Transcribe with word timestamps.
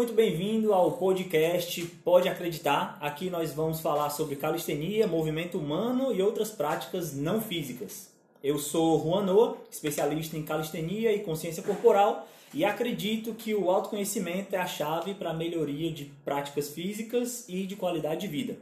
muito 0.00 0.14
bem-vindo 0.14 0.72
ao 0.72 0.92
podcast 0.92 1.84
Pode 2.02 2.26
Acreditar. 2.26 2.96
Aqui 3.02 3.28
nós 3.28 3.52
vamos 3.52 3.80
falar 3.80 4.08
sobre 4.08 4.34
calistenia, 4.34 5.06
movimento 5.06 5.58
humano 5.58 6.10
e 6.10 6.22
outras 6.22 6.48
práticas 6.48 7.14
não 7.14 7.38
físicas. 7.38 8.10
Eu 8.42 8.58
sou 8.58 8.98
Juan 8.98 9.26
Noa, 9.26 9.58
especialista 9.70 10.38
em 10.38 10.42
calistenia 10.42 11.12
e 11.12 11.18
consciência 11.18 11.62
corporal, 11.62 12.26
e 12.54 12.64
acredito 12.64 13.34
que 13.34 13.54
o 13.54 13.70
autoconhecimento 13.70 14.56
é 14.56 14.58
a 14.58 14.66
chave 14.66 15.12
para 15.12 15.32
a 15.32 15.34
melhoria 15.34 15.92
de 15.92 16.06
práticas 16.24 16.70
físicas 16.70 17.46
e 17.46 17.66
de 17.66 17.76
qualidade 17.76 18.22
de 18.22 18.28
vida. 18.28 18.56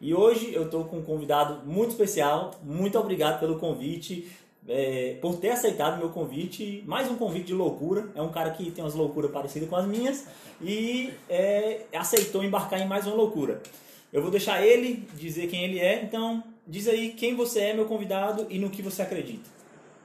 E 0.00 0.14
hoje 0.14 0.54
eu 0.54 0.66
estou 0.66 0.84
com 0.84 0.98
um 0.98 1.02
convidado 1.02 1.66
muito 1.66 1.90
especial. 1.90 2.52
Muito 2.62 2.96
obrigado 2.96 3.40
pelo 3.40 3.58
convite 3.58 4.30
é, 4.68 5.16
por 5.20 5.36
ter 5.36 5.50
aceitado 5.50 5.98
meu 5.98 6.10
convite. 6.10 6.82
Mais 6.86 7.10
um 7.10 7.16
convite 7.16 7.46
de 7.46 7.54
loucura. 7.54 8.08
É 8.14 8.22
um 8.22 8.30
cara 8.30 8.50
que 8.50 8.70
tem 8.70 8.82
umas 8.82 8.94
loucuras 8.94 9.30
parecidas 9.30 9.68
com 9.68 9.76
as 9.76 9.86
minhas 9.86 10.26
e 10.60 11.12
é, 11.28 11.82
aceitou 11.94 12.42
embarcar 12.42 12.80
em 12.80 12.86
mais 12.86 13.06
uma 13.06 13.14
loucura. 13.14 13.62
Eu 14.12 14.22
vou 14.22 14.30
deixar 14.30 14.64
ele 14.64 15.06
dizer 15.14 15.48
quem 15.48 15.64
ele 15.64 15.78
é. 15.78 16.02
Então, 16.02 16.42
diz 16.66 16.88
aí 16.88 17.12
quem 17.12 17.34
você 17.34 17.60
é, 17.60 17.74
meu 17.74 17.86
convidado, 17.86 18.46
e 18.48 18.58
no 18.58 18.70
que 18.70 18.82
você 18.82 19.02
acredita. 19.02 19.56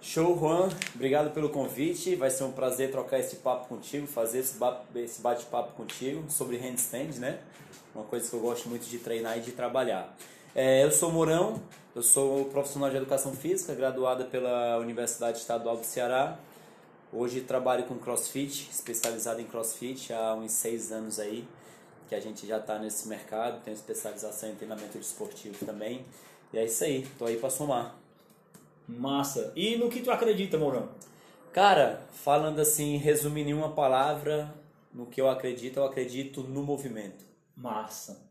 Show, 0.02 0.38
Juan. 0.38 0.70
Obrigado 0.96 1.32
pelo 1.32 1.50
convite. 1.50 2.16
Vai 2.16 2.32
ser 2.32 2.44
um 2.44 2.52
prazer 2.52 2.90
trocar 2.90 3.20
esse 3.20 3.38
papo 3.38 3.68
contigo, 3.68 4.08
fazer 4.08 4.40
esse 4.40 5.22
bate-papo 5.22 5.73
contigo 5.73 6.23
sobre 6.28 6.58
handstand, 6.58 7.20
né? 7.20 7.40
Uma 7.94 8.04
coisa 8.06 8.28
que 8.28 8.36
eu 8.36 8.40
gosto 8.40 8.68
muito 8.68 8.90
de 8.90 8.98
treinar 8.98 9.38
e 9.38 9.42
de 9.42 9.52
trabalhar. 9.52 10.16
É, 10.56 10.84
eu 10.84 10.92
sou 10.92 11.12
Mourão, 11.12 11.62
eu 11.94 12.02
sou 12.02 12.45
profissional 12.45 12.89
de 12.89 12.97
educação 12.97 13.34
física, 13.34 13.75
graduada 13.75 14.23
pela 14.23 14.78
Universidade 14.78 15.39
Estadual 15.39 15.75
do 15.75 15.84
Ceará. 15.84 16.39
Hoje 17.11 17.42
trabalho 17.42 17.84
com 17.84 17.97
CrossFit, 17.97 18.70
especializado 18.72 19.42
em 19.42 19.45
CrossFit 19.45 20.14
há 20.14 20.34
uns 20.34 20.53
seis 20.53 20.92
anos 20.92 21.19
aí, 21.19 21.45
que 22.08 22.16
a 22.16 22.19
gente 22.19 22.47
já 22.47 22.59
está 22.59 22.80
nesse 22.80 23.09
mercado, 23.09 23.62
tenho 23.64 23.75
especialização 23.75 24.50
em 24.50 24.56
treinamento 24.56 24.97
desportivo 24.97 25.66
também. 25.66 26.06
E 26.53 26.58
é 26.58 26.64
isso 26.64 26.81
aí, 26.86 27.06
tô 27.19 27.25
aí 27.25 27.38
para 27.38 27.50
somar. 27.50 27.95
Massa. 28.88 29.52
E 29.53 29.75
no 29.75 29.89
que 29.89 30.02
tu 30.02 30.12
acredita, 30.12 30.58
Mourão? 30.58 30.89
Cara, 31.52 32.02
falando 32.14 32.59
assim, 32.59 32.95
resumindo 32.95 33.50
em 33.50 33.53
uma 33.53 33.73
palavra, 33.73 34.53
no 34.94 35.06
que 35.06 35.19
eu 35.19 35.30
acredito, 35.30 35.78
eu 35.78 35.86
acredito 35.86 36.42
no 36.42 36.64
movimento. 36.64 37.25
Massa. 37.56 38.31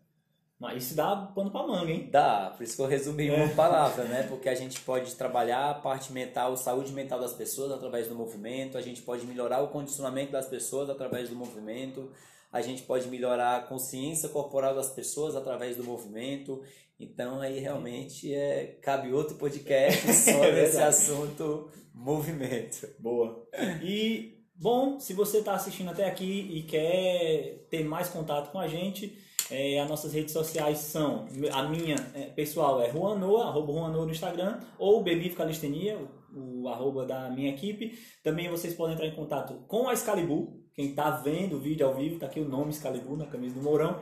Mas 0.60 0.84
isso 0.84 0.94
dá 0.94 1.16
pano 1.16 1.50
pra 1.50 1.66
manga, 1.66 1.90
hein? 1.90 2.06
Dá, 2.12 2.52
por 2.54 2.62
isso 2.62 2.76
que 2.76 2.82
eu 2.82 2.86
resumi 2.86 3.28
em 3.28 3.30
uma 3.30 3.46
é. 3.46 3.54
palavra, 3.54 4.04
né? 4.04 4.24
Porque 4.24 4.46
a 4.46 4.54
gente 4.54 4.78
pode 4.82 5.14
trabalhar 5.14 5.70
a 5.70 5.74
parte 5.74 6.12
mental, 6.12 6.52
a 6.52 6.56
saúde 6.58 6.92
mental 6.92 7.18
das 7.18 7.32
pessoas 7.32 7.72
através 7.72 8.08
do 8.08 8.14
movimento, 8.14 8.76
a 8.76 8.82
gente 8.82 9.00
pode 9.00 9.26
melhorar 9.26 9.62
o 9.62 9.68
condicionamento 9.68 10.32
das 10.32 10.46
pessoas 10.46 10.90
através 10.90 11.30
do 11.30 11.34
movimento, 11.34 12.12
a 12.52 12.60
gente 12.60 12.82
pode 12.82 13.08
melhorar 13.08 13.56
a 13.56 13.60
consciência 13.62 14.28
corporal 14.28 14.74
das 14.74 14.90
pessoas 14.90 15.34
através 15.34 15.78
do 15.78 15.84
movimento. 15.84 16.62
Então 16.98 17.40
aí 17.40 17.58
realmente 17.58 18.34
é, 18.34 18.78
cabe 18.82 19.14
outro 19.14 19.36
podcast 19.36 20.12
só 20.12 20.44
é 20.44 20.52
nesse 20.52 20.76
assunto 20.76 21.70
movimento. 21.94 22.86
Boa. 22.98 23.48
E 23.82 24.44
bom, 24.54 25.00
se 25.00 25.14
você 25.14 25.38
está 25.38 25.54
assistindo 25.54 25.88
até 25.88 26.04
aqui 26.04 26.50
e 26.52 26.64
quer 26.64 27.66
ter 27.70 27.82
mais 27.82 28.10
contato 28.10 28.52
com 28.52 28.58
a 28.58 28.68
gente, 28.68 29.29
é, 29.50 29.80
as 29.80 29.88
nossas 29.88 30.12
redes 30.12 30.32
sociais 30.32 30.78
são, 30.78 31.26
a 31.52 31.62
minha 31.64 31.96
é, 32.14 32.26
pessoal 32.26 32.80
é 32.80 32.90
Juanoa, 32.90 33.46
arroba 33.46 33.72
Juanoa 33.72 34.06
no 34.06 34.12
Instagram, 34.12 34.60
ou 34.78 35.02
Believe 35.02 35.34
Calistenia, 35.34 35.98
o, 36.32 36.62
o, 36.62 36.68
arroba 36.68 37.04
da 37.04 37.28
minha 37.30 37.50
equipe. 37.50 37.98
Também 38.22 38.48
vocês 38.48 38.74
podem 38.74 38.94
entrar 38.94 39.06
em 39.06 39.14
contato 39.14 39.54
com 39.66 39.88
a 39.88 39.92
Excalibur, 39.92 40.48
quem 40.74 40.90
está 40.90 41.10
vendo 41.10 41.56
o 41.56 41.60
vídeo 41.60 41.86
ao 41.86 41.94
vivo, 41.94 42.14
está 42.14 42.26
aqui 42.26 42.40
o 42.40 42.48
nome 42.48 42.70
Excalibur 42.70 43.16
na 43.16 43.26
camisa 43.26 43.54
do 43.54 43.62
Mourão. 43.62 43.98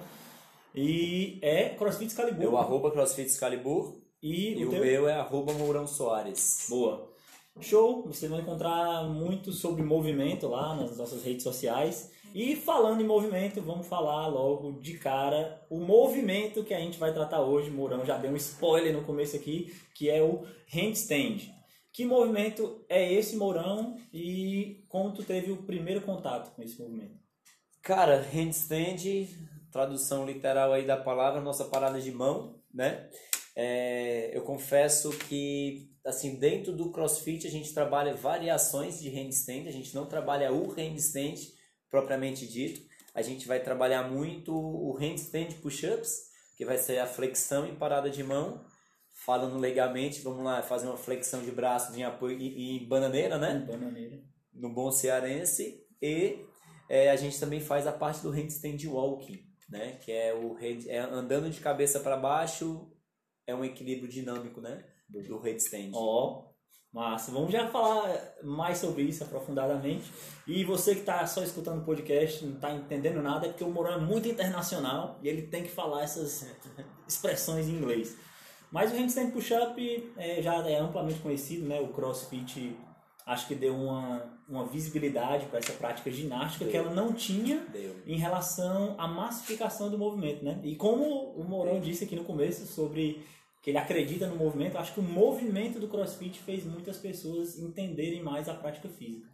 E 0.75 1.39
é 1.43 1.71
CrossFit 1.71 2.11
Excalibur. 2.11 2.45
É 2.45 2.49
o 2.49 2.57
arroba 2.59 2.91
CrossFit 2.91 3.27
Excalibur. 3.27 3.97
E, 4.23 4.61
e 4.61 4.65
o, 4.65 4.69
o 4.69 4.73
meu 4.73 5.09
é 5.09 5.15
arroba 5.15 5.53
Mourão 5.55 5.87
Soares. 5.87 6.67
Boa. 6.69 7.09
Show! 7.61 8.05
Vocês 8.07 8.31
vão 8.31 8.41
encontrar 8.41 9.05
muito 9.09 9.51
sobre 9.51 9.83
movimento 9.83 10.47
lá 10.47 10.77
nas 10.77 10.97
nossas 10.97 11.25
redes 11.25 11.43
sociais. 11.43 12.13
E 12.35 12.55
falando 12.57 13.01
em 13.01 13.07
movimento, 13.07 13.61
vamos 13.63 13.87
falar 13.87 14.27
logo 14.27 14.81
de 14.81 14.99
cara 14.99 15.65
o 15.71 15.81
movimento 15.81 16.63
que 16.63 16.75
a 16.75 16.79
gente 16.79 16.99
vai 16.99 17.13
tratar 17.13 17.41
hoje. 17.41 17.71
Mourão 17.71 18.05
já 18.05 18.17
deu 18.19 18.31
um 18.31 18.37
spoiler 18.37 18.93
no 18.93 19.05
começo 19.05 19.35
aqui, 19.37 19.75
que 19.95 20.11
é 20.11 20.23
o 20.23 20.45
handstand. 20.73 21.53
Que 21.93 22.05
movimento 22.05 22.85
é 22.89 23.13
esse, 23.13 23.37
Mourão? 23.37 23.97
E 24.13 24.85
como 24.89 25.13
tu 25.13 25.25
teve 25.25 25.51
o 25.51 25.63
primeiro 25.65 26.03
contato 26.03 26.55
com 26.55 26.63
esse 26.63 26.81
movimento? 26.81 27.19
Cara, 27.83 28.21
handstand, 28.21 29.29
tradução 29.73 30.27
literal 30.27 30.73
aí 30.73 30.87
da 30.87 30.97
palavra, 30.97 31.41
nossa 31.41 31.65
parada 31.65 32.01
de 32.01 32.13
mão, 32.13 32.61
né? 32.73 33.09
É, 33.57 34.31
eu 34.37 34.43
confesso 34.43 35.11
que, 35.11 35.91
assim, 36.05 36.37
dentro 36.37 36.73
do 36.73 36.93
CrossFit 36.93 37.47
a 37.47 37.51
gente 37.51 37.75
trabalha 37.75 38.15
variações 38.15 39.01
de 39.01 39.09
handstand, 39.09 39.67
a 39.67 39.73
gente 39.73 39.93
não 39.95 40.07
trabalha 40.07 40.53
o 40.53 40.71
handstand, 40.71 41.58
propriamente 41.91 42.47
dito. 42.47 42.81
A 43.15 43.23
gente 43.23 43.47
vai 43.47 43.61
trabalhar 43.61 44.09
muito 44.09 44.55
o 44.55 44.93
handstand 44.93 45.55
push-ups, 45.61 46.29
que 46.57 46.65
vai 46.65 46.79
ser 46.79 46.99
a 46.99 47.07
flexão 47.07 47.67
e 47.67 47.75
parada 47.75 48.11
de 48.11 48.23
mão. 48.23 48.65
Falando 49.25 49.59
legalmente, 49.59 50.21
vamos 50.23 50.45
lá 50.45 50.63
fazer 50.63 50.87
uma 50.87 50.97
flexão 50.97 51.43
de 51.43 51.51
braço 51.51 51.95
em 51.99 52.05
apoio 52.05 52.39
e, 52.39 52.87
bananeira, 52.87 53.37
né? 53.37 53.65
Bananeira. 53.67 54.23
No 54.55 54.73
bom 54.73 54.91
cearense. 54.91 55.85
E 56.01 56.47
é, 56.89 57.11
a 57.11 57.17
gente 57.17 57.39
também 57.41 57.61
faz 57.61 57.87
a 57.87 57.93
parte 57.93 58.23
do 58.23 58.31
handstand 58.31 58.79
walking, 58.87 59.45
né? 59.69 59.97
Que 59.97 60.13
é 60.13 60.33
o 60.33 60.57
é 60.61 60.99
andando 60.99 61.51
de 61.51 61.61
cabeça 61.61 62.01
para 62.01 62.17
baixo, 62.17 62.91
é 63.47 63.55
um 63.55 63.65
equilíbrio 63.65 64.09
dinâmico, 64.09 64.61
né? 64.61 64.85
Do, 65.09 65.23
do 65.23 65.39
handstand. 65.39 65.91
Ó, 65.93 66.48
Massa, 66.93 67.31
vamos 67.31 67.53
já 67.53 67.69
falar 67.69 68.35
mais 68.43 68.79
sobre 68.79 69.03
isso 69.03 69.23
aprofundadamente. 69.23 70.11
E 70.47 70.65
você 70.65 70.95
que 70.95 71.01
está 71.01 71.27
só 71.27 71.43
escutando 71.43 71.83
o 71.83 71.85
podcast, 71.85 72.45
não 72.45 72.55
está 72.55 72.73
entendendo 72.73 73.23
nada, 73.23 73.47
é 73.47 73.51
porque 73.51 73.65
o 73.65 73.71
Mourão 73.71 73.95
é 73.95 73.99
muito 73.99 74.27
internacional 74.27 75.19
e 75.23 75.29
ele 75.29 75.43
tem 75.43 75.63
que 75.63 75.69
falar 75.69 76.03
essas 76.03 76.47
expressões 77.07 77.69
em 77.69 77.73
inglês. 77.73 78.17
Mas 78.71 78.91
o 78.91 78.97
handstand 78.97 79.31
push-up 79.31 80.13
é, 80.17 80.43
já 80.43 80.57
é 80.67 80.79
amplamente 80.79 81.21
conhecido, 81.21 81.67
né? 81.67 81.81
O 81.81 81.89
CrossFit 81.89 82.77
acho 83.27 83.47
que 83.47 83.55
deu 83.55 83.75
uma, 83.75 84.23
uma 84.49 84.67
visibilidade 84.67 85.47
para 85.47 85.59
essa 85.59 85.73
prática 85.75 86.11
ginástica 86.11 86.65
deu. 86.65 86.73
que 86.73 86.77
ela 86.79 86.95
não 86.95 87.13
tinha 87.13 87.67
deu. 87.71 87.97
em 88.07 88.17
relação 88.17 88.95
à 88.99 89.07
massificação 89.07 89.91
do 89.91 89.99
movimento, 89.99 90.43
né? 90.43 90.59
E 90.65 90.75
como 90.77 91.05
o 91.33 91.45
Mourão 91.45 91.81
disse 91.81 92.05
aqui 92.05 92.17
no 92.17 92.25
começo 92.25 92.67
sobre 92.67 93.23
que 93.69 93.71
ele 93.71 93.79
acredita 93.79 94.27
no 94.27 94.37
movimento, 94.37 94.79
acho 94.79 94.95
que 94.95 95.01
o 95.01 95.03
movimento 95.03 95.79
do 95.79 95.89
CrossFit 95.89 96.39
fez 96.39 96.65
muitas 96.65 96.97
pessoas 96.97 97.59
entenderem 97.59 98.23
mais 98.23 98.49
a 98.49 98.55
prática 98.55 98.89
física. 98.89 99.29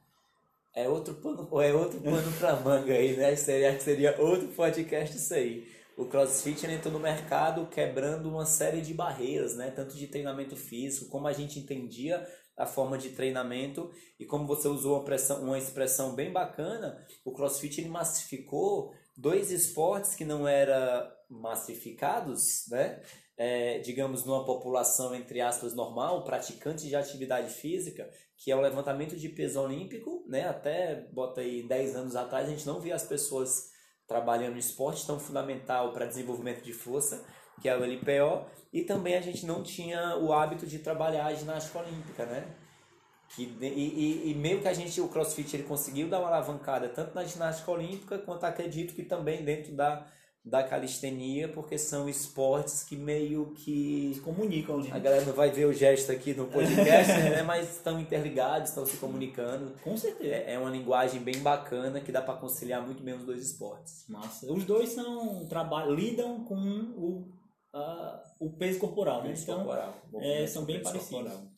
É 0.74 0.88
outro 0.88 1.14
pano, 1.14 1.48
é 1.62 1.72
outro 1.72 2.00
pano 2.00 2.32
pra 2.32 2.56
manga 2.56 2.92
aí, 2.92 3.16
né? 3.16 3.36
Seria, 3.36 3.78
seria 3.78 4.20
outro 4.20 4.48
podcast 4.48 5.16
isso 5.16 5.34
aí. 5.34 5.64
O 5.96 6.06
CrossFit 6.06 6.66
entrou 6.66 6.92
no 6.92 6.98
mercado 6.98 7.68
quebrando 7.68 8.28
uma 8.28 8.44
série 8.44 8.80
de 8.80 8.92
barreiras, 8.92 9.56
né? 9.56 9.70
Tanto 9.70 9.96
de 9.96 10.08
treinamento 10.08 10.56
físico, 10.56 11.08
como 11.08 11.28
a 11.28 11.32
gente 11.32 11.60
entendia 11.60 12.26
a 12.56 12.66
forma 12.66 12.98
de 12.98 13.10
treinamento 13.10 13.88
e 14.18 14.24
como 14.24 14.48
você 14.48 14.66
usou 14.66 14.96
uma, 14.96 15.04
pressão, 15.04 15.44
uma 15.44 15.58
expressão 15.58 16.16
bem 16.16 16.32
bacana, 16.32 16.98
o 17.24 17.30
CrossFit 17.30 17.80
ele 17.80 17.88
massificou 17.88 18.92
dois 19.16 19.50
esportes 19.50 20.14
que 20.14 20.24
não 20.24 20.46
eram 20.46 21.10
massificados, 21.28 22.66
né? 22.68 23.00
é, 23.36 23.78
digamos, 23.78 24.24
numa 24.24 24.44
população, 24.44 25.14
entre 25.14 25.40
aspas, 25.40 25.74
normal, 25.74 26.24
praticante 26.24 26.86
de 26.86 26.94
atividade 26.94 27.52
física, 27.52 28.08
que 28.36 28.50
é 28.50 28.56
o 28.56 28.60
levantamento 28.60 29.16
de 29.16 29.28
peso 29.28 29.60
olímpico, 29.60 30.24
né? 30.28 30.48
Até, 30.48 31.08
bota 31.12 31.40
aí, 31.40 31.66
10 31.66 31.96
anos 31.96 32.16
atrás, 32.16 32.46
a 32.46 32.50
gente 32.50 32.66
não 32.66 32.80
via 32.80 32.94
as 32.94 33.04
pessoas 33.04 33.70
trabalhando 34.06 34.52
no 34.52 34.58
esporte 34.58 35.06
tão 35.06 35.18
fundamental 35.18 35.92
para 35.92 36.06
desenvolvimento 36.06 36.62
de 36.62 36.72
força, 36.72 37.24
que 37.60 37.68
é 37.68 37.76
o 37.76 37.84
LPO, 37.84 38.46
e 38.72 38.82
também 38.82 39.16
a 39.16 39.20
gente 39.20 39.46
não 39.46 39.62
tinha 39.62 40.16
o 40.16 40.32
hábito 40.32 40.66
de 40.66 40.78
trabalhar 40.78 41.26
a 41.26 41.34
ginástica 41.34 41.80
olímpica, 41.80 42.26
né? 42.26 42.46
Que, 43.30 43.42
e, 43.60 43.66
e, 43.66 44.30
e, 44.30 44.34
meio 44.34 44.60
que 44.60 44.68
a 44.68 44.72
gente, 44.72 45.00
o 45.00 45.08
CrossFit, 45.08 45.56
ele 45.56 45.64
conseguiu 45.64 46.08
dar 46.08 46.20
uma 46.20 46.28
alavancada 46.28 46.88
tanto 46.88 47.14
na 47.14 47.24
ginástica 47.24 47.70
olímpica, 47.70 48.18
quanto 48.18 48.44
acredito 48.44 48.94
que 48.94 49.02
também 49.02 49.42
dentro 49.42 49.74
da 49.74 50.06
da 50.44 50.62
calistenia, 50.62 51.48
porque 51.48 51.78
são 51.78 52.06
esportes 52.06 52.84
que 52.84 52.96
meio 52.96 53.54
que 53.54 54.12
se 54.14 54.20
comunicam. 54.20 54.78
Né? 54.78 54.90
A 54.92 54.98
galera 54.98 55.24
não 55.24 55.32
vai 55.32 55.50
ver 55.50 55.64
o 55.64 55.72
gesto 55.72 56.12
aqui 56.12 56.34
no 56.34 56.48
podcast, 56.48 57.12
né? 57.30 57.42
mas 57.42 57.76
estão 57.76 57.98
interligados, 57.98 58.68
estão 58.68 58.84
se 58.84 58.98
comunicando. 58.98 59.74
Com 59.82 59.96
certeza. 59.96 60.34
É, 60.34 60.52
é 60.52 60.58
uma 60.58 60.68
linguagem 60.68 61.22
bem 61.22 61.38
bacana 61.38 61.98
que 61.98 62.12
dá 62.12 62.20
para 62.20 62.34
conciliar 62.34 62.84
muito 62.84 63.02
bem 63.02 63.14
os 63.14 63.24
dois 63.24 63.42
esportes. 63.42 64.04
Massa. 64.06 64.52
Os 64.52 64.64
dois 64.64 64.90
são 64.90 65.46
trabalham, 65.46 65.94
lidam 65.94 66.44
com 66.44 66.54
o, 66.54 67.32
uh, 67.74 68.20
o 68.38 68.50
peso 68.50 68.78
corporal, 68.78 69.22
né? 69.22 69.30
Peso 69.30 69.44
então, 69.44 69.64
corporal. 69.64 69.94
É, 70.16 70.46
são 70.46 70.66
bem 70.66 70.82
parecidos. 70.82 71.22
Corporal. 71.22 71.54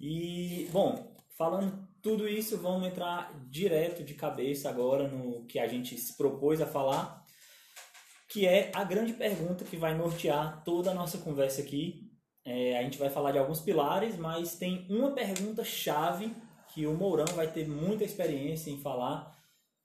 E, 0.00 0.66
bom, 0.72 1.09
falando 1.40 1.88
tudo 2.02 2.28
isso, 2.28 2.58
vamos 2.58 2.86
entrar 2.86 3.32
direto 3.48 4.04
de 4.04 4.12
cabeça 4.12 4.68
agora 4.68 5.08
no 5.08 5.46
que 5.46 5.58
a 5.58 5.66
gente 5.66 5.96
se 5.96 6.14
propôs 6.14 6.60
a 6.60 6.66
falar, 6.66 7.24
que 8.28 8.46
é 8.46 8.70
a 8.74 8.84
grande 8.84 9.14
pergunta 9.14 9.64
que 9.64 9.74
vai 9.74 9.96
nortear 9.96 10.62
toda 10.64 10.90
a 10.90 10.94
nossa 10.94 11.16
conversa 11.16 11.62
aqui. 11.62 12.12
É, 12.44 12.76
a 12.76 12.82
gente 12.82 12.98
vai 12.98 13.08
falar 13.08 13.32
de 13.32 13.38
alguns 13.38 13.58
pilares, 13.58 14.18
mas 14.18 14.56
tem 14.56 14.86
uma 14.90 15.12
pergunta 15.12 15.64
chave 15.64 16.30
que 16.74 16.86
o 16.86 16.92
Mourão 16.92 17.34
vai 17.34 17.50
ter 17.50 17.66
muita 17.66 18.04
experiência 18.04 18.70
em 18.70 18.76
falar, 18.76 19.34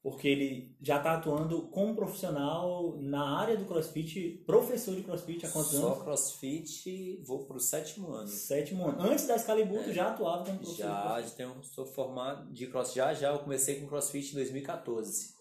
porque 0.06 0.28
ele 0.28 0.78
já 0.80 0.98
está 0.98 1.16
atuando 1.16 1.64
como 1.70 1.96
profissional 1.96 2.96
na 3.02 3.40
área 3.40 3.58
do 3.58 3.66
CrossFit, 3.66 4.44
professor 4.46 4.96
de 4.96 5.02
CrossFit 5.02 5.44
há 5.48 5.50
quantos 5.50 5.72
Só 5.72 5.94
anos? 5.94 6.04
CrossFit, 6.04 7.24
vou 7.26 7.44
pro 7.48 7.60
sétimo 7.60 8.14
ano. 8.14 8.28
Sétimo 8.28 8.88
ano. 8.88 9.02
Antes 9.02 9.26
da 9.26 9.36
Excalibur, 9.36 9.84
tu 9.84 9.92
já 9.92 10.12
atuava 10.12 10.46
como 10.46 10.60
professor 10.60 10.86
Já, 10.86 11.24
tenho, 11.36 11.56
sou 11.64 11.88
formado 11.88 12.54
de 12.54 12.68
CrossFit. 12.68 12.98
Já, 12.98 13.14
já, 13.16 13.32
eu 13.32 13.40
comecei 13.40 13.82
com 13.82 13.88
CrossFit 13.88 14.34
em 14.34 14.36
2014. 14.36 15.34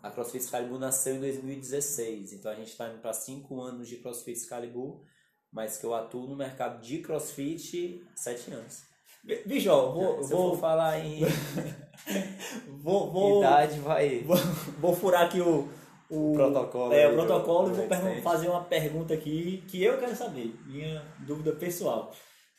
A 0.00 0.12
CrossFit 0.12 0.44
Excalibur 0.44 0.78
nasceu 0.78 1.16
em 1.16 1.20
2016, 1.20 2.34
então 2.34 2.52
a 2.52 2.54
gente 2.54 2.68
está 2.68 2.88
indo 2.88 3.00
para 3.00 3.12
cinco 3.12 3.60
anos 3.60 3.88
de 3.88 3.96
CrossFit 3.96 4.38
Excalibur, 4.38 5.02
mas 5.50 5.76
que 5.76 5.84
eu 5.84 5.92
atuo 5.92 6.28
no 6.28 6.36
mercado 6.36 6.80
de 6.80 6.98
CrossFit 6.98 8.06
sete 8.14 8.48
anos. 8.52 8.93
Bi- 9.24 9.42
Bicho, 9.46 9.70
ó, 9.70 9.90
vou, 9.90 10.22
Se 10.22 10.32
eu 10.32 10.36
for 10.38 10.48
vou, 10.50 10.56
falar 10.58 10.98
em 11.04 11.20
vou, 12.82 13.10
vou, 13.10 13.38
idade, 13.38 13.78
vai. 13.80 14.20
vou, 14.20 14.36
vou 14.80 14.94
furar 14.94 15.22
aqui 15.24 15.40
o, 15.40 15.68
o 16.10 16.32
Protocolo 16.34 16.92
É, 16.92 17.06
o 17.06 17.10
do- 17.10 17.16
protocolo 17.16 17.70
e 17.70 17.86
vou 17.86 18.22
fazer 18.22 18.48
uma 18.48 18.64
pergunta 18.64 19.14
aqui 19.14 19.64
que 19.68 19.82
eu 19.82 19.98
quero 19.98 20.14
saber, 20.14 20.54
minha 20.66 21.02
dúvida 21.26 21.52
pessoal. 21.52 22.12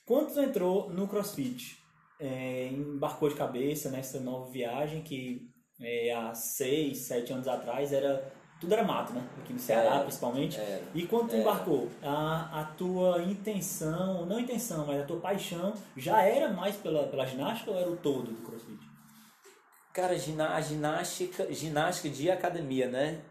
Quando 0.06 0.34
tu 0.34 0.42
entrou 0.42 0.90
no 0.90 1.08
CrossFit, 1.08 1.78
é, 2.20 2.68
embarcou 2.68 3.30
de 3.30 3.36
cabeça 3.36 3.90
nessa 3.90 4.20
nova 4.20 4.50
viagem 4.52 5.02
que 5.04 5.42
é, 5.82 6.14
há 6.14 6.34
seis, 6.34 7.00
sete 7.08 7.34
anos 7.34 7.48
atrás 7.48 7.92
era 7.92 8.32
tudo 8.66 8.74
era 8.74 8.84
mato, 8.84 9.14
né? 9.14 9.24
Aqui 9.40 9.54
no 9.54 9.60
Ceará, 9.60 9.96
Era. 9.96 10.00
principalmente. 10.02 10.60
Era. 10.60 10.84
E 10.94 11.06
quando 11.08 11.30
tu 11.30 11.34
Era. 11.36 11.42
embarcou, 11.42 11.90
a, 12.04 12.62
a 12.62 12.64
tua 12.66 13.22
intenção, 13.22 14.26
não 14.26 14.40
intenção, 14.40 14.86
mas 14.86 15.02
a 15.02 15.06
tua 15.06 15.20
paixão 15.20 15.74
já 15.96 16.22
era 16.24 16.50
mais 16.50 16.76
pela, 16.76 17.08
pela 17.08 17.26
ginástica 17.26 17.72
ou 17.72 17.78
era 17.78 17.90
o 17.90 17.96
todo 17.96 18.32
do 18.32 18.42
CrossFit? 18.46 18.80
Cara, 19.94 20.14
a 20.14 20.62
ginástica, 20.62 21.54
ginástica 21.54 22.10
de 22.10 22.30
academia, 22.30 22.90
né? 22.90 23.22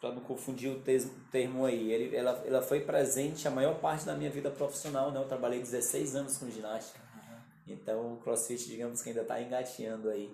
Pra 0.00 0.10
não 0.12 0.20
confundir 0.20 0.70
o 0.70 0.82
termo 1.30 1.64
aí. 1.64 1.92
Ele, 1.92 2.16
ela, 2.16 2.42
ela 2.44 2.62
foi 2.62 2.80
presente 2.80 3.46
a 3.46 3.50
maior 3.50 3.76
parte 3.76 4.04
da 4.04 4.14
minha 4.14 4.30
vida 4.30 4.50
profissional, 4.50 5.12
né? 5.12 5.20
Eu 5.20 5.28
trabalhei 5.28 5.60
16 5.60 6.16
anos 6.16 6.38
com 6.38 6.50
ginástica. 6.50 6.98
Então 7.68 8.14
o 8.14 8.16
crossfit, 8.18 8.66
digamos 8.68 9.02
que 9.02 9.10
ainda 9.10 9.22
está 9.22 9.40
engateando 9.40 10.08
aí. 10.08 10.30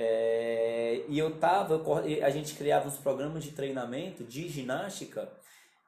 É, 0.00 1.02
e 1.08 1.18
eu 1.18 1.40
tava, 1.40 1.82
a 2.24 2.30
gente 2.30 2.54
criava 2.54 2.86
uns 2.86 2.98
programas 2.98 3.42
de 3.42 3.50
treinamento 3.50 4.22
de 4.22 4.48
ginástica, 4.48 5.28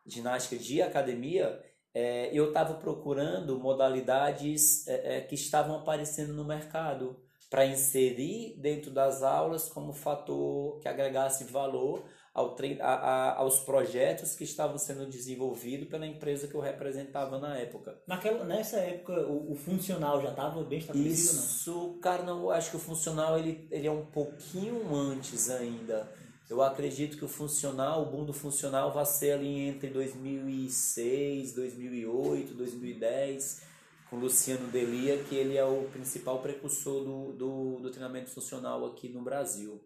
ginástica 0.04 0.60
de 0.60 0.82
academia, 0.82 1.62
é, 1.94 2.28
eu 2.32 2.48
estava 2.48 2.74
procurando 2.74 3.56
modalidades 3.56 4.84
é, 4.88 5.18
é, 5.18 5.20
que 5.20 5.36
estavam 5.36 5.76
aparecendo 5.76 6.32
no 6.32 6.44
mercado 6.44 7.22
para 7.48 7.64
inserir 7.64 8.56
dentro 8.58 8.90
das 8.90 9.22
aulas 9.22 9.68
como 9.68 9.92
fator 9.92 10.80
que 10.80 10.88
agregasse 10.88 11.44
valor 11.44 12.04
ao 12.32 12.56
a- 12.80 12.86
a- 12.86 13.36
aos 13.38 13.60
projetos 13.60 14.34
que 14.34 14.44
estavam 14.44 14.78
sendo 14.78 15.06
desenvolvidos 15.06 15.88
pela 15.88 16.06
empresa 16.06 16.46
que 16.46 16.54
eu 16.54 16.60
representava 16.60 17.38
na 17.38 17.56
época. 17.56 18.00
Naquela, 18.06 18.44
nessa 18.44 18.76
época, 18.78 19.12
o, 19.26 19.52
o 19.52 19.56
funcional 19.56 20.22
já 20.22 20.30
estava 20.30 20.62
bem 20.62 20.78
estabelecido, 20.78 21.34
não? 21.34 21.44
Isso, 21.44 21.98
cara, 22.00 22.22
não, 22.22 22.40
eu 22.42 22.50
acho 22.50 22.70
que 22.70 22.76
o 22.76 22.80
funcional 22.80 23.38
ele, 23.38 23.66
ele 23.70 23.86
é 23.86 23.90
um 23.90 24.06
pouquinho 24.06 24.94
antes 24.94 25.50
ainda. 25.50 26.08
Eu 26.48 26.62
acredito 26.62 27.16
que 27.16 27.24
o 27.24 27.28
funcional, 27.28 28.02
o 28.02 28.06
boom 28.06 28.24
do 28.24 28.32
funcional 28.32 28.92
vai 28.92 29.06
ser 29.06 29.32
ali 29.32 29.68
entre 29.68 29.88
2006, 29.90 31.52
2008, 31.54 32.54
2010, 32.54 33.62
com 34.08 34.16
o 34.16 34.20
Luciano 34.20 34.66
Delia, 34.68 35.22
que 35.24 35.34
ele 35.36 35.56
é 35.56 35.64
o 35.64 35.84
principal 35.92 36.40
precursor 36.40 37.04
do, 37.04 37.32
do, 37.32 37.78
do 37.80 37.90
treinamento 37.90 38.30
funcional 38.30 38.84
aqui 38.86 39.08
no 39.08 39.22
Brasil. 39.22 39.80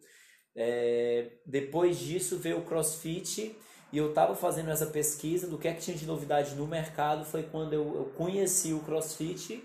É, 0.56 1.30
depois 1.44 1.98
disso 1.98 2.38
veio 2.38 2.58
o 2.58 2.62
CrossFit 2.62 3.56
e 3.92 3.98
eu 3.98 4.08
estava 4.08 4.34
fazendo 4.34 4.70
essa 4.70 4.86
pesquisa 4.86 5.46
do 5.46 5.58
que 5.58 5.68
é 5.68 5.72
que 5.72 5.80
tinha 5.80 5.96
de 5.96 6.06
novidade 6.06 6.54
no 6.54 6.66
mercado. 6.66 7.24
Foi 7.24 7.42
quando 7.42 7.72
eu, 7.72 7.94
eu 7.94 8.04
conheci 8.16 8.72
o 8.72 8.80
CrossFit 8.80 9.62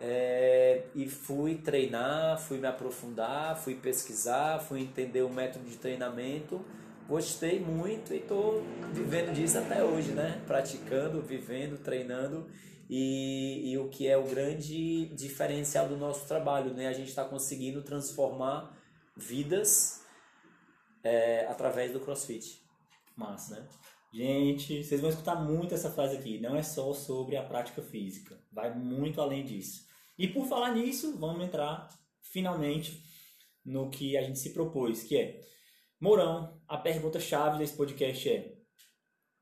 é, 0.00 0.84
e 0.94 1.08
fui 1.08 1.56
treinar, 1.56 2.38
fui 2.38 2.58
me 2.58 2.66
aprofundar, 2.66 3.56
fui 3.56 3.74
pesquisar, 3.74 4.60
fui 4.60 4.80
entender 4.80 5.22
o 5.22 5.28
método 5.28 5.64
de 5.64 5.76
treinamento. 5.76 6.64
Gostei 7.08 7.58
muito 7.58 8.12
e 8.12 8.18
estou 8.18 8.62
vivendo 8.92 9.32
disso 9.32 9.58
até 9.58 9.82
hoje, 9.82 10.12
né? 10.12 10.42
Praticando, 10.46 11.22
vivendo, 11.22 11.78
treinando. 11.78 12.46
E, 12.88 13.72
e 13.72 13.78
o 13.78 13.88
que 13.88 14.06
é 14.06 14.16
o 14.16 14.24
grande 14.24 15.06
diferencial 15.14 15.88
do 15.88 15.96
nosso 15.96 16.26
trabalho, 16.28 16.74
né? 16.74 16.86
A 16.86 16.92
gente 16.92 17.08
está 17.08 17.24
conseguindo 17.24 17.82
transformar 17.82 18.76
vidas 19.16 19.97
é, 21.02 21.46
através 21.46 21.92
do 21.92 22.00
CrossFit. 22.00 22.62
Massa, 23.16 23.60
né? 23.60 23.68
Gente, 24.12 24.82
vocês 24.82 25.00
vão 25.00 25.10
escutar 25.10 25.36
muito 25.36 25.74
essa 25.74 25.90
frase 25.90 26.16
aqui. 26.16 26.40
Não 26.40 26.56
é 26.56 26.62
só 26.62 26.94
sobre 26.94 27.36
a 27.36 27.42
prática 27.42 27.82
física. 27.82 28.40
Vai 28.50 28.74
muito 28.74 29.20
além 29.20 29.44
disso. 29.44 29.86
E 30.16 30.26
por 30.26 30.46
falar 30.46 30.74
nisso, 30.74 31.18
vamos 31.18 31.44
entrar 31.44 31.88
finalmente 32.22 33.02
no 33.64 33.90
que 33.90 34.16
a 34.16 34.22
gente 34.22 34.38
se 34.38 34.54
propôs, 34.54 35.02
que 35.02 35.16
é 35.16 35.40
Mourão, 36.00 36.60
a 36.68 36.78
pergunta 36.78 37.18
chave 37.18 37.58
desse 37.58 37.76
podcast 37.76 38.28
é 38.30 38.56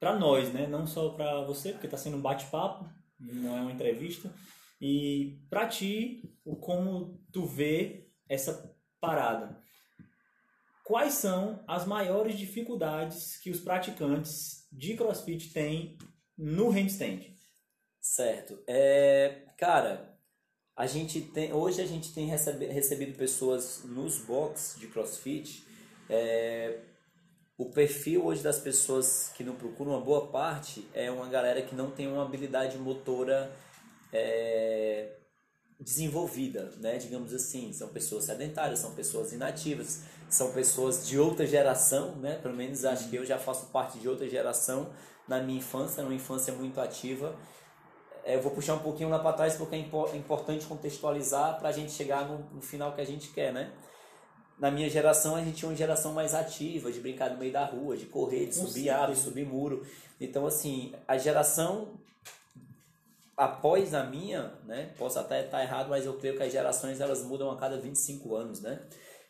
para 0.00 0.18
nós, 0.18 0.52
né? 0.52 0.66
Não 0.66 0.86
só 0.86 1.10
para 1.10 1.44
você, 1.44 1.72
porque 1.72 1.86
está 1.86 1.98
sendo 1.98 2.16
um 2.16 2.22
bate-papo, 2.22 2.88
não 3.18 3.56
é 3.56 3.60
uma 3.60 3.72
entrevista. 3.72 4.32
E 4.80 5.38
para 5.50 5.68
ti, 5.68 6.34
como 6.60 7.22
tu 7.30 7.44
vê 7.44 8.10
essa 8.28 8.74
parada? 8.98 9.62
Quais 10.86 11.14
são 11.14 11.64
as 11.66 11.84
maiores 11.84 12.38
dificuldades 12.38 13.36
que 13.38 13.50
os 13.50 13.58
praticantes 13.58 14.68
de 14.70 14.94
CrossFit 14.94 15.52
têm 15.52 15.98
no 16.38 16.70
handstand? 16.70 17.36
Certo. 18.00 18.62
É, 18.68 19.48
cara, 19.58 20.16
a 20.76 20.86
gente 20.86 21.20
tem, 21.20 21.52
hoje 21.52 21.82
a 21.82 21.86
gente 21.86 22.14
tem 22.14 22.26
recebe, 22.26 22.66
recebido 22.66 23.18
pessoas 23.18 23.82
nos 23.82 24.18
box 24.18 24.76
de 24.78 24.86
CrossFit. 24.86 25.66
É, 26.08 26.78
o 27.58 27.68
perfil 27.68 28.24
hoje 28.24 28.44
das 28.44 28.60
pessoas 28.60 29.32
que 29.36 29.42
não 29.42 29.56
procuram 29.56 29.90
uma 29.90 30.00
boa 30.00 30.28
parte 30.28 30.88
é 30.94 31.10
uma 31.10 31.28
galera 31.28 31.62
que 31.62 31.74
não 31.74 31.90
tem 31.90 32.06
uma 32.06 32.22
habilidade 32.22 32.78
motora 32.78 33.50
é, 34.12 35.16
desenvolvida, 35.80 36.70
né? 36.76 36.96
Digamos 36.96 37.34
assim, 37.34 37.72
são 37.72 37.88
pessoas 37.88 38.26
sedentárias, 38.26 38.78
são 38.78 38.94
pessoas 38.94 39.32
inativas, 39.32 40.04
são 40.28 40.52
pessoas 40.52 41.06
de 41.06 41.18
outra 41.18 41.46
geração, 41.46 42.16
né? 42.16 42.38
Pelo 42.42 42.54
menos 42.54 42.84
acho 42.84 43.08
que 43.08 43.16
eu 43.16 43.24
já 43.24 43.38
faço 43.38 43.66
parte 43.66 43.98
de 43.98 44.08
outra 44.08 44.28
geração 44.28 44.90
na 45.26 45.40
minha 45.40 45.58
infância, 45.58 46.02
uma 46.02 46.14
infância 46.14 46.52
muito 46.52 46.80
ativa. 46.80 47.34
É, 48.24 48.34
Eu 48.34 48.42
vou 48.42 48.52
puxar 48.52 48.74
um 48.74 48.80
pouquinho 48.80 49.08
lá 49.08 49.18
para 49.18 49.32
trás 49.32 49.54
porque 49.54 49.76
é 49.76 49.78
é 49.78 50.16
importante 50.16 50.66
contextualizar 50.66 51.58
para 51.58 51.68
a 51.68 51.72
gente 51.72 51.92
chegar 51.92 52.28
no, 52.28 52.38
no 52.54 52.60
final 52.60 52.92
que 52.92 53.00
a 53.00 53.06
gente 53.06 53.28
quer, 53.28 53.52
né? 53.52 53.72
Na 54.58 54.70
minha 54.70 54.88
geração, 54.88 55.36
a 55.36 55.40
gente 55.40 55.58
tinha 55.58 55.68
uma 55.68 55.76
geração 55.76 56.12
mais 56.14 56.34
ativa, 56.34 56.90
de 56.90 56.98
brincar 56.98 57.30
no 57.30 57.36
meio 57.36 57.52
da 57.52 57.64
rua, 57.66 57.94
de 57.94 58.06
correr, 58.06 58.46
de 58.46 58.54
subir 58.54 58.88
árvore, 58.88 59.18
subir 59.18 59.46
muro. 59.46 59.86
Então, 60.18 60.46
assim, 60.46 60.94
a 61.06 61.18
geração 61.18 61.88
após 63.36 63.92
a 63.92 64.04
minha, 64.04 64.54
né? 64.64 64.94
Posso 64.98 65.18
até 65.18 65.44
estar 65.44 65.62
errado, 65.62 65.90
mas 65.90 66.06
eu 66.06 66.14
creio 66.14 66.36
que 66.36 66.42
as 66.42 66.50
gerações 66.50 67.00
elas 67.00 67.22
mudam 67.22 67.50
a 67.50 67.56
cada 67.56 67.76
25 67.76 68.34
anos, 68.34 68.60
né? 68.62 68.80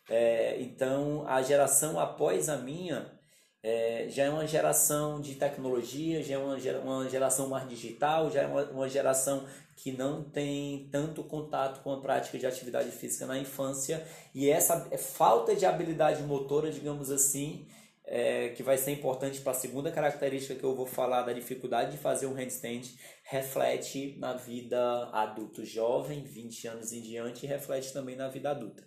É, 0.09 0.61
então, 0.61 1.25
a 1.27 1.41
geração 1.41 1.99
após 1.99 2.49
a 2.49 2.57
minha 2.57 3.11
é, 3.61 4.07
já 4.09 4.23
é 4.23 4.29
uma 4.29 4.47
geração 4.47 5.19
de 5.19 5.35
tecnologia, 5.35 6.23
já 6.23 6.35
é 6.35 6.37
uma, 6.37 6.55
uma 6.79 7.09
geração 7.09 7.49
mais 7.49 7.67
digital, 7.67 8.31
já 8.31 8.43
é 8.43 8.47
uma, 8.47 8.63
uma 8.65 8.89
geração 8.89 9.45
que 9.75 9.91
não 9.91 10.23
tem 10.23 10.87
tanto 10.91 11.23
contato 11.23 11.83
com 11.83 11.91
a 11.91 12.01
prática 12.01 12.37
de 12.37 12.47
atividade 12.47 12.89
física 12.91 13.25
na 13.25 13.37
infância 13.37 14.05
e 14.33 14.49
essa 14.49 14.89
falta 14.97 15.55
de 15.55 15.65
habilidade 15.65 16.23
motora, 16.23 16.71
digamos 16.71 17.11
assim, 17.11 17.67
é, 18.05 18.49
que 18.49 18.63
vai 18.63 18.77
ser 18.77 18.91
importante 18.91 19.41
para 19.41 19.51
a 19.51 19.55
segunda 19.55 19.91
característica 19.91 20.55
que 20.55 20.63
eu 20.63 20.75
vou 20.75 20.85
falar 20.85 21.23
da 21.23 21.33
dificuldade 21.33 21.91
de 21.91 21.97
fazer 21.97 22.25
um 22.25 22.33
handstand, 22.33 22.83
reflete 23.23 24.15
na 24.17 24.33
vida 24.33 25.09
adulto 25.11 25.65
jovem, 25.65 26.23
20 26.23 26.67
anos 26.69 26.93
em 26.93 27.01
diante, 27.01 27.45
e 27.45 27.49
reflete 27.49 27.91
também 27.91 28.15
na 28.15 28.29
vida 28.29 28.49
adulta. 28.49 28.86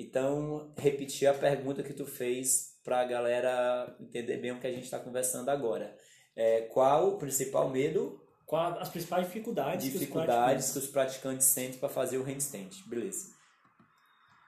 Então, 0.00 0.72
repetir 0.78 1.28
a 1.28 1.34
pergunta 1.34 1.82
que 1.82 1.92
tu 1.92 2.06
fez 2.06 2.70
para 2.82 3.00
a 3.00 3.04
galera 3.04 3.96
entender 4.00 4.38
bem 4.38 4.52
o 4.52 4.60
que 4.60 4.66
a 4.66 4.72
gente 4.72 4.84
está 4.84 4.98
conversando 4.98 5.48
agora. 5.50 5.94
É, 6.34 6.62
qual 6.62 7.14
o 7.14 7.18
principal 7.18 7.68
medo, 7.68 8.20
Quais 8.50 8.78
as 8.78 8.88
principais 8.88 9.26
dificuldades, 9.26 9.92
dificuldades 9.92 10.72
que 10.72 10.78
os 10.78 10.88
praticantes 10.88 11.46
sentem 11.46 11.78
para 11.78 11.88
fazer 11.88 12.18
o 12.18 12.24
handstand? 12.24 12.70
Beleza. 12.88 13.28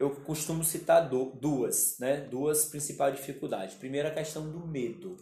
eu 0.01 0.11
costumo 0.11 0.65
citar 0.65 1.09
duas, 1.09 1.99
né? 2.01 2.17
Duas 2.17 2.65
principais 2.65 3.15
dificuldades. 3.15 3.77
Primeiro, 3.77 4.09
a 4.09 4.11
questão 4.11 4.51
do 4.51 4.67
medo. 4.67 5.17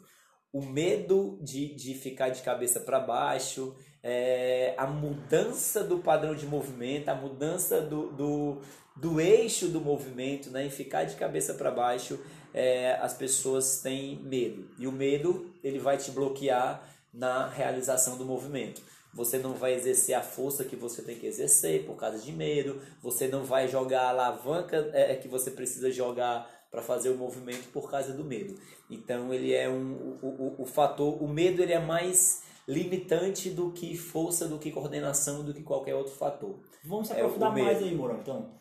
O 0.51 0.63
medo 0.65 1.39
de, 1.43 1.75
de 1.75 1.93
ficar 1.93 2.31
de 2.31 2.41
cabeça 2.41 2.81
para 2.81 2.99
baixo, 2.99 3.77
é, 4.03 4.75
a 4.79 4.87
mudança 4.87 5.85
do 5.85 5.99
padrão 5.99 6.35
de 6.35 6.47
movimento, 6.47 7.11
a 7.11 7.15
mudança 7.15 7.83
do, 7.83 8.11
do, 8.13 8.63
do 9.01 9.21
eixo 9.21 9.69
do 9.69 9.81
movimento, 9.81 10.51
né? 10.51 10.67
Em 10.67 10.71
ficar 10.71 11.05
de 11.05 11.17
cabeça 11.17 11.55
para 11.55 11.71
baixo, 11.71 12.21
é, 12.53 12.93
as 13.01 13.15
pessoas 13.15 13.81
têm 13.81 14.17
medo. 14.23 14.69
E 14.79 14.87
o 14.87 14.93
medo, 14.93 15.51
ele 15.65 15.79
vai 15.79 15.97
te 15.97 16.11
bloquear 16.11 16.83
na 17.13 17.49
realização 17.49 18.19
do 18.19 18.25
movimento. 18.25 18.83
Você 19.13 19.39
não 19.39 19.55
vai 19.55 19.75
exercer 19.75 20.15
a 20.15 20.23
força 20.23 20.65
que 20.65 20.77
você 20.77 21.03
tem 21.03 21.17
que 21.17 21.27
exercer 21.27 21.85
por 21.85 21.97
causa 21.97 22.19
de 22.19 22.31
medo. 22.31 22.81
Você 23.03 23.27
não 23.27 23.43
vai 23.43 23.67
jogar 23.67 24.03
a 24.03 24.09
alavanca 24.11 24.91
é, 24.93 25.17
que 25.17 25.27
você 25.27 25.51
precisa 25.51 25.91
jogar 25.91 26.49
para 26.71 26.83
fazer 26.83 27.09
o 27.09 27.17
movimento 27.17 27.73
por 27.73 27.91
causa 27.91 28.13
do 28.13 28.23
medo. 28.23 28.57
Então 28.89 29.35
ele 29.35 29.53
é 29.53 29.69
um 29.69 30.19
o, 30.23 30.55
o, 30.59 30.63
o 30.63 30.67
fator, 30.67 31.21
o 31.21 31.27
medo 31.27 31.61
ele 31.61 31.73
é 31.73 31.81
mais 31.81 32.45
limitante 32.69 33.51
do 33.51 33.73
que 33.73 33.97
força, 33.97 34.47
do 34.47 34.59
que 34.59 34.71
coordenação, 34.71 35.43
do 35.43 35.53
que 35.53 35.63
qualquer 35.63 35.97
outro 35.97 36.13
fator. 36.13 36.61
Vamos 36.85 37.09
se 37.09 37.15
é 37.15 37.17
aprofundar 37.17 37.59
é 37.59 37.63
mais 37.63 37.83
aí, 37.83 37.93
Mourão. 37.93 38.21
Então, 38.21 38.60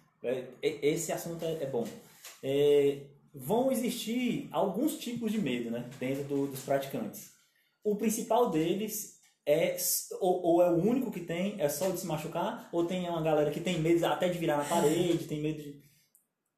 esse 0.61 1.11
assunto 1.11 1.43
é, 1.45 1.63
é 1.63 1.65
bom. 1.65 1.87
É, 2.43 3.01
vão 3.33 3.71
existir 3.71 4.47
alguns 4.51 4.97
tipos 4.97 5.31
de 5.31 5.39
medo 5.39 5.71
né, 5.71 5.89
dentro 5.99 6.23
do, 6.23 6.47
dos 6.47 6.61
praticantes. 6.61 7.31
O 7.83 7.95
principal 7.95 8.49
deles 8.49 9.19
é 9.45 9.75
ou, 10.19 10.41
ou, 10.43 10.61
é 10.61 10.69
o 10.69 10.77
único 10.77 11.11
que 11.11 11.21
tem, 11.21 11.59
é 11.59 11.67
só 11.67 11.89
de 11.89 11.99
se 11.99 12.05
machucar, 12.05 12.69
ou 12.71 12.85
tem 12.85 13.09
uma 13.09 13.21
galera 13.21 13.51
que 13.51 13.59
tem 13.59 13.79
medo 13.79 14.05
até 14.05 14.29
de 14.29 14.37
virar 14.37 14.57
na 14.57 14.65
parede, 14.65 15.25
tem 15.25 15.41
medo 15.41 15.61
de. 15.61 15.81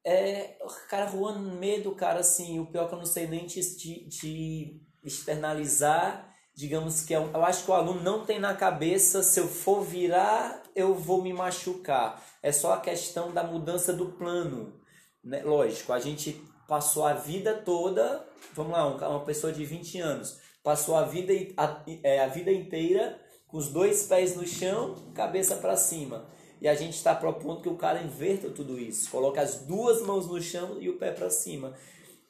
É, 0.03 0.57
cara, 0.89 1.09
Juan, 1.09 1.39
medo, 1.57 1.93
cara, 1.95 2.19
assim, 2.19 2.59
o 2.59 2.65
pior 2.65 2.85
é 2.85 2.87
que 2.87 2.93
eu 2.95 2.97
não 2.97 3.05
sei 3.05 3.27
nem 3.27 3.45
te, 3.45 3.61
te, 3.77 4.09
te 4.09 4.81
externalizar, 5.03 6.30
digamos 6.55 7.03
que 7.03 7.13
é, 7.13 7.17
eu 7.17 7.43
acho 7.43 7.65
que 7.65 7.71
o 7.71 7.73
aluno 7.73 8.01
não 8.01 8.25
tem 8.25 8.39
na 8.39 8.53
cabeça, 8.53 9.23
se 9.23 9.39
eu 9.39 9.47
for 9.47 9.81
virar, 9.81 10.63
eu 10.75 10.93
vou 10.93 11.21
me 11.21 11.33
machucar. 11.33 12.23
É 12.41 12.51
só 12.51 12.73
a 12.73 12.79
questão 12.79 13.33
da 13.33 13.43
mudança 13.43 13.93
do 13.93 14.11
plano. 14.13 14.79
Né? 15.23 15.41
Lógico, 15.43 15.93
a 15.93 15.99
gente 15.99 16.41
passou 16.67 17.05
a 17.05 17.13
vida 17.13 17.53
toda, 17.53 18.25
vamos 18.53 18.73
lá, 18.73 18.87
uma 18.87 19.25
pessoa 19.25 19.51
de 19.51 19.65
20 19.65 19.99
anos, 19.99 20.39
passou 20.63 20.95
a 20.95 21.03
vida, 21.03 21.33
a, 21.57 21.83
é, 22.03 22.23
a 22.23 22.27
vida 22.27 22.51
inteira 22.51 23.19
com 23.47 23.57
os 23.57 23.67
dois 23.67 24.03
pés 24.03 24.35
no 24.35 24.47
chão, 24.47 24.95
cabeça 25.13 25.57
para 25.57 25.75
cima. 25.75 26.25
E 26.61 26.67
a 26.67 26.75
gente 26.75 26.93
está 26.93 27.13
propondo 27.13 27.61
que 27.61 27.67
o 27.67 27.75
cara 27.75 28.01
inverta 28.01 28.49
tudo 28.49 28.79
isso, 28.79 29.09
coloque 29.09 29.39
as 29.39 29.65
duas 29.65 30.01
mãos 30.03 30.27
no 30.27 30.41
chão 30.41 30.77
e 30.79 30.89
o 30.89 30.97
pé 30.97 31.11
para 31.11 31.29
cima. 31.29 31.73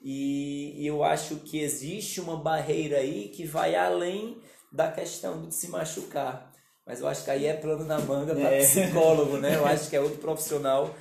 E, 0.03 0.81
e 0.81 0.87
eu 0.87 1.03
acho 1.03 1.37
que 1.37 1.59
existe 1.59 2.19
uma 2.19 2.35
barreira 2.35 2.97
aí 2.97 3.29
que 3.29 3.45
vai 3.45 3.75
além 3.75 4.41
da 4.71 4.91
questão 4.91 5.47
de 5.47 5.53
se 5.53 5.67
machucar. 5.67 6.51
Mas 6.85 7.01
eu 7.01 7.07
acho 7.07 7.23
que 7.23 7.31
aí 7.31 7.45
é 7.45 7.53
plano 7.53 7.85
na 7.85 7.99
manga 7.99 8.33
para 8.33 8.51
é. 8.51 8.59
psicólogo, 8.59 9.37
né? 9.37 9.55
Eu 9.55 9.65
acho 9.65 9.89
que 9.89 9.95
é 9.95 10.01
outro 10.01 10.17
profissional 10.17 10.93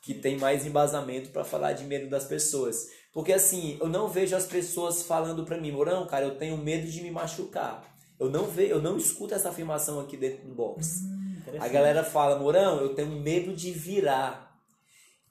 que 0.00 0.14
tem 0.14 0.38
mais 0.38 0.64
embasamento 0.64 1.30
para 1.30 1.44
falar 1.44 1.72
de 1.72 1.84
medo 1.84 2.08
das 2.08 2.24
pessoas. 2.24 2.86
Porque 3.12 3.32
assim, 3.32 3.76
eu 3.80 3.88
não 3.88 4.08
vejo 4.08 4.34
as 4.34 4.46
pessoas 4.46 5.02
falando 5.02 5.44
para 5.44 5.58
mim, 5.58 5.70
Morão, 5.70 6.06
cara, 6.06 6.24
eu 6.24 6.36
tenho 6.36 6.56
medo 6.56 6.86
de 6.86 7.02
me 7.02 7.10
machucar. 7.10 7.84
Eu 8.18 8.30
não 8.30 8.44
vejo, 8.44 8.72
eu 8.72 8.82
não 8.82 8.96
escuto 8.96 9.34
essa 9.34 9.50
afirmação 9.50 10.00
aqui 10.00 10.16
dentro 10.16 10.46
do 10.46 10.54
box. 10.54 11.02
Hum, 11.02 11.42
a 11.58 11.68
galera 11.68 12.02
fala, 12.02 12.38
Morão, 12.38 12.80
eu 12.80 12.94
tenho 12.94 13.10
medo 13.10 13.54
de 13.54 13.70
virar. 13.70 14.47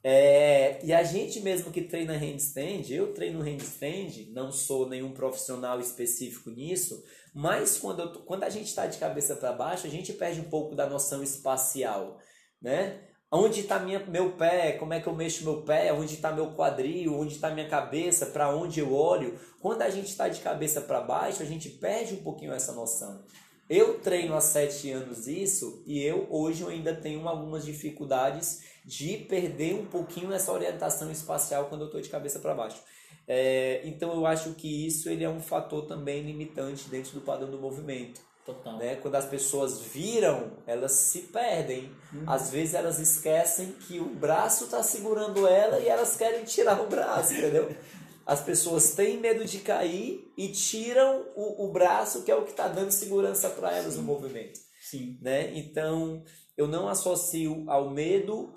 É, 0.02 0.78
e 0.84 0.92
a 0.92 1.02
gente 1.02 1.40
mesmo 1.40 1.72
que 1.72 1.82
treina 1.82 2.16
handstand, 2.16 2.90
eu 2.90 3.12
treino 3.12 3.40
handstand, 3.42 4.30
não 4.32 4.52
sou 4.52 4.88
nenhum 4.88 5.12
profissional 5.12 5.80
específico 5.80 6.50
nisso, 6.50 7.02
mas 7.34 7.78
quando, 7.78 8.02
eu, 8.02 8.12
quando 8.22 8.44
a 8.44 8.48
gente 8.48 8.66
está 8.66 8.86
de 8.86 8.98
cabeça 8.98 9.34
para 9.36 9.52
baixo, 9.52 9.86
a 9.86 9.90
gente 9.90 10.12
perde 10.12 10.40
um 10.40 10.48
pouco 10.48 10.74
da 10.74 10.88
noção 10.88 11.22
espacial, 11.22 12.18
né? 12.62 13.00
Onde 13.30 13.60
está 13.60 13.78
meu 13.78 14.32
pé? 14.32 14.72
Como 14.72 14.94
é 14.94 15.00
que 15.00 15.06
eu 15.06 15.14
mexo 15.14 15.44
meu 15.44 15.62
pé? 15.62 15.92
Onde 15.92 16.14
está 16.14 16.32
meu 16.32 16.52
quadril? 16.54 17.14
Onde 17.14 17.34
está 17.34 17.50
minha 17.50 17.68
cabeça? 17.68 18.24
Para 18.24 18.48
onde 18.48 18.80
eu 18.80 18.94
olho? 18.94 19.38
Quando 19.60 19.82
a 19.82 19.90
gente 19.90 20.06
está 20.06 20.28
de 20.28 20.40
cabeça 20.40 20.80
para 20.80 21.02
baixo, 21.02 21.42
a 21.42 21.46
gente 21.46 21.68
perde 21.68 22.14
um 22.14 22.22
pouquinho 22.22 22.52
essa 22.52 22.72
noção. 22.72 23.22
Eu 23.68 24.00
treino 24.00 24.34
há 24.34 24.40
sete 24.40 24.90
anos 24.90 25.28
isso 25.28 25.82
e 25.86 26.02
eu 26.02 26.26
hoje 26.30 26.62
eu 26.62 26.68
ainda 26.68 26.94
tenho 26.94 27.28
algumas 27.28 27.66
dificuldades 27.66 28.62
de 28.88 29.18
perder 29.18 29.74
um 29.74 29.84
pouquinho 29.84 30.32
essa 30.32 30.50
orientação 30.50 31.12
espacial 31.12 31.66
quando 31.66 31.82
eu 31.82 31.86
estou 31.88 32.00
de 32.00 32.08
cabeça 32.08 32.38
para 32.38 32.54
baixo. 32.54 32.82
É, 33.26 33.82
então 33.84 34.14
eu 34.14 34.24
acho 34.24 34.54
que 34.54 34.86
isso 34.86 35.10
ele 35.10 35.22
é 35.22 35.28
um 35.28 35.42
fator 35.42 35.84
também 35.84 36.22
limitante 36.22 36.88
dentro 36.88 37.12
do 37.12 37.20
padrão 37.20 37.50
do 37.50 37.58
movimento. 37.58 38.22
Total. 38.46 38.78
Né? 38.78 38.96
Quando 38.96 39.16
as 39.16 39.26
pessoas 39.26 39.78
viram, 39.78 40.52
elas 40.66 40.92
se 40.92 41.20
perdem. 41.20 41.92
Uhum. 42.14 42.24
Às 42.26 42.50
vezes 42.50 42.72
elas 42.72 42.98
esquecem 42.98 43.72
que 43.72 44.00
o 44.00 44.06
braço 44.06 44.64
está 44.64 44.82
segurando 44.82 45.46
ela 45.46 45.78
e 45.80 45.86
elas 45.86 46.16
querem 46.16 46.44
tirar 46.44 46.80
o 46.80 46.86
braço, 46.86 47.34
entendeu? 47.34 47.76
As 48.24 48.40
pessoas 48.40 48.92
têm 48.94 49.18
medo 49.18 49.44
de 49.44 49.58
cair 49.58 50.32
e 50.34 50.48
tiram 50.48 51.26
o, 51.36 51.66
o 51.66 51.72
braço, 51.72 52.22
que 52.22 52.30
é 52.30 52.34
o 52.34 52.44
que 52.44 52.52
está 52.52 52.68
dando 52.68 52.90
segurança 52.90 53.50
para 53.50 53.70
elas 53.76 53.92
Sim. 53.92 54.00
no 54.00 54.06
movimento. 54.06 54.58
Sim. 54.80 55.18
Né? 55.20 55.54
Então, 55.58 56.22
eu 56.56 56.66
não 56.66 56.88
associo 56.88 57.64
ao 57.66 57.90
medo 57.90 58.54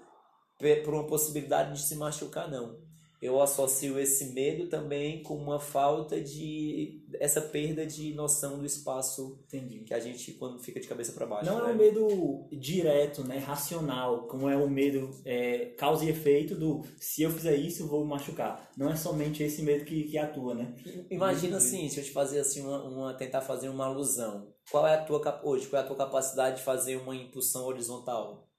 por 0.83 0.93
uma 0.93 1.07
possibilidade 1.07 1.73
de 1.73 1.81
se 1.81 1.95
machucar, 1.95 2.49
não. 2.49 2.79
Eu 3.21 3.39
associo 3.39 3.99
esse 3.99 4.33
medo 4.33 4.67
também 4.67 5.21
com 5.21 5.35
uma 5.35 5.59
falta 5.59 6.19
de 6.19 7.03
essa 7.19 7.39
perda 7.39 7.85
de 7.85 8.15
noção 8.15 8.57
do 8.57 8.65
espaço 8.65 9.39
Entendi. 9.45 9.81
que 9.81 9.93
a 9.93 9.99
gente 9.99 10.31
quando 10.33 10.57
fica 10.57 10.79
de 10.79 10.87
cabeça 10.87 11.11
para 11.11 11.27
baixo 11.27 11.45
não 11.45 11.63
né? 11.63 11.69
é 11.69 11.73
um 11.73 11.77
medo 11.77 12.47
direto 12.51 13.23
né 13.23 13.37
racional 13.37 14.23
como 14.23 14.49
é 14.49 14.57
o 14.57 14.67
medo 14.67 15.11
é, 15.23 15.65
causa 15.77 16.03
e 16.03 16.09
efeito 16.09 16.55
do 16.55 16.81
se 16.99 17.21
eu 17.21 17.29
fizer 17.29 17.55
isso 17.55 17.83
eu 17.83 17.87
vou 17.87 18.03
me 18.03 18.09
machucar. 18.09 18.71
Não 18.75 18.89
é 18.89 18.95
somente 18.95 19.43
esse 19.43 19.61
medo 19.61 19.85
que, 19.85 20.03
que 20.05 20.17
atua 20.17 20.55
né? 20.55 20.73
Imagina 21.11 21.57
assim 21.57 21.87
se 21.89 21.99
eu 21.99 22.03
te 22.03 22.11
fazer 22.11 22.39
assim 22.39 22.61
uma, 22.61 22.83
uma 22.83 23.13
tentar 23.13 23.41
fazer 23.41 23.69
uma 23.69 23.85
alusão. 23.85 24.51
Qual 24.71 24.87
é 24.87 24.95
a 24.95 25.03
tua 25.03 25.41
hoje 25.43 25.67
qual 25.67 25.79
é 25.79 25.85
a 25.85 25.87
tua 25.87 25.97
capacidade 25.97 26.57
de 26.57 26.63
fazer 26.63 26.95
uma 26.95 27.15
impulsão 27.15 27.65
horizontal 27.65 28.50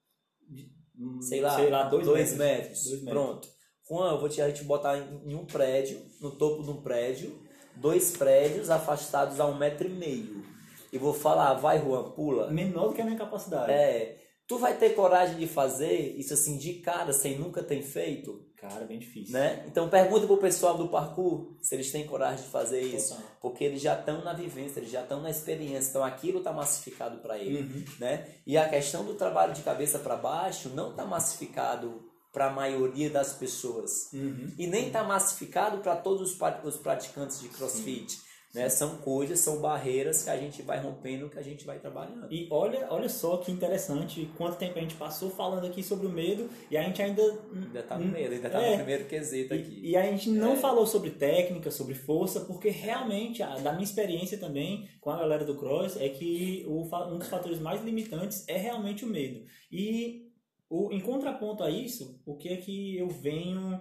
sei 1.21 1.41
lá, 1.41 1.57
sei 1.57 1.71
lá 1.71 1.83
dois, 1.85 2.07
dois 2.07 2.37
metros. 2.37 2.39
metros. 2.39 2.85
Dois 2.85 3.03
metros. 3.03 3.23
Pronto 3.23 3.63
Juan, 3.93 4.13
eu 4.13 4.19
vou 4.19 4.29
te, 4.29 4.41
a 4.41 4.49
gente 4.49 4.65
botar 4.65 4.97
em, 4.97 5.35
um 5.35 5.45
prédio, 5.45 6.01
no 6.21 6.31
topo 6.31 6.63
de 6.63 6.71
um 6.71 6.81
prédio, 6.81 7.39
dois 7.77 8.17
prédios 8.17 8.71
afastados 8.71 9.39
a 9.39 9.47
um 9.47 9.57
metro 9.57 9.87
e 9.87 9.91
meio. 9.91 10.43
E 10.91 10.97
vou 10.97 11.13
falar, 11.13 11.55
vai 11.55 11.79
Juan, 11.79 12.11
pula. 12.13 12.51
Menor 12.51 12.89
do 12.89 12.95
que 12.95 13.03
a 13.03 13.05
minha 13.05 13.19
capacidade. 13.19 13.71
É. 13.71 14.22
Tu 14.53 14.59
vai 14.59 14.77
ter 14.77 14.91
coragem 14.91 15.39
de 15.39 15.47
fazer 15.47 16.15
isso 16.19 16.35
assim 16.35 16.59
de 16.59 16.75
cara, 16.75 17.11
sem 17.11 17.39
nunca 17.39 17.63
ter 17.63 17.81
feito? 17.81 18.45
Cara, 18.55 18.85
bem 18.85 18.99
difícil. 18.99 19.33
Né? 19.33 19.65
Então 19.67 19.89
pergunta 19.89 20.27
pro 20.27 20.37
pessoal 20.37 20.77
do 20.77 20.89
parkour 20.89 21.55
se 21.63 21.75
eles 21.75 21.91
têm 21.91 22.07
coragem 22.07 22.45
de 22.45 22.51
fazer 22.51 22.83
isso. 22.83 23.15
Total. 23.15 23.31
Porque 23.41 23.65
eles 23.65 23.81
já 23.81 23.99
estão 23.99 24.23
na 24.23 24.35
vivência, 24.35 24.79
eles 24.79 24.91
já 24.91 25.01
estão 25.01 25.23
na 25.23 25.31
experiência. 25.31 25.89
Então 25.89 26.05
aquilo 26.05 26.41
está 26.41 26.53
massificado 26.53 27.17
para 27.21 27.39
ele. 27.39 27.63
Uhum. 27.63 27.85
Né? 27.99 28.29
E 28.47 28.59
a 28.59 28.69
questão 28.69 29.07
do 29.07 29.15
trabalho 29.15 29.55
de 29.55 29.63
cabeça 29.63 29.99
para 29.99 30.17
baixo 30.17 30.69
não 30.69 30.91
está 30.91 31.07
massificado 31.07 32.05
para 32.31 32.49
a 32.49 32.53
maioria 32.53 33.09
das 33.09 33.33
pessoas. 33.33 34.13
Uhum. 34.13 34.53
E 34.59 34.67
nem 34.67 34.89
está 34.89 35.03
massificado 35.03 35.79
para 35.79 35.97
todos 35.97 36.39
os 36.63 36.77
praticantes 36.77 37.41
de 37.41 37.49
crossfit. 37.49 38.13
Sim. 38.13 38.21
Né? 38.55 38.69
São 38.69 38.99
coisas, 38.99 39.41
são 39.41 39.61
barreiras 39.61 40.25
que 40.25 40.31
a 40.31 40.37
gente 40.37 40.61
vai 40.61 40.79
rompendo, 40.79 41.31
que 41.31 41.39
a 41.39 41.43
gente 41.43 41.65
vai 41.65 41.79
trabalhando. 41.79 42.27
E 42.31 42.47
olha, 42.51 42.87
olha 42.91 43.09
só 43.09 43.39
que 43.39 43.51
interessante 43.51 44.31
quanto 44.37 44.59
tempo 44.59 44.79
a 44.79 44.83
gente 44.83 44.95
passou 44.95 45.31
falando 45.31 45.67
aqui 45.67 45.83
sobre 45.83 46.07
o 46.07 46.11
medo 46.11 46.51
e 46.71 46.77
a 46.77 46.83
gente 46.83 47.01
ainda. 47.01 47.23
Ainda 47.23 47.81
está 47.81 47.99
no 47.99 48.05
medo, 48.05 48.35
ainda 48.35 48.47
está 48.49 48.61
é, 48.61 48.71
no 48.71 48.77
primeiro 48.77 49.07
quesito 49.07 49.55
aqui. 49.55 49.81
E, 49.83 49.91
e 49.93 49.97
a 49.97 50.03
gente 50.03 50.29
não 50.29 50.53
é. 50.53 50.57
falou 50.57 50.87
sobre 50.87 51.11
técnica, 51.11 51.71
sobre 51.71 51.95
força, 51.95 52.41
porque 52.41 52.69
realmente, 52.69 53.43
da 53.63 53.73
minha 53.73 53.85
experiência 53.85 54.37
também 54.37 54.87
com 55.01 55.11
a 55.11 55.17
galera 55.17 55.47
do 55.47 55.57
cross, 55.57 55.97
é 55.97 56.11
que 56.11 56.65
o, 56.69 56.83
um 56.83 57.19
dos 57.19 57.29
fatores 57.29 57.59
mais 57.59 57.83
limitantes 57.83 58.45
é 58.47 58.59
realmente 58.59 59.03
o 59.03 59.09
medo. 59.09 59.47
E 59.71 60.31
o, 60.69 60.93
em 60.93 61.01
contraponto 61.01 61.65
a 61.65 61.71
isso, 61.71 62.21
o 62.27 62.37
que 62.37 62.51
é 62.51 62.57
que 62.57 62.99
eu 62.99 63.09
venho 63.09 63.81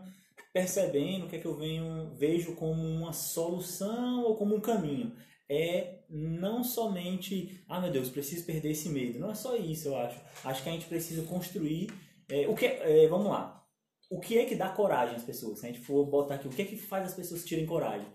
percebendo, 0.54 1.26
o 1.26 1.30
que 1.30 1.36
é 1.36 1.40
que 1.40 1.46
eu 1.46 1.56
venho 1.56 2.14
vejo 2.16 2.56
como 2.56 2.82
uma 2.82 3.14
solução 3.14 4.24
ou 4.24 4.36
como 4.36 4.56
um 4.56 4.62
caminho? 4.62 5.16
É 5.50 6.00
não 6.10 6.64
somente, 6.64 7.64
ah 7.68 7.80
meu 7.80 7.92
Deus, 7.92 8.10
preciso 8.10 8.46
perder 8.46 8.72
esse 8.72 8.90
medo. 8.90 9.20
Não 9.20 9.32
é 9.32 9.36
só 9.36 9.56
isso, 9.56 9.90
eu 9.90 9.98
acho. 9.98 10.20
Acho 10.44 10.64
que 10.64 10.70
a 10.70 10.72
gente 10.72 10.86
precisa 10.86 11.24
construir. 11.24 11.90
É, 12.30 12.48
o 12.48 12.56
que, 12.56 12.66
é, 12.66 13.08
vamos 13.08 13.28
lá. 13.28 13.66
O 14.10 14.20
que 14.20 14.38
é 14.38 14.46
que 14.46 14.56
dá 14.56 14.70
coragem 14.70 15.16
às 15.16 15.24
pessoas? 15.24 15.60
Se 15.60 15.66
a 15.66 15.72
gente 15.72 15.82
for 15.82 16.06
botar 16.06 16.36
aqui, 16.36 16.48
o 16.48 16.52
que 16.52 16.62
é 16.62 16.66
que 16.66 16.78
faz 16.78 17.06
as 17.06 17.14
pessoas 17.14 17.44
terem 17.44 17.66
coragem? 17.66 18.08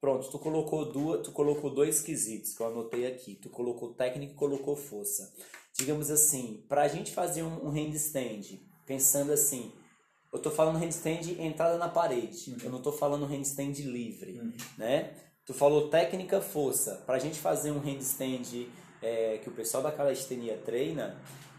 Pronto, 0.00 0.30
tu 0.30 0.38
colocou 0.38 0.92
duas, 0.92 1.22
tu 1.22 1.32
colocou 1.32 1.72
dois 1.72 2.00
quesitos 2.00 2.56
que 2.56 2.62
eu 2.62 2.66
anotei 2.66 3.06
aqui. 3.06 3.36
Tu 3.36 3.48
colocou 3.48 3.94
técnica 3.94 4.32
e 4.32 4.36
colocou 4.36 4.76
força 4.76 5.32
digamos 5.78 6.10
assim, 6.10 6.64
para 6.68 6.82
a 6.82 6.88
gente 6.88 7.12
fazer 7.12 7.42
um, 7.42 7.66
um 7.66 7.70
handstand, 7.70 8.60
pensando 8.86 9.32
assim, 9.32 9.72
eu 10.36 10.42
tô 10.42 10.50
falando 10.50 10.76
handstand 10.78 11.36
entrada 11.40 11.76
na 11.78 11.88
parede. 11.88 12.50
Uhum. 12.52 12.56
Eu 12.64 12.70
não 12.70 12.82
tô 12.82 12.92
falando 12.92 13.26
handstand 13.26 13.72
livre, 13.82 14.38
Uhum. 14.40 14.52
né? 14.78 15.10
Tu 15.44 15.54
falou 15.54 15.88
técnica, 15.88 16.40
força. 16.40 17.02
Pra 17.06 17.18
gente 17.18 17.38
fazer 17.38 17.70
um 17.70 17.78
handstand 17.78 18.68
é, 19.02 19.38
que 19.38 19.48
o 19.48 19.52
pessoal 19.52 19.82
da 19.82 19.92
calistenia 19.92 20.56
treina, 20.64 21.16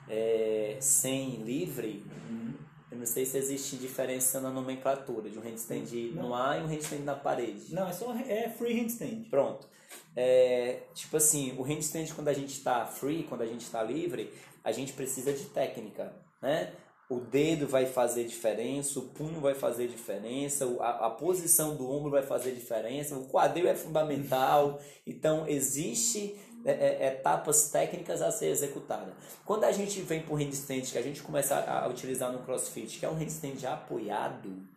é, 0.10 0.77
sem 0.79 1.38
livre, 1.43 2.03
Uhum. 2.29 2.53
eu 2.91 2.98
não 2.98 3.05
sei 3.05 3.25
se 3.25 3.38
existe 3.38 3.75
diferença 3.77 4.39
na 4.41 4.50
nomenclatura 4.50 5.29
de 5.29 5.38
um 5.38 5.41
handstand 5.41 6.12
Não. 6.15 6.24
no 6.29 6.34
ar 6.34 6.60
e 6.60 6.63
um 6.63 6.67
handstand 6.67 7.03
na 7.03 7.15
parede. 7.15 7.74
Não, 7.74 7.88
é 7.88 7.93
só 7.93 8.13
é 8.15 8.50
free 8.50 8.74
handstand. 8.79 9.27
Pronto. 9.29 9.67
É, 10.15 10.79
tipo 10.93 11.15
assim, 11.17 11.53
o 11.57 11.62
handstand 11.63 12.07
quando 12.13 12.27
a 12.27 12.34
gente 12.34 12.51
está 12.53 12.86
free, 12.86 13.24
quando 13.24 13.41
a 13.41 13.46
gente 13.46 13.62
está 13.62 13.81
livre, 13.84 14.34
a 14.63 14.72
gente 14.72 14.91
precisa 14.93 15.31
de 15.31 15.46
técnica, 15.46 16.13
né? 16.41 16.74
O 17.10 17.20
dedo 17.22 17.68
vai 17.68 17.86
fazer 17.86 18.26
diferença, 18.26 19.00
o 19.00 19.04
punho 19.04 19.40
vai 19.40 19.54
fazer 19.54 19.88
diferença, 19.88 20.66
a, 20.82 21.08
a 21.08 21.10
posição 21.10 21.76
do 21.76 21.90
ombro 21.90 22.12
vai 22.12 22.22
fazer 22.22 22.52
diferença, 22.52 23.16
o 23.16 23.28
quadril 23.28 23.68
é 23.68 23.76
fundamental. 23.76 24.80
Então, 25.10 25.48
existe 25.48 26.36
é, 26.66 26.72
é, 26.72 27.08
etapas 27.08 27.70
técnicas 27.70 28.22
a 28.22 28.30
ser 28.30 28.48
executada. 28.48 29.14
Quando 29.46 29.64
a 29.64 29.72
gente 29.72 30.02
vem 30.02 30.22
para 30.22 30.34
o 30.34 30.38
handstand, 30.38 30.82
que 30.82 30.98
a 30.98 31.02
gente 31.02 31.22
começa 31.22 31.56
a, 31.56 31.86
a 31.86 31.88
utilizar 31.88 32.30
no 32.30 32.40
crossfit, 32.40 33.00
que 33.00 33.06
é 33.06 33.10
um 33.10 33.14
handstand 33.14 33.66
apoiado, 33.66 34.68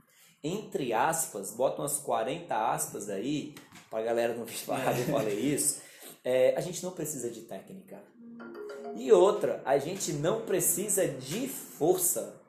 entre 0.43 0.93
aspas, 0.93 1.51
bota 1.51 1.83
umas 1.83 1.99
40 1.99 2.73
aspas 2.73 3.11
aí, 3.11 3.55
pra 3.91 4.03
galera 4.03 4.35
não 4.35 4.47
falar 4.47 4.95
que 4.95 5.01
eu 5.01 5.07
falei 5.07 5.37
isso, 5.37 5.83
é, 6.25 6.55
a 6.57 6.61
gente 6.61 6.83
não 6.83 6.93
precisa 6.93 7.29
de 7.31 7.41
técnica. 7.43 8.01
E 8.97 9.13
outra, 9.13 9.63
a 9.65 9.79
gente 9.79 10.13
não 10.13 10.43
precisa 10.43 11.07
de 11.07 11.49
força. 11.49 12.41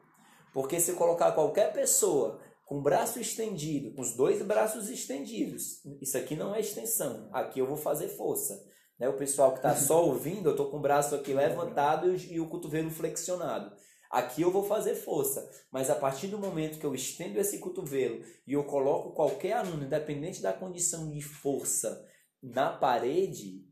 Porque 0.54 0.80
se 0.80 0.94
colocar 0.94 1.32
qualquer 1.32 1.72
pessoa 1.72 2.40
com 2.66 2.80
o 2.80 2.82
braço 2.82 3.20
estendido, 3.20 3.94
com 3.94 4.02
os 4.02 4.16
dois 4.16 4.42
braços 4.42 4.90
estendidos, 4.90 5.82
isso 6.02 6.18
aqui 6.18 6.36
não 6.36 6.56
é 6.56 6.60
extensão, 6.60 7.30
aqui 7.34 7.60
eu 7.60 7.68
vou 7.68 7.78
fazer 7.78 8.08
força. 8.10 8.62
Né? 8.98 9.10
O 9.10 9.18
pessoal 9.18 9.52
que 9.52 9.58
está 9.58 9.76
só 9.76 10.04
ouvindo, 10.08 10.48
eu 10.48 10.52
estou 10.52 10.70
com 10.70 10.78
o 10.78 10.82
braço 10.82 11.16
aqui 11.16 11.34
levantado 11.34 12.16
e, 12.16 12.40
o 12.40 12.48
cotovelo 12.48 12.90
flexionado. 12.90 13.76
Aqui 14.10 14.42
eu 14.42 14.52
vou 14.52 14.64
fazer 14.64 14.96
força, 14.96 15.50
mas 15.72 15.90
a 15.90 15.96
partir 15.96 16.28
do 16.28 16.38
momento 16.38 16.78
que 16.78 16.86
eu 16.86 16.94
estendo 16.94 17.40
esse 17.40 17.60
cotovelo 17.60 18.22
e 18.46 18.54
eu 18.54 18.64
coloco 18.66 19.14
qualquer 19.14 19.54
aluno, 19.54 19.86
independente 19.86 20.42
da 20.42 20.52
condição 20.52 21.10
de 21.10 21.22
força, 21.22 22.06
na 22.44 22.72
parede, 22.74 23.66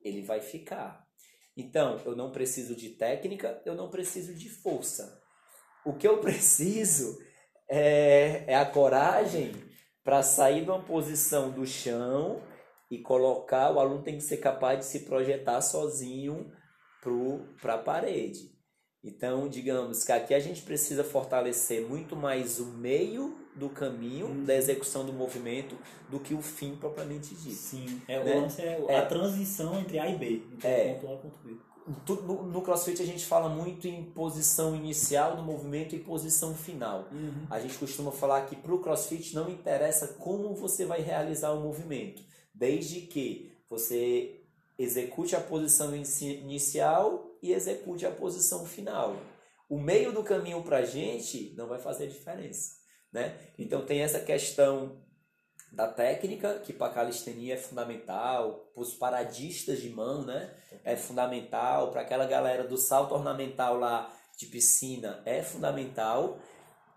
ele 0.00 0.22
vai 0.22 0.40
ficar. 0.40 1.05
Então, 1.56 1.98
eu 2.04 2.14
não 2.14 2.30
preciso 2.30 2.76
de 2.76 2.90
técnica, 2.90 3.62
eu 3.64 3.74
não 3.74 3.88
preciso 3.88 4.34
de 4.34 4.48
força. 4.48 5.22
O 5.84 5.94
que 5.94 6.06
eu 6.06 6.18
preciso 6.20 7.18
é, 7.68 8.44
é 8.46 8.54
a 8.54 8.66
coragem 8.66 9.52
para 10.04 10.22
sair 10.22 10.64
de 10.64 10.70
uma 10.70 10.84
posição 10.84 11.50
do 11.50 11.66
chão 11.66 12.42
e 12.90 12.98
colocar. 12.98 13.72
O 13.72 13.80
aluno 13.80 14.02
tem 14.02 14.16
que 14.16 14.22
ser 14.22 14.36
capaz 14.36 14.80
de 14.80 14.84
se 14.84 15.00
projetar 15.00 15.60
sozinho 15.62 16.52
para 17.60 17.74
a 17.74 17.78
parede. 17.78 18.56
Então, 19.02 19.48
digamos 19.48 20.04
que 20.04 20.12
aqui 20.12 20.34
a 20.34 20.40
gente 20.40 20.62
precisa 20.62 21.04
fortalecer 21.04 21.80
muito 21.86 22.16
mais 22.16 22.58
o 22.58 22.66
meio 22.66 23.45
do 23.56 23.68
caminho 23.70 24.26
Uhum. 24.26 24.44
da 24.44 24.54
execução 24.54 25.04
do 25.04 25.12
movimento 25.12 25.76
do 26.10 26.20
que 26.20 26.34
o 26.34 26.42
fim 26.42 26.76
propriamente 26.76 27.34
dito. 27.34 27.54
Sim, 27.56 28.02
é, 28.06 28.22
Né? 28.22 28.36
o 28.36 28.40
lance 28.42 28.60
é, 28.62 28.84
É. 28.88 28.98
a 28.98 29.06
transição 29.06 29.78
entre 29.80 29.98
A 29.98 30.08
e 30.08 30.16
B. 30.16 30.42
Entre 30.52 30.68
É. 30.68 30.94
ponto 30.94 31.06
A 31.08 31.14
e 31.14 31.18
ponto 31.18 31.38
B. 31.44 31.56
No, 32.26 32.42
no 32.42 32.62
CrossFit 32.62 33.00
a 33.00 33.06
gente 33.06 33.24
fala 33.24 33.48
muito 33.48 33.86
em 33.86 34.02
posição 34.02 34.74
inicial 34.74 35.36
do 35.36 35.42
movimento 35.42 35.94
e 35.94 36.00
posição 36.00 36.52
final. 36.52 37.06
A 37.48 37.60
gente 37.60 37.78
costuma 37.78 38.10
falar 38.10 38.44
que 38.46 38.56
para 38.56 38.74
o 38.74 38.80
CrossFit 38.80 39.34
não 39.36 39.48
interessa 39.48 40.08
como 40.08 40.52
você 40.54 40.84
vai 40.84 41.00
realizar 41.00 41.52
o 41.52 41.60
movimento, 41.60 42.22
desde 42.52 43.02
que 43.02 43.52
você 43.70 44.40
execute 44.76 45.36
a 45.36 45.40
posição 45.40 45.94
inici- 45.94 46.38
inicial 46.40 47.24
e 47.40 47.52
execute 47.52 48.04
a 48.04 48.10
posição 48.10 48.66
final. 48.66 49.16
O 49.68 49.78
meio 49.78 50.12
do 50.12 50.24
caminho 50.24 50.62
para 50.62 50.78
a 50.78 50.84
gente 50.84 51.54
não 51.56 51.68
vai 51.68 51.78
fazer 51.78 52.08
diferença. 52.08 52.72
Né? 53.12 53.38
Então 53.58 53.84
tem 53.84 54.00
essa 54.00 54.20
questão 54.20 55.02
da 55.72 55.88
técnica, 55.88 56.60
que 56.60 56.72
para 56.72 56.86
a 56.90 56.94
calistenia 56.94 57.54
é 57.54 57.58
fundamental, 57.58 58.70
para 58.72 58.82
os 58.82 58.94
paradistas 58.94 59.80
de 59.80 59.90
mão, 59.90 60.24
né? 60.24 60.54
é 60.84 60.96
fundamental, 60.96 61.90
para 61.90 62.02
aquela 62.02 62.26
galera 62.26 62.66
do 62.66 62.76
salto 62.76 63.14
ornamental 63.14 63.78
lá 63.78 64.12
de 64.36 64.46
piscina 64.46 65.22
é 65.24 65.42
fundamental, 65.42 66.38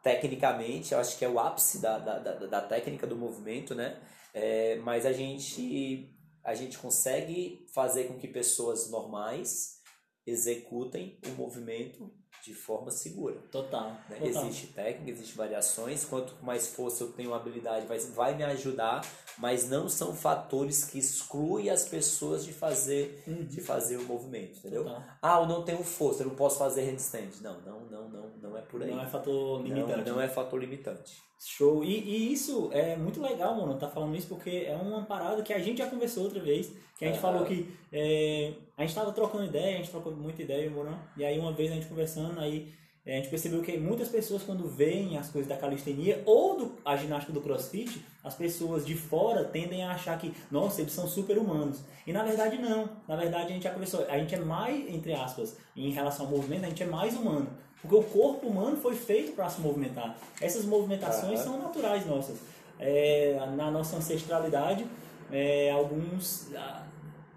tecnicamente, 0.03 0.93
eu 0.93 0.99
acho 0.99 1.17
que 1.17 1.25
é 1.25 1.29
o 1.29 1.39
ápice 1.39 1.79
da, 1.79 1.97
da, 1.97 2.19
da, 2.19 2.33
da 2.45 2.61
técnica 2.61 3.07
do 3.07 3.15
movimento, 3.15 3.73
né? 3.73 4.01
É, 4.33 4.75
mas 4.77 5.05
a 5.05 5.13
gente, 5.13 6.13
a 6.43 6.53
gente 6.53 6.77
consegue 6.77 7.65
fazer 7.73 8.05
com 8.05 8.17
que 8.17 8.27
pessoas 8.27 8.89
normais 8.89 9.79
executem 10.25 11.19
o 11.25 11.29
movimento 11.31 12.13
de 12.43 12.53
forma 12.53 12.89
segura. 12.91 13.35
Total. 13.51 13.89
né? 14.09 14.17
total. 14.17 14.45
Existe 14.45 14.67
técnica, 14.67 15.11
existe 15.11 15.35
variações. 15.37 16.05
Quanto 16.05 16.35
mais 16.41 16.67
força 16.67 17.03
eu 17.03 17.11
tenho 17.11 17.33
habilidade, 17.33 17.85
vai, 17.85 17.99
vai 17.99 18.35
me 18.35 18.43
ajudar, 18.43 19.01
mas 19.37 19.69
não 19.69 19.89
são 19.89 20.15
fatores 20.15 20.83
que 20.85 20.97
excluem 20.99 21.69
as 21.69 21.87
pessoas 21.87 22.45
de 22.45 22.53
fazer, 22.53 23.23
Uhum. 23.27 23.45
de 23.45 23.61
fazer 23.61 23.97
o 23.97 24.03
movimento, 24.03 24.57
entendeu? 24.59 24.83
Total. 24.83 25.03
Ah, 25.21 25.39
eu 25.41 25.47
não 25.47 25.63
tenho 25.63 25.83
força, 25.83 26.23
eu 26.23 26.27
não 26.27 26.35
posso 26.35 26.57
fazer 26.57 26.81
handstand. 26.83 27.29
Não, 27.41 27.59
não, 27.61 27.79
não, 27.89 28.09
não, 28.09 28.29
não 28.41 28.57
é 28.57 28.61
por 28.61 28.81
aí. 28.81 28.91
Não 28.91 29.01
é 29.01 29.05
fator 29.07 29.61
limitante. 29.61 29.97
Não, 30.09 30.15
não 30.15 30.21
é 30.21 30.27
fator 30.27 30.59
limitante. 30.59 31.21
Show. 31.41 31.85
E, 31.85 31.97
e 31.99 32.33
isso 32.33 32.69
é 32.73 32.97
muito 32.97 33.21
legal, 33.21 33.55
mano, 33.55 33.77
tá 33.79 33.87
falando 33.89 34.13
isso 34.15 34.27
porque 34.27 34.65
é 34.67 34.75
uma 34.75 35.05
parada 35.05 35.41
que 35.41 35.53
a 35.53 35.59
gente 35.59 35.77
já 35.77 35.89
conversou 35.89 36.23
outra 36.25 36.41
vez, 36.41 36.69
que 36.99 37.05
a 37.05 37.07
gente 37.07 37.21
falou 37.21 37.45
que 37.45 37.73
é, 37.93 38.51
a 38.77 38.81
gente 38.81 38.93
tava 38.93 39.13
trocando 39.13 39.45
ideia, 39.45 39.75
a 39.75 39.77
gente 39.77 39.89
trocou 39.89 40.13
muita 40.13 40.41
ideia, 40.41 40.69
Morão, 40.69 40.99
e 41.15 41.23
aí 41.23 41.39
uma 41.39 41.53
vez 41.53 41.71
a 41.71 41.75
gente 41.75 41.87
conversando, 41.87 42.37
aí 42.37 42.73
é, 43.05 43.13
a 43.13 43.15
gente 43.15 43.29
percebeu 43.29 43.61
que 43.61 43.77
muitas 43.77 44.09
pessoas 44.09 44.43
quando 44.43 44.67
veem 44.67 45.17
as 45.17 45.29
coisas 45.29 45.47
da 45.47 45.55
calistenia 45.55 46.21
ou 46.25 46.57
do, 46.57 46.75
a 46.83 46.97
ginástica 46.97 47.31
do 47.31 47.39
crossfit, 47.39 48.05
as 48.21 48.35
pessoas 48.35 48.85
de 48.85 48.95
fora 48.95 49.45
tendem 49.45 49.81
a 49.81 49.91
achar 49.91 50.19
que, 50.19 50.33
nossa, 50.51 50.81
eles 50.81 50.91
são 50.91 51.07
super 51.07 51.37
humanos. 51.37 51.79
E 52.05 52.11
na 52.11 52.21
verdade 52.21 52.57
não. 52.57 52.89
Na 53.07 53.15
verdade 53.15 53.45
a 53.45 53.53
gente 53.53 53.63
já 53.63 53.71
conversou, 53.71 54.05
a 54.09 54.17
gente 54.17 54.35
é 54.35 54.39
mais, 54.39 54.93
entre 54.93 55.13
aspas, 55.13 55.55
em 55.77 55.91
relação 55.91 56.25
ao 56.25 56.31
movimento, 56.33 56.65
a 56.65 56.69
gente 56.69 56.83
é 56.83 56.85
mais 56.85 57.15
humano. 57.15 57.47
Porque 57.81 57.95
o 57.95 58.03
corpo 58.03 58.45
humano 58.45 58.75
foi 58.75 58.93
feito 58.93 59.31
para 59.31 59.49
se 59.49 59.61
movimentar. 59.61 60.17
Essas 60.41 60.65
movimentações 60.65 61.39
são 61.39 61.57
naturais 61.57 62.05
nossas. 62.05 62.37
É, 62.77 63.39
na 63.55 63.71
nossa 63.71 63.95
ancestralidade, 63.95 64.85
é, 65.31 65.71
alguns, 65.71 66.51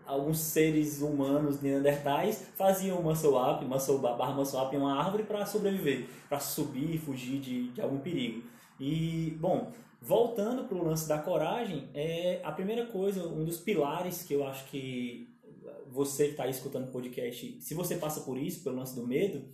alguns 0.06 0.38
seres 0.38 1.00
humanos 1.00 1.60
neandertais 1.60 2.46
faziam 2.56 3.02
muscle 3.02 3.36
up, 3.36 3.64
muscle 3.64 3.98
ba- 3.98 4.14
barra 4.14 4.34
muscle 4.34 4.60
up 4.60 4.74
em 4.74 4.78
uma 4.78 4.98
árvore 4.98 5.24
para 5.24 5.44
sobreviver, 5.46 6.06
para 6.28 6.40
subir 6.40 6.94
e 6.94 6.98
fugir 6.98 7.40
de, 7.40 7.68
de 7.68 7.80
algum 7.80 7.98
perigo. 7.98 8.42
E, 8.80 9.36
bom, 9.40 9.72
voltando 10.00 10.64
para 10.64 10.76
o 10.76 10.84
lance 10.84 11.08
da 11.08 11.18
coragem, 11.18 11.88
é 11.94 12.40
a 12.42 12.50
primeira 12.50 12.86
coisa, 12.86 13.26
um 13.26 13.44
dos 13.44 13.58
pilares 13.58 14.22
que 14.22 14.34
eu 14.34 14.46
acho 14.46 14.64
que 14.66 15.28
você 15.88 16.24
que 16.24 16.30
está 16.32 16.46
escutando 16.46 16.88
o 16.88 16.90
podcast, 16.90 17.60
se 17.60 17.74
você 17.74 17.96
passa 17.96 18.22
por 18.22 18.38
isso, 18.38 18.64
pelo 18.64 18.76
lance 18.76 18.94
do 18.96 19.06
medo, 19.06 19.44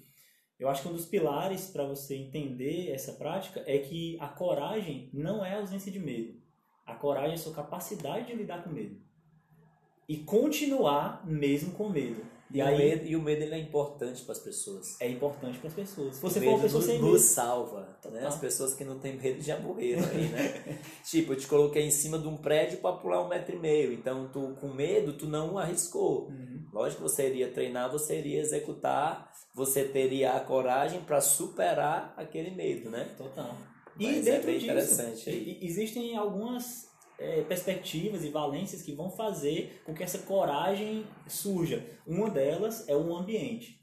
eu 0.58 0.68
acho 0.68 0.82
que 0.82 0.88
um 0.88 0.92
dos 0.92 1.06
pilares 1.06 1.66
para 1.66 1.84
você 1.84 2.16
entender 2.16 2.90
essa 2.90 3.12
prática 3.12 3.62
é 3.66 3.78
que 3.78 4.16
a 4.20 4.28
coragem 4.28 5.10
não 5.12 5.44
é 5.44 5.54
a 5.54 5.58
ausência 5.58 5.90
de 5.90 5.98
medo. 5.98 6.37
A 6.88 6.94
coragem 6.94 7.32
é 7.32 7.34
a 7.34 7.38
sua 7.38 7.52
capacidade 7.52 8.26
de 8.26 8.34
lidar 8.34 8.64
com 8.64 8.70
medo. 8.70 8.96
E 10.08 10.16
continuar 10.16 11.22
mesmo 11.26 11.72
com 11.72 11.88
medo. 11.90 12.22
E, 12.50 12.58
E 12.58 12.62
o 12.62 12.66
aí 12.66 12.78
medo, 12.78 13.06
e 13.06 13.14
o 13.16 13.20
medo 13.20 13.42
ele 13.42 13.54
é 13.54 13.58
importante 13.58 14.22
para 14.22 14.32
as 14.32 14.38
pessoas. 14.38 14.98
é 15.02 15.06
importante 15.10 15.58
para 15.58 15.68
as 15.68 15.74
pessoas. 15.74 16.16
Se 16.16 16.24
O 16.24 16.30
você 16.30 16.40
for 16.40 16.46
medo 16.46 16.54
uma 16.54 16.62
pessoa 16.62 16.80
nos, 16.80 16.90
sem 16.90 16.98
nos 16.98 17.10
medo, 17.10 17.18
salva. 17.18 17.98
Né? 18.10 18.26
As 18.26 18.38
pessoas 18.38 18.72
que 18.72 18.84
não 18.84 18.98
têm 18.98 19.18
medo 19.18 19.42
já 19.42 19.60
morreram 19.60 20.02
aí, 20.08 20.28
né? 20.28 20.78
tipo, 21.04 21.34
eu 21.34 21.36
te 21.36 21.46
coloquei 21.46 21.82
em 21.84 21.90
cima 21.90 22.18
de 22.18 22.26
um 22.26 22.38
prédio 22.38 22.78
para 22.78 22.96
pular 22.96 23.22
um 23.22 23.28
metro 23.28 23.54
e 23.54 23.58
meio. 23.58 23.92
Então, 23.92 24.30
tu 24.32 24.56
com 24.58 24.68
medo, 24.68 25.12
tu 25.12 25.26
não 25.26 25.58
arriscou. 25.58 26.28
Uhum. 26.28 26.66
Lógico 26.72 27.02
que 27.02 27.10
você 27.10 27.28
iria 27.28 27.52
treinar, 27.52 27.92
você 27.92 28.18
iria 28.18 28.40
executar, 28.40 29.30
você 29.54 29.84
teria 29.84 30.32
a 30.32 30.40
coragem 30.40 31.02
para 31.02 31.20
superar 31.20 32.14
aquele 32.16 32.50
medo, 32.52 32.88
né? 32.88 33.14
Total. 33.18 33.54
E 33.98 34.06
Mas 34.06 34.26
é 34.26 34.30
dentro 34.32 34.46
bem 34.46 34.54
disso, 34.58 34.70
interessante 34.70 35.30
aí. 35.30 35.36
e- 35.36 35.64
e- 35.64 35.66
existem 35.66 36.16
algumas 36.16 36.86
é, 37.20 37.42
perspectivas 37.42 38.22
e 38.24 38.28
valências 38.30 38.80
que 38.82 38.92
vão 38.92 39.10
fazer 39.10 39.82
com 39.84 39.92
que 39.92 40.04
essa 40.04 40.18
coragem 40.18 41.04
surja. 41.26 41.84
Uma 42.06 42.30
delas 42.30 42.88
é 42.88 42.94
o 42.96 43.16
ambiente. 43.16 43.80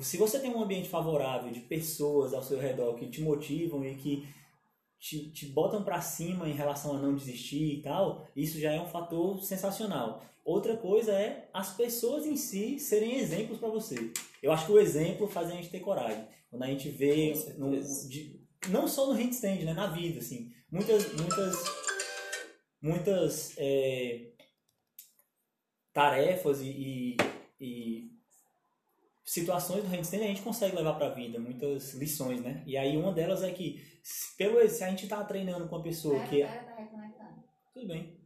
Se 0.00 0.16
você 0.16 0.40
tem 0.40 0.50
um 0.52 0.60
ambiente 0.60 0.88
favorável 0.88 1.52
de 1.52 1.60
pessoas 1.60 2.34
ao 2.34 2.42
seu 2.42 2.58
redor 2.58 2.94
que 2.96 3.06
te 3.08 3.20
motivam 3.22 3.84
e 3.84 3.94
que 3.94 4.26
te, 4.98 5.30
te 5.30 5.46
botam 5.46 5.84
para 5.84 6.00
cima 6.00 6.48
em 6.48 6.52
relação 6.52 6.96
a 6.96 7.00
não 7.00 7.14
desistir 7.14 7.74
e 7.78 7.82
tal, 7.82 8.26
isso 8.34 8.58
já 8.58 8.72
é 8.72 8.80
um 8.80 8.88
fator 8.88 9.40
sensacional. 9.40 10.24
Outra 10.44 10.76
coisa 10.76 11.12
é 11.12 11.48
as 11.52 11.76
pessoas 11.76 12.26
em 12.26 12.36
si 12.36 12.80
serem 12.80 13.18
exemplos 13.18 13.58
para 13.60 13.68
você. 13.68 14.10
Eu 14.42 14.50
acho 14.50 14.66
que 14.66 14.72
o 14.72 14.80
exemplo 14.80 15.28
faz 15.28 15.48
a 15.48 15.52
gente 15.54 15.70
ter 15.70 15.78
coragem. 15.78 16.26
Quando 16.50 16.64
a 16.64 16.66
gente 16.66 16.88
vê 16.88 17.32
num- 17.56 17.70
de- 18.08 18.42
não 18.68 18.86
só 18.88 19.06
no 19.06 19.12
handstand, 19.12 19.64
né? 19.64 19.72
Na 19.72 19.86
vida, 19.88 20.18
assim. 20.20 20.52
Muitas, 20.70 21.12
muitas, 21.14 21.56
muitas 22.80 23.54
é, 23.58 24.32
tarefas 25.92 26.60
e, 26.60 26.68
e, 26.68 27.16
e 27.60 28.10
situações 29.24 29.82
do 29.84 29.88
handstand 29.88 30.24
a 30.24 30.28
gente 30.28 30.42
consegue 30.42 30.76
levar 30.76 30.94
para 30.94 31.06
a 31.06 31.14
vida, 31.14 31.38
muitas 31.38 31.94
lições, 31.94 32.42
né? 32.42 32.62
E 32.66 32.76
aí 32.76 32.96
uma 32.96 33.12
delas 33.12 33.42
é 33.42 33.52
que 33.52 33.82
pelo 34.36 34.66
se 34.68 34.84
a 34.84 34.90
gente 34.90 35.08
tá 35.08 35.24
treinando 35.24 35.68
com 35.68 35.76
uma 35.76 35.82
pessoa 35.82 36.14
Pera, 36.16 36.28
que 36.28 36.42
é 36.42 36.74
reconectando. 36.76 37.44
tudo 37.72 37.86
bem, 37.86 38.20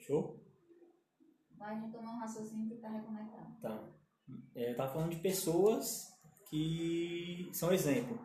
show, 0.00 0.42
Vai 1.56 1.80
retomar 1.80 2.14
um 2.14 2.18
raciocínio 2.20 2.68
que 2.68 2.76
tá 2.76 2.88
reconectando. 2.90 3.60
tá? 3.60 3.88
É, 4.54 4.70
eu 4.70 4.76
tava 4.76 4.92
falando 4.92 5.10
de 5.10 5.20
pessoas 5.20 6.15
que 6.50 7.48
são 7.52 7.72
exemplo. 7.72 8.18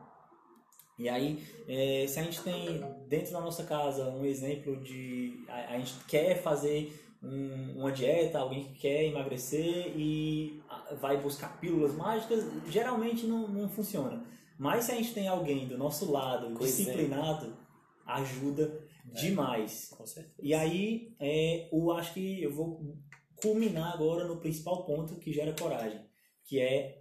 E 0.97 1.10
aí, 1.10 1.43
é, 1.67 2.05
se 2.07 2.19
a 2.19 2.23
gente 2.23 2.41
tem 2.41 2.79
dentro 3.07 3.31
da 3.34 3.41
nossa 3.41 3.63
casa 3.63 4.10
um 4.10 4.23
exemplo 4.25 4.77
de 4.84 5.43
a, 5.47 5.73
a 5.73 5.77
gente 5.79 5.93
quer 6.07 6.41
fazer 6.41 6.95
um- 7.23 7.79
uma 7.79 7.91
dieta, 7.91 8.39
alguém 8.39 8.63
que 8.65 8.79
quer 8.79 9.05
emagrecer 9.05 9.93
e 9.97 10.62
vai 10.99 11.17
buscar 11.19 11.60
pílulas 11.60 11.93
mágicas, 11.95 12.43
geralmente 12.67 13.25
não, 13.25 13.47
não 13.47 13.67
funciona. 13.69 14.23
Mas 14.57 14.86
se 14.86 14.91
a 14.91 14.95
gente 14.95 15.13
tem 15.13 15.27
alguém 15.27 15.67
do 15.67 15.77
nosso 15.77 16.12
lado 16.12 16.53
Pois 16.55 16.71
é. 16.79 16.84
disciplinado, 16.84 17.55
ajuda 18.05 18.79
demais. 19.12 19.89
Com 19.97 20.05
certeza. 20.05 20.36
E 20.41 20.53
aí, 20.53 21.15
é, 21.19 21.67
eu 21.71 21.91
acho 21.91 22.13
que 22.13 22.43
eu 22.43 22.53
vou 22.53 22.95
culminar 23.41 23.93
agora 23.93 24.27
no 24.27 24.38
principal 24.38 24.86
ponto 24.86 25.15
que 25.15 25.34
gera 25.34 25.53
coragem, 25.53 25.99
que 26.45 26.60
é 26.60 27.00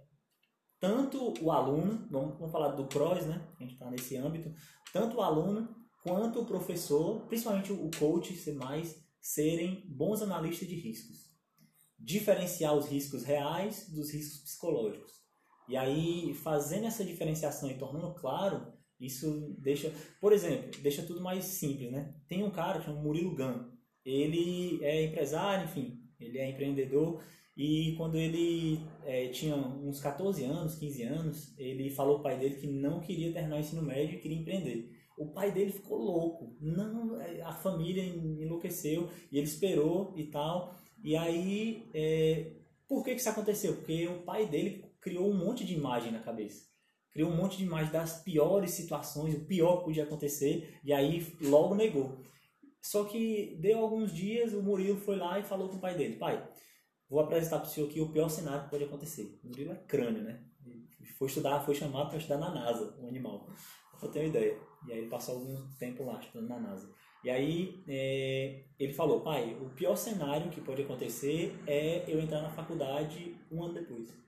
tanto 0.81 1.35
o 1.41 1.51
aluno, 1.51 2.07
vamos, 2.09 2.37
vamos 2.39 2.51
falar 2.51 2.69
do 2.69 2.87
PROS, 2.87 3.27
né? 3.27 3.47
A 3.59 3.63
gente 3.63 3.73
está 3.73 3.89
nesse 3.89 4.17
âmbito, 4.17 4.51
tanto 4.91 5.17
o 5.17 5.21
aluno 5.21 5.69
quanto 6.03 6.41
o 6.41 6.45
professor, 6.45 7.21
principalmente 7.27 7.71
o 7.71 7.91
coach, 7.99 8.35
ser 8.35 8.55
mais, 8.55 8.99
serem 9.21 9.85
bons 9.87 10.23
analistas 10.23 10.67
de 10.67 10.75
riscos. 10.75 11.29
Diferenciar 11.99 12.75
os 12.75 12.87
riscos 12.87 13.23
reais 13.23 13.91
dos 13.91 14.11
riscos 14.11 14.41
psicológicos. 14.41 15.11
E 15.69 15.77
aí, 15.77 16.33
fazendo 16.33 16.87
essa 16.87 17.05
diferenciação 17.05 17.69
e 17.69 17.77
tornando 17.77 18.15
claro, 18.15 18.73
isso 18.99 19.55
deixa, 19.59 19.93
por 20.19 20.33
exemplo, 20.33 20.81
deixa 20.81 21.03
tudo 21.03 21.21
mais 21.21 21.45
simples, 21.45 21.91
né? 21.91 22.15
Tem 22.27 22.43
um 22.43 22.49
cara 22.49 22.79
que 22.79 22.85
chama 22.85 23.03
Murilo 23.03 23.35
Gun. 23.35 23.69
Ele 24.03 24.83
é 24.83 25.03
empresário, 25.05 25.65
enfim, 25.65 26.03
ele 26.19 26.39
é 26.39 26.49
empreendedor 26.49 27.23
e 27.55 27.95
quando 27.97 28.15
ele 28.15 28.79
eh, 29.05 29.27
tinha 29.27 29.55
uns 29.55 29.99
14 29.99 30.43
anos, 30.43 30.75
15 30.75 31.03
anos, 31.03 31.53
ele 31.57 31.89
falou 31.89 32.17
ao 32.17 32.23
pai 32.23 32.37
dele 32.37 32.55
que 32.55 32.67
não 32.67 32.99
queria 33.01 33.33
terminar 33.33 33.57
o 33.57 33.59
ensino 33.59 33.81
médio 33.81 34.15
e 34.15 34.21
queria 34.21 34.37
empreender. 34.37 34.89
O 35.17 35.27
pai 35.27 35.51
dele 35.51 35.71
ficou 35.71 35.97
louco, 35.97 36.55
não, 36.61 37.19
eh, 37.21 37.41
a 37.41 37.53
família 37.53 38.03
enlouqueceu 38.03 39.09
e 39.31 39.37
ele 39.37 39.47
esperou 39.47 40.13
e 40.15 40.25
tal. 40.25 40.75
E 41.03 41.15
aí, 41.15 41.89
eh, 41.93 42.53
por 42.87 43.03
que 43.03 43.13
que 43.13 43.21
isso 43.21 43.29
aconteceu? 43.29 43.75
Porque 43.75 44.07
o 44.07 44.23
pai 44.23 44.47
dele 44.47 44.85
criou 45.01 45.29
um 45.29 45.37
monte 45.37 45.65
de 45.65 45.73
imagem 45.73 46.11
na 46.11 46.19
cabeça 46.19 46.71
criou 47.11 47.29
um 47.29 47.35
monte 47.35 47.57
de 47.57 47.65
imagem 47.65 47.91
das 47.91 48.23
piores 48.23 48.71
situações, 48.71 49.35
o 49.35 49.45
pior 49.45 49.79
que 49.79 49.85
podia 49.85 50.03
acontecer, 50.03 50.79
e 50.83 50.93
aí 50.93 51.27
logo 51.41 51.75
negou. 51.75 52.17
Só 52.81 53.03
que 53.03 53.57
deu 53.59 53.79
alguns 53.79 54.13
dias, 54.13 54.53
o 54.53 54.63
Murilo 54.63 54.97
foi 54.97 55.17
lá 55.17 55.37
e 55.39 55.43
falou 55.43 55.69
com 55.69 55.75
o 55.75 55.81
pai 55.81 55.95
dele: 55.95 56.15
Pai, 56.15 56.41
vou 57.11 57.19
apresentar 57.19 57.59
para 57.59 57.67
o 57.67 57.69
senhor 57.69 57.87
aqui 57.87 58.01
o 58.01 58.09
pior 58.09 58.29
cenário 58.29 58.63
que 58.63 58.71
pode 58.71 58.85
acontecer. 58.85 59.39
O 59.43 59.49
Murilo 59.49 59.73
é 59.73 59.75
crânio, 59.75 60.23
né? 60.23 60.43
Foi 61.19 61.27
estudar, 61.27 61.59
foi 61.59 61.75
chamado 61.75 62.09
para 62.09 62.17
estudar 62.17 62.39
na 62.39 62.51
NASA, 62.51 62.95
o 62.99 63.07
animal. 63.07 63.47
Ter 64.11 64.19
uma 64.19 64.27
ideia. 64.29 64.57
E 64.87 64.91
aí 64.91 64.99
ele 64.99 65.09
passou 65.09 65.35
algum 65.35 65.67
tempo 65.77 66.03
lá 66.03 66.19
estudando 66.19 66.49
na 66.49 66.59
NASA. 66.59 66.91
E 67.23 67.29
aí 67.29 67.83
é, 67.87 68.63
ele 68.79 68.93
falou: 68.93 69.21
Pai, 69.21 69.55
o 69.61 69.69
pior 69.69 69.95
cenário 69.95 70.49
que 70.49 70.59
pode 70.59 70.81
acontecer 70.81 71.55
é 71.67 72.03
eu 72.11 72.19
entrar 72.19 72.41
na 72.41 72.49
faculdade 72.49 73.37
um 73.51 73.63
ano 73.63 73.75
depois 73.75 74.21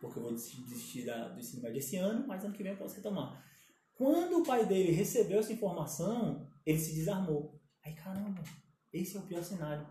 porque 0.00 0.18
eu 0.18 0.22
vou 0.22 0.32
desistir 0.32 1.04
da, 1.04 1.28
do 1.28 1.38
ensino 1.38 1.62
médio 1.62 1.78
esse 1.78 1.96
ano, 1.96 2.26
mas 2.26 2.44
ano 2.44 2.54
que 2.54 2.62
vem 2.62 2.72
eu 2.72 2.78
posso 2.78 2.96
retomar. 2.96 3.42
Quando 3.94 4.40
o 4.40 4.44
pai 4.44 4.66
dele 4.66 4.92
recebeu 4.92 5.40
essa 5.40 5.52
informação, 5.52 6.46
ele 6.64 6.78
se 6.78 6.94
desarmou. 6.94 7.58
Aí, 7.84 7.94
caramba, 7.94 8.42
esse 8.92 9.16
é 9.16 9.20
o 9.20 9.22
pior 9.22 9.42
cenário. 9.42 9.86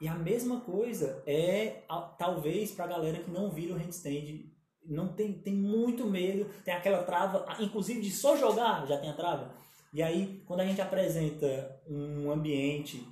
E 0.00 0.08
a 0.08 0.14
mesma 0.14 0.60
coisa 0.60 1.22
é, 1.26 1.82
talvez, 2.18 2.72
para 2.72 2.86
a 2.86 2.88
galera 2.88 3.22
que 3.22 3.30
não 3.30 3.50
vira 3.50 3.74
o 3.74 3.76
handstand, 3.76 4.50
não 4.86 5.14
tem, 5.14 5.34
tem 5.34 5.54
muito 5.54 6.06
medo, 6.06 6.46
tem 6.64 6.72
aquela 6.72 7.02
trava, 7.02 7.44
inclusive 7.60 8.00
de 8.00 8.10
só 8.10 8.36
jogar 8.36 8.86
já 8.86 8.98
tem 8.98 9.10
a 9.10 9.14
trava. 9.14 9.54
E 9.92 10.02
aí, 10.02 10.42
quando 10.46 10.60
a 10.60 10.64
gente 10.64 10.80
apresenta 10.80 11.82
um 11.86 12.30
ambiente 12.30 13.06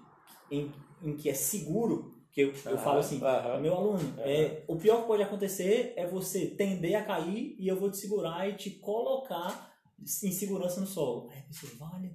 em, 0.51 0.72
em 1.03 1.16
que 1.16 1.29
é 1.29 1.35
seguro, 1.35 2.14
que 2.33 2.42
eu, 2.42 2.48
eu 2.48 2.79
falo 2.79 3.01
assim, 3.01 3.20
meu 3.61 3.74
aluno, 3.74 4.14
é, 4.20 4.64
o 4.68 4.77
pior 4.77 5.03
que 5.03 5.09
pode 5.09 5.22
acontecer 5.22 5.92
é 5.96 6.07
você 6.07 6.46
tender 6.46 6.94
a 6.94 7.05
cair 7.05 7.57
e 7.59 7.66
eu 7.66 7.79
vou 7.79 7.90
te 7.90 7.98
segurar 7.98 8.48
e 8.48 8.55
te 8.55 8.70
colocar 8.70 9.77
em 10.01 10.33
segurança 10.33 10.81
no 10.81 10.87
solo. 10.87 11.29
Aí 11.31 11.40
a 11.40 11.42
pessoa, 11.42 11.72
vale. 11.79 12.14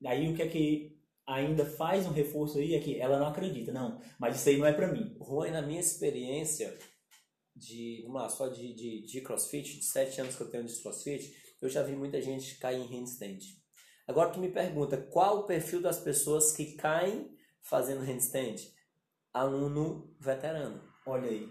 Daí 0.00 0.32
o 0.32 0.36
que 0.36 0.42
é 0.42 0.48
que 0.48 0.97
ainda 1.28 1.64
faz 1.64 2.06
um 2.06 2.10
reforço 2.10 2.58
aí 2.58 2.74
é 2.74 2.80
que 2.80 2.98
ela 2.98 3.18
não 3.18 3.26
acredita, 3.26 3.70
não, 3.70 4.00
mas 4.18 4.36
isso 4.36 4.48
aí 4.48 4.56
não 4.56 4.66
é 4.66 4.72
pra 4.72 4.90
mim. 4.90 5.14
Juan, 5.20 5.50
na 5.50 5.60
minha 5.60 5.78
experiência 5.78 6.76
de, 7.54 8.02
vamos 8.06 8.22
lá, 8.22 8.28
só 8.30 8.48
de, 8.48 8.74
de, 8.74 9.02
de 9.02 9.20
crossfit, 9.20 9.78
de 9.78 9.84
sete 9.84 10.20
anos 10.22 10.34
que 10.34 10.40
eu 10.40 10.50
tenho 10.50 10.64
de 10.64 10.74
crossfit, 10.80 11.34
eu 11.60 11.68
já 11.68 11.82
vi 11.82 11.94
muita 11.94 12.20
gente 12.22 12.56
cair 12.56 12.80
em 12.80 12.86
handstand. 12.86 13.40
Agora 14.06 14.30
tu 14.30 14.40
me 14.40 14.48
pergunta, 14.48 14.96
qual 14.96 15.40
o 15.40 15.46
perfil 15.46 15.82
das 15.82 16.00
pessoas 16.00 16.52
que 16.52 16.76
caem 16.76 17.30
fazendo 17.60 18.00
handstand? 18.00 18.56
Aluno 19.34 20.16
veterano. 20.18 20.82
Olha 21.06 21.28
aí. 21.28 21.46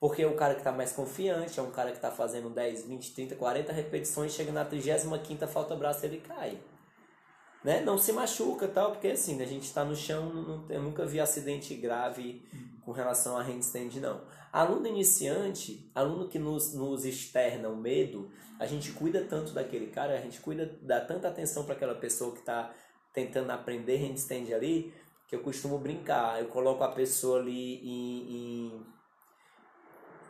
Porque 0.00 0.22
é 0.22 0.26
o 0.26 0.34
cara 0.34 0.54
que 0.54 0.60
está 0.60 0.72
mais 0.72 0.90
confiante, 0.92 1.60
é 1.60 1.62
um 1.62 1.70
cara 1.70 1.90
que 1.92 1.98
está 1.98 2.10
fazendo 2.10 2.50
10, 2.50 2.86
20, 2.86 3.14
30, 3.14 3.36
40 3.36 3.72
repetições, 3.72 4.32
chega 4.32 4.50
na 4.50 4.64
35 4.64 5.46
falta 5.46 5.76
braço 5.76 6.04
ele 6.04 6.18
cai. 6.18 6.60
Né? 7.64 7.80
Não 7.80 7.96
se 7.96 8.12
machuca 8.12 8.66
tal, 8.66 8.92
porque 8.92 9.08
assim, 9.08 9.40
a 9.40 9.46
gente 9.46 9.64
está 9.64 9.84
no 9.84 9.94
chão, 9.94 10.32
não, 10.32 10.64
eu 10.68 10.82
nunca 10.82 11.06
vi 11.06 11.20
acidente 11.20 11.74
grave 11.74 12.42
com 12.84 12.90
relação 12.92 13.36
a 13.36 13.42
handstand, 13.42 14.00
não. 14.00 14.20
Aluno 14.52 14.86
iniciante, 14.86 15.88
aluno 15.94 16.28
que 16.28 16.38
nos, 16.38 16.74
nos 16.74 17.04
externa 17.04 17.68
o 17.68 17.76
medo, 17.76 18.30
a 18.58 18.66
gente 18.66 18.92
cuida 18.92 19.24
tanto 19.24 19.52
daquele 19.52 19.86
cara, 19.86 20.14
a 20.14 20.20
gente 20.20 20.40
cuida, 20.40 20.76
dá 20.82 21.00
tanta 21.00 21.28
atenção 21.28 21.64
para 21.64 21.74
aquela 21.74 21.94
pessoa 21.94 22.32
que 22.32 22.40
está 22.40 22.72
tentando 23.12 23.50
aprender 23.50 23.96
handstand 23.96 24.52
ali, 24.52 24.92
que 25.28 25.36
eu 25.36 25.40
costumo 25.40 25.78
brincar. 25.78 26.40
Eu 26.40 26.48
coloco 26.48 26.82
a 26.82 26.88
pessoa 26.88 27.38
ali 27.38 27.76
em, 27.76 28.36
em 28.36 28.86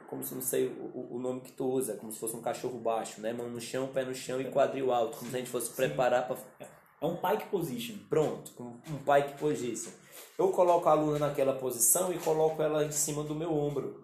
como 0.09 0.23
se 0.23 0.35
não 0.35 0.43
sei 0.43 0.69
o, 0.69 1.19
nome 1.19 1.41
que 1.41 1.53
tu 1.53 1.65
usa, 1.65 1.97
como 1.97 2.13
se 2.13 2.19
fosse 2.19 2.37
um 2.37 2.43
cachorro 2.43 2.79
baixo, 2.79 3.21
né? 3.23 3.33
Mão 3.33 3.49
no 3.49 3.61
chão, 3.61 3.89
pé 3.89 4.05
no 4.05 4.15
chão 4.15 4.39
e 4.41 4.51
quadril 4.51 4.93
alto, 4.93 5.17
como 5.17 5.31
se 5.31 5.37
a 5.37 5.39
gente 5.39 5.51
fosse 5.51 5.73
preparar 5.73 6.29
para 6.29 6.37
É 7.03 7.07
um 7.07 7.17
pike 7.17 7.49
position. 7.51 7.97
pronto, 8.09 8.53
um 8.89 8.99
pai 9.05 9.27
que 9.27 9.39
position. 9.39 9.91
Eu 10.39 10.49
coloco 10.49 10.89
a 10.89 10.93
aluna 10.93 11.19
naquela 11.19 11.53
posição 11.55 12.13
e 12.13 12.19
coloco 12.19 12.63
ela 12.63 12.85
em 12.85 12.93
cima 12.93 13.25
do 13.25 13.35
meu 13.35 13.53
ombro. 13.53 14.03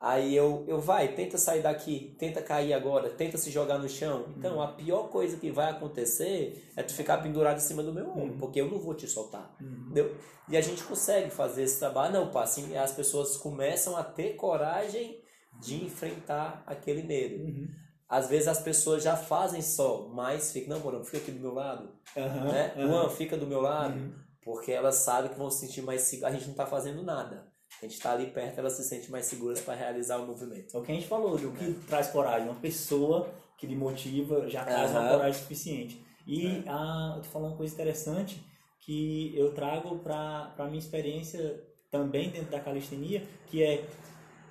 Aí 0.00 0.36
eu, 0.36 0.64
eu 0.68 0.80
vai, 0.80 1.08
tenta 1.08 1.36
sair 1.36 1.60
daqui, 1.60 2.14
tenta 2.20 2.40
cair 2.40 2.72
agora, 2.72 3.10
tenta 3.10 3.36
se 3.36 3.50
jogar 3.50 3.78
no 3.78 3.88
chão. 3.88 4.26
Então 4.36 4.62
a 4.62 4.68
pior 4.68 5.08
coisa 5.08 5.36
que 5.36 5.50
vai 5.50 5.70
acontecer 5.70 6.70
é 6.76 6.82
tu 6.84 6.94
ficar 6.94 7.18
pendurado 7.18 7.56
em 7.56 7.60
cima 7.60 7.82
do 7.82 7.92
meu 7.92 8.08
ombro, 8.08 8.38
porque 8.38 8.60
eu 8.60 8.70
não 8.70 8.78
vou 8.78 8.94
te 8.94 9.08
soltar. 9.08 9.56
Entendeu? 9.60 10.16
E 10.48 10.56
a 10.56 10.60
gente 10.60 10.84
consegue 10.84 11.30
fazer 11.30 11.64
esse 11.64 11.80
trabalho. 11.80 12.12
Não, 12.12 12.30
pá, 12.30 12.44
assim, 12.44 12.76
as 12.76 12.92
pessoas 12.92 13.36
começam 13.36 13.96
a 13.96 14.04
ter 14.04 14.36
coragem 14.36 15.20
de 15.60 15.84
enfrentar 15.84 16.62
aquele 16.64 17.02
medo. 17.02 17.42
Uhum. 17.42 17.68
Às 18.08 18.28
vezes 18.28 18.48
as 18.48 18.60
pessoas 18.60 19.02
já 19.02 19.16
fazem 19.16 19.60
só, 19.60 20.08
mas 20.08 20.50
fica, 20.52 20.68
não, 20.72 20.80
Morão, 20.80 21.04
fica 21.04 21.18
aqui 21.18 21.30
do 21.30 21.40
meu 21.40 21.52
lado 21.52 21.90
Aham, 22.16 22.44
né? 22.52 22.72
Juan, 22.76 23.08
fica 23.10 23.36
do 23.36 23.46
meu 23.46 23.60
lado, 23.60 23.98
Uhum. 23.98 24.14
porque 24.42 24.72
elas 24.72 24.94
sabem 24.96 25.30
que 25.30 25.36
vão 25.38 25.50
se 25.50 25.66
sentir 25.66 25.82
mais 25.82 26.02
seguras. 26.02 26.32
A 26.32 26.36
gente 26.36 26.44
não 26.46 26.52
está 26.52 26.64
fazendo 26.66 27.02
nada. 27.02 27.46
A 27.80 27.84
gente 27.84 27.94
está 27.94 28.12
ali 28.12 28.28
perto, 28.28 28.58
elas 28.58 28.72
se 28.72 28.82
sentem 28.84 29.10
mais 29.10 29.26
seguras 29.26 29.60
para 29.60 29.74
realizar 29.74 30.16
o 30.18 30.26
movimento. 30.26 30.74
É 30.74 30.80
o 30.80 30.82
que 30.82 30.90
a 30.90 30.94
gente 30.94 31.06
falou, 31.06 31.36
do 31.36 31.50
que 31.52 31.74
traz 31.86 32.08
coragem. 32.08 32.48
Uma 32.48 32.58
pessoa 32.58 33.28
que 33.58 33.66
lhe 33.66 33.76
motiva 33.76 34.48
já 34.48 34.64
traz 34.64 34.90
uma 34.90 35.08
coragem 35.10 35.40
suficiente. 35.40 36.02
E 36.26 36.64
ah, 36.66 37.14
eu 37.16 37.22
tô 37.22 37.28
falando 37.28 37.50
uma 37.50 37.56
coisa 37.56 37.74
interessante 37.74 38.42
que 38.80 39.32
eu 39.36 39.52
trago 39.52 39.98
para 39.98 40.54
a 40.58 40.64
minha 40.64 40.78
experiência 40.78 41.62
também 41.90 42.30
dentro 42.30 42.50
da 42.50 42.58
calistenia, 42.60 43.22
que 43.46 43.62
é 43.62 43.86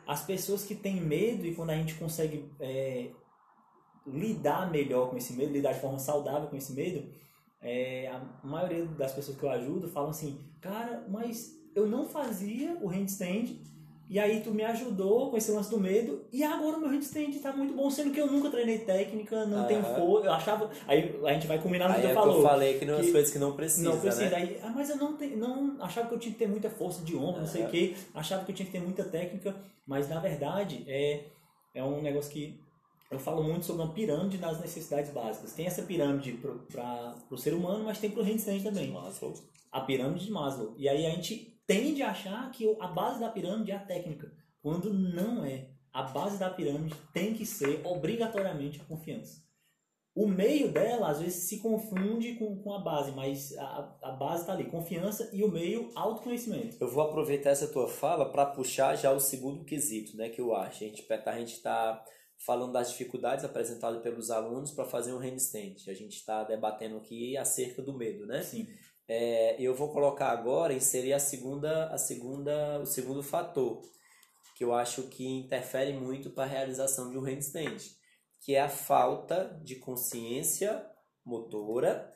as 0.05 0.23
pessoas 0.23 0.63
que 0.63 0.75
têm 0.75 1.01
medo 1.01 1.45
e 1.45 1.53
quando 1.55 1.71
a 1.71 1.75
gente 1.75 1.95
consegue 1.95 2.49
é, 2.59 3.09
lidar 4.07 4.71
melhor 4.71 5.09
com 5.09 5.17
esse 5.17 5.33
medo, 5.33 5.51
lidar 5.51 5.73
de 5.73 5.79
forma 5.81 5.99
saudável 5.99 6.47
com 6.47 6.55
esse 6.55 6.73
medo, 6.73 7.03
é, 7.61 8.07
a 8.07 8.47
maioria 8.47 8.85
das 8.85 9.11
pessoas 9.13 9.37
que 9.37 9.43
eu 9.43 9.49
ajudo 9.49 9.87
falam 9.89 10.09
assim, 10.11 10.39
cara, 10.61 11.05
mas 11.09 11.55
eu 11.75 11.85
não 11.87 12.05
fazia 12.07 12.77
o 12.81 12.87
handstand 12.87 13.59
E 14.09 14.17
aí 14.19 14.39
tu 14.39 14.51
me 14.51 14.63
ajudou 14.63 15.29
com 15.29 15.35
esse 15.35 15.51
lance 15.51 15.69
do 15.69 15.77
medo. 15.77 16.25
E 16.31 16.41
agora 16.41 16.77
o 16.77 16.79
meu 16.79 16.89
handstand 16.89 17.29
tá 17.41 17.51
muito 17.51 17.73
bom, 17.73 17.89
sendo 17.89 18.11
que 18.11 18.21
eu 18.21 18.31
nunca 18.31 18.49
treinei 18.49 18.79
técnica, 18.79 19.45
não 19.45 19.67
tenho 19.67 19.81
Aham. 19.81 19.95
força. 19.97 20.27
Eu 20.27 20.31
achava. 20.31 20.71
Aí 20.87 21.19
a 21.25 21.33
gente 21.33 21.45
vai 21.45 21.59
combinar 21.61 21.89
no 21.89 21.95
que 21.95 21.99
é 21.99 22.03
tu 22.03 22.13
que 22.13 22.17
eu 22.17 22.21
falou. 22.23 22.41
falei 22.41 22.79
que 22.79 22.85
não 22.85 22.93
é 22.99 23.01
que 23.01 23.11
coisas 23.11 23.31
que 23.33 23.37
não 23.37 23.51
precisa, 23.53 23.89
Não 23.89 23.99
precisa. 23.99 24.29
né? 24.29 24.35
Aí, 24.37 24.59
ah, 24.63 24.71
mas 24.73 24.89
eu 24.89 24.95
não, 24.95 25.17
tenho, 25.17 25.35
não 25.37 25.75
achava 25.81 26.07
que 26.07 26.13
eu 26.13 26.19
tinha 26.19 26.31
que 26.31 26.39
ter 26.39 26.47
muita 26.47 26.69
força 26.69 27.03
de 27.03 27.17
ombro, 27.17 27.41
não 27.41 27.47
sei 27.47 27.65
o 27.65 27.67
quê. 27.67 27.95
Achava 28.15 28.45
que 28.45 28.51
eu 28.53 28.55
tinha 28.55 28.65
que 28.65 28.71
ter 28.71 28.79
muita 28.81 29.03
técnica. 29.03 29.53
Mas 29.85 30.07
na 30.07 30.19
verdade 30.21 30.85
é, 30.87 31.25
é 31.75 31.83
um 31.83 32.01
negócio 32.01 32.31
que 32.31 32.57
eu 33.09 33.19
falo 33.19 33.41
muito 33.43 33.65
sobre 33.65 33.83
uma 33.83 33.93
pirâmide 33.93 34.37
das 34.37 34.59
necessidades 34.59 35.11
básicas. 35.11 35.53
Tem 35.53 35.65
essa 35.65 35.83
pirâmide 35.83 36.33
para 36.33 37.15
o 37.29 37.37
ser 37.37 37.53
humano, 37.53 37.85
mas 37.85 37.99
tem 37.99 38.11
para 38.11 38.21
o 38.21 38.23
handstand 38.23 38.61
também. 38.61 38.91
Maslow. 38.91 39.33
A 39.71 39.81
pirâmide 39.81 40.25
de 40.25 40.31
Maslow. 40.31 40.73
E 40.77 40.89
aí 40.89 41.05
a 41.05 41.11
gente 41.11 41.57
tende 41.65 42.03
a 42.03 42.11
achar 42.11 42.51
que 42.51 42.75
a 42.79 42.87
base 42.87 43.19
da 43.19 43.29
pirâmide 43.29 43.71
é 43.71 43.75
a 43.75 43.79
técnica, 43.79 44.31
quando 44.61 44.93
não 44.93 45.45
é. 45.45 45.69
A 45.93 46.03
base 46.03 46.37
da 46.37 46.49
pirâmide 46.49 46.95
tem 47.13 47.33
que 47.33 47.45
ser 47.45 47.81
obrigatoriamente 47.85 48.81
a 48.81 48.85
confiança. 48.85 49.45
O 50.13 50.27
meio 50.27 50.71
dela, 50.71 51.09
às 51.09 51.19
vezes, 51.19 51.47
se 51.47 51.59
confunde 51.59 52.33
com, 52.35 52.57
com 52.61 52.73
a 52.73 52.79
base, 52.79 53.11
mas 53.11 53.55
a, 53.55 53.97
a 54.01 54.11
base 54.13 54.41
está 54.41 54.53
ali, 54.53 54.65
confiança, 54.65 55.29
e 55.31 55.43
o 55.43 55.51
meio, 55.51 55.91
autoconhecimento. 55.95 56.75
Eu 56.81 56.89
vou 56.89 57.03
aproveitar 57.03 57.51
essa 57.51 57.67
tua 57.67 57.87
fala 57.87 58.31
para 58.31 58.47
puxar 58.47 58.95
já 58.95 59.11
o 59.11 59.19
segundo 59.19 59.63
quesito, 59.63 60.17
né, 60.17 60.29
que 60.29 60.41
eu 60.41 60.55
acho. 60.55 60.83
A 60.83 60.87
gente 60.87 61.05
a 61.11 61.37
gente 61.37 61.53
está 61.53 62.03
falando 62.37 62.73
das 62.73 62.91
dificuldades 62.91 63.43
apresentadas 63.43 64.01
pelos 64.01 64.29
alunos 64.29 64.71
para 64.71 64.85
fazer 64.85 65.13
um 65.13 65.19
handstand. 65.19 65.75
A 65.87 65.93
gente 65.93 66.17
está 66.17 66.43
debatendo 66.43 66.97
aqui 66.97 67.35
acerca 67.37 67.81
do 67.81 67.97
medo, 67.97 68.25
né? 68.25 68.41
Sim. 68.43 68.67
É, 69.07 69.55
eu 69.61 69.73
vou 69.73 69.91
colocar 69.91 70.29
agora 70.29 70.73
inserir 70.73 71.13
a 71.13 71.19
segunda, 71.19 71.87
a 71.87 71.97
segunda, 71.97 72.79
o 72.79 72.85
segundo 72.85 73.23
fator 73.23 73.81
que 74.57 74.63
eu 74.63 74.73
acho 74.73 75.03
que 75.03 75.23
interfere 75.23 75.93
muito 75.93 76.31
para 76.31 76.45
a 76.45 76.47
realização 76.47 77.11
de 77.11 77.17
um 77.17 77.21
handstand, 77.21 77.77
que 78.41 78.55
é 78.55 78.61
a 78.61 78.67
falta 78.67 79.55
de 79.63 79.75
consciência 79.75 80.83
motora 81.23 82.11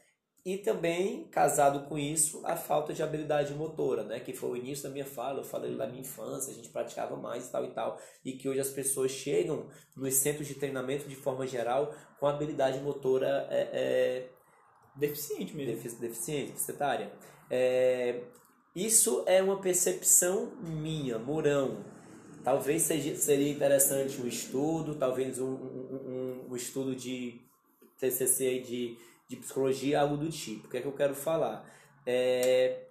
e 0.45 0.57
também 0.57 1.25
casado 1.27 1.87
com 1.87 1.97
isso 1.97 2.41
a 2.45 2.55
falta 2.55 2.93
de 2.93 3.03
habilidade 3.03 3.53
motora, 3.53 4.03
né? 4.03 4.19
Que 4.19 4.33
foi 4.33 4.49
o 4.51 4.57
início 4.57 4.83
da 4.85 4.89
minha 4.89 5.05
fala, 5.05 5.39
eu 5.39 5.43
falei 5.43 5.75
da 5.75 5.85
minha 5.87 6.01
infância, 6.01 6.51
a 6.51 6.55
gente 6.55 6.69
praticava 6.69 7.15
mais 7.15 7.47
e 7.47 7.51
tal 7.51 7.65
e 7.65 7.71
tal, 7.71 7.99
e 8.25 8.33
que 8.33 8.49
hoje 8.49 8.59
as 8.59 8.69
pessoas 8.69 9.11
chegam 9.11 9.67
nos 9.95 10.15
centros 10.15 10.47
de 10.47 10.55
treinamento 10.55 11.07
de 11.07 11.15
forma 11.15 11.45
geral 11.45 11.93
com 12.19 12.25
habilidade 12.27 12.79
motora 12.79 13.47
é, 13.51 13.69
é, 13.73 14.29
Deficiente 14.95 15.55
mesmo. 15.55 15.73
defici- 15.75 15.99
deficiente, 16.01 16.51
deficitária. 16.51 17.11
É, 17.49 18.21
isso 18.75 19.23
é 19.27 19.41
uma 19.41 19.59
percepção 19.61 20.51
minha, 20.61 21.17
Mourão. 21.19 21.83
Talvez 22.43 22.81
seja, 22.81 23.15
seria 23.15 23.51
interessante 23.51 24.19
um 24.21 24.27
estudo, 24.27 24.95
talvez 24.95 25.39
um, 25.39 25.45
um, 25.47 25.99
um- 26.47 26.51
um 26.51 26.55
estudo 26.55 26.95
de 26.95 27.39
TCC 27.99 28.47
aí 28.47 28.59
de, 28.61 28.97
de 29.31 29.37
psicologia, 29.37 30.01
algo 30.01 30.17
do 30.17 30.29
tipo. 30.29 30.67
O 30.67 30.69
que 30.69 30.77
é 30.77 30.81
que 30.81 30.87
eu 30.87 30.95
quero 30.95 31.15
falar? 31.15 31.65
É, 32.05 32.87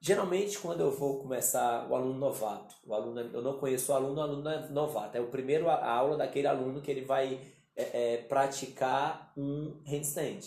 geralmente, 0.00 0.58
quando 0.58 0.80
eu 0.80 0.90
vou 0.90 1.20
começar 1.20 1.88
o 1.88 1.94
aluno 1.94 2.18
novato, 2.18 2.74
o 2.84 2.92
aluno, 2.92 3.20
eu 3.20 3.40
não 3.40 3.58
conheço 3.58 3.92
o 3.92 3.94
aluno, 3.94 4.16
o 4.16 4.20
aluno 4.20 4.48
é 4.48 4.68
novato. 4.68 5.16
É 5.16 5.20
o 5.20 5.28
primeiro 5.28 5.70
a 5.70 5.88
aula 5.88 6.16
daquele 6.16 6.48
aluno 6.48 6.82
que 6.82 6.90
ele 6.90 7.04
vai 7.04 7.40
é, 7.76 8.14
é, 8.14 8.16
praticar 8.18 9.32
um 9.36 9.80
handstand. 9.86 10.40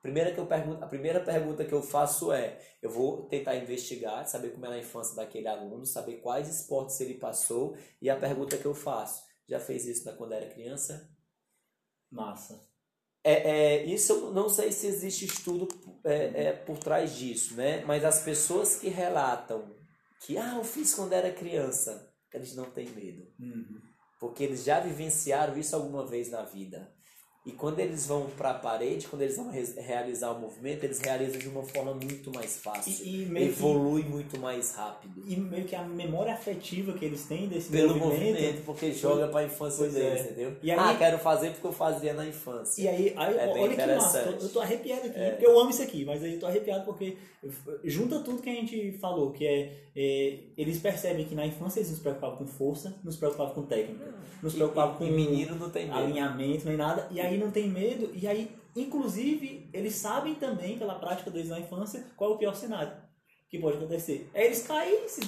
Primeira 0.00 0.32
que 0.32 0.38
eu 0.38 0.46
pergunto, 0.46 0.84
a 0.84 0.86
primeira 0.86 1.18
pergunta 1.18 1.64
que 1.64 1.72
eu 1.72 1.82
faço 1.82 2.30
é, 2.30 2.60
eu 2.80 2.90
vou 2.90 3.26
tentar 3.26 3.56
investigar, 3.56 4.28
saber 4.28 4.50
como 4.50 4.66
é 4.66 4.74
a 4.74 4.78
infância 4.78 5.16
daquele 5.16 5.48
aluno, 5.48 5.84
saber 5.86 6.20
quais 6.20 6.48
esportes 6.48 7.00
ele 7.00 7.14
passou, 7.14 7.76
e 8.00 8.08
a 8.08 8.16
pergunta 8.16 8.56
que 8.56 8.66
eu 8.66 8.74
faço, 8.74 9.24
já 9.48 9.58
fez 9.58 9.86
isso 9.86 10.14
quando 10.16 10.34
era 10.34 10.46
criança? 10.46 11.10
Massa. 12.10 12.73
É, 13.26 13.32
é, 13.32 13.84
isso 13.86 14.12
eu 14.12 14.32
não 14.32 14.50
sei 14.50 14.70
se 14.70 14.86
existe 14.86 15.24
estudo 15.24 15.66
é, 16.04 16.48
é, 16.48 16.52
por 16.52 16.76
trás 16.76 17.16
disso, 17.16 17.54
né? 17.54 17.82
Mas 17.86 18.04
as 18.04 18.20
pessoas 18.20 18.76
que 18.76 18.88
relatam 18.88 19.64
que, 20.20 20.36
ah, 20.38 20.56
eu 20.56 20.64
fiz 20.64 20.94
quando 20.94 21.12
era 21.14 21.32
criança, 21.32 22.10
eles 22.32 22.54
não 22.54 22.64
têm 22.64 22.88
medo. 22.90 23.26
Uhum. 23.38 23.80
Porque 24.20 24.42
eles 24.44 24.64
já 24.64 24.80
vivenciaram 24.80 25.56
isso 25.58 25.74
alguma 25.74 26.06
vez 26.06 26.30
na 26.30 26.42
vida. 26.42 26.90
E 27.46 27.52
quando 27.52 27.78
eles 27.78 28.06
vão 28.06 28.26
para 28.38 28.52
a 28.52 28.54
parede, 28.54 29.06
quando 29.06 29.20
eles 29.20 29.36
vão 29.36 29.50
re- 29.50 29.74
realizar 29.76 30.30
o 30.32 30.40
movimento, 30.40 30.82
eles 30.84 30.98
realizam 30.98 31.38
de 31.38 31.46
uma 31.46 31.62
forma 31.62 31.92
muito 31.92 32.32
mais 32.32 32.56
fácil. 32.56 33.04
E, 33.04 33.22
e 33.24 33.26
meio 33.26 33.52
que, 33.52 33.58
Evolui 33.58 34.02
muito 34.02 34.40
mais 34.40 34.74
rápido. 34.74 35.22
e 35.26 35.36
meio 35.36 35.64
que 35.66 35.76
a 35.76 35.82
memória 35.82 36.32
afetiva 36.32 36.94
que 36.94 37.04
eles 37.04 37.26
têm 37.26 37.46
desse 37.46 37.70
Pelo 37.70 37.96
movimento. 37.96 38.32
movimento, 38.34 38.64
porque 38.64 38.92
joga 38.92 39.28
para 39.28 39.40
a 39.40 39.44
infância 39.44 39.86
deles, 39.90 40.20
é. 40.20 40.24
entendeu? 40.24 40.56
E 40.62 40.70
aí- 40.70 40.78
ah, 40.78 40.96
quero 40.96 41.18
fazer 41.18 41.50
porque 41.50 41.66
eu 41.66 41.72
fazia 41.72 42.14
na 42.14 42.26
infância. 42.26 42.80
E 42.82 42.88
aí, 42.88 43.12
aí 43.14 43.36
É 43.36 43.46
olha 43.48 43.76
que 43.76 43.86
massa, 43.94 44.20
eu 44.40 44.48
tô 44.48 44.60
arrepiado 44.60 45.06
aqui, 45.08 45.18
É. 45.18 45.30
porque 45.32 45.46
eu 45.46 45.60
amo 45.60 45.68
isso 45.68 45.82
aqui, 45.82 46.02
mas 46.06 46.22
aí 46.24 46.32
eu 46.34 46.40
tô 46.40 46.46
arrepiado 46.46 46.84
porque 46.86 47.14
junta 47.84 48.20
tudo 48.20 48.40
que 48.40 48.48
a 48.48 48.54
gente 48.54 48.92
falou, 48.98 49.32
que 49.32 49.46
é, 49.46 49.70
é, 49.94 50.38
eles 50.56 50.78
percebem 50.78 51.26
que 51.26 51.34
na 51.34 51.46
infância 51.46 51.78
eles 51.80 51.90
nos 51.90 51.98
preocupavam 52.00 52.38
com 52.38 52.46
força, 52.46 52.98
nos 53.04 53.16
preocupavam 53.16 53.54
com 53.54 53.62
técnica, 53.66 54.14
nos 54.42 54.54
E- 54.54 54.56
preocupavam 54.56 54.94
e, 54.94 54.98
com 54.98 55.04
e 55.04 55.10
menino 55.10 55.56
não 55.56 55.68
tem 55.68 55.86
medo. 55.86 55.98
alinhamento, 55.98 56.66
nem 56.66 56.76
nada, 56.76 57.06
e 57.10 57.20
aí 57.20 57.33
não 57.38 57.50
tem 57.50 57.68
medo, 57.68 58.10
e 58.14 58.26
aí, 58.26 58.50
inclusive, 58.76 59.68
eles 59.72 59.94
sabem 59.94 60.34
também, 60.34 60.78
pela 60.78 60.94
prática 60.98 61.30
deles 61.30 61.48
na 61.48 61.60
infância, 61.60 62.06
qual 62.16 62.32
é 62.32 62.34
o 62.34 62.38
pior 62.38 62.54
cenário 62.54 63.04
que 63.54 63.60
pode 63.60 63.76
acontecer. 63.76 64.28
É 64.34 64.46
eles 64.46 64.66
caírem, 64.66 65.08
se 65.08 65.20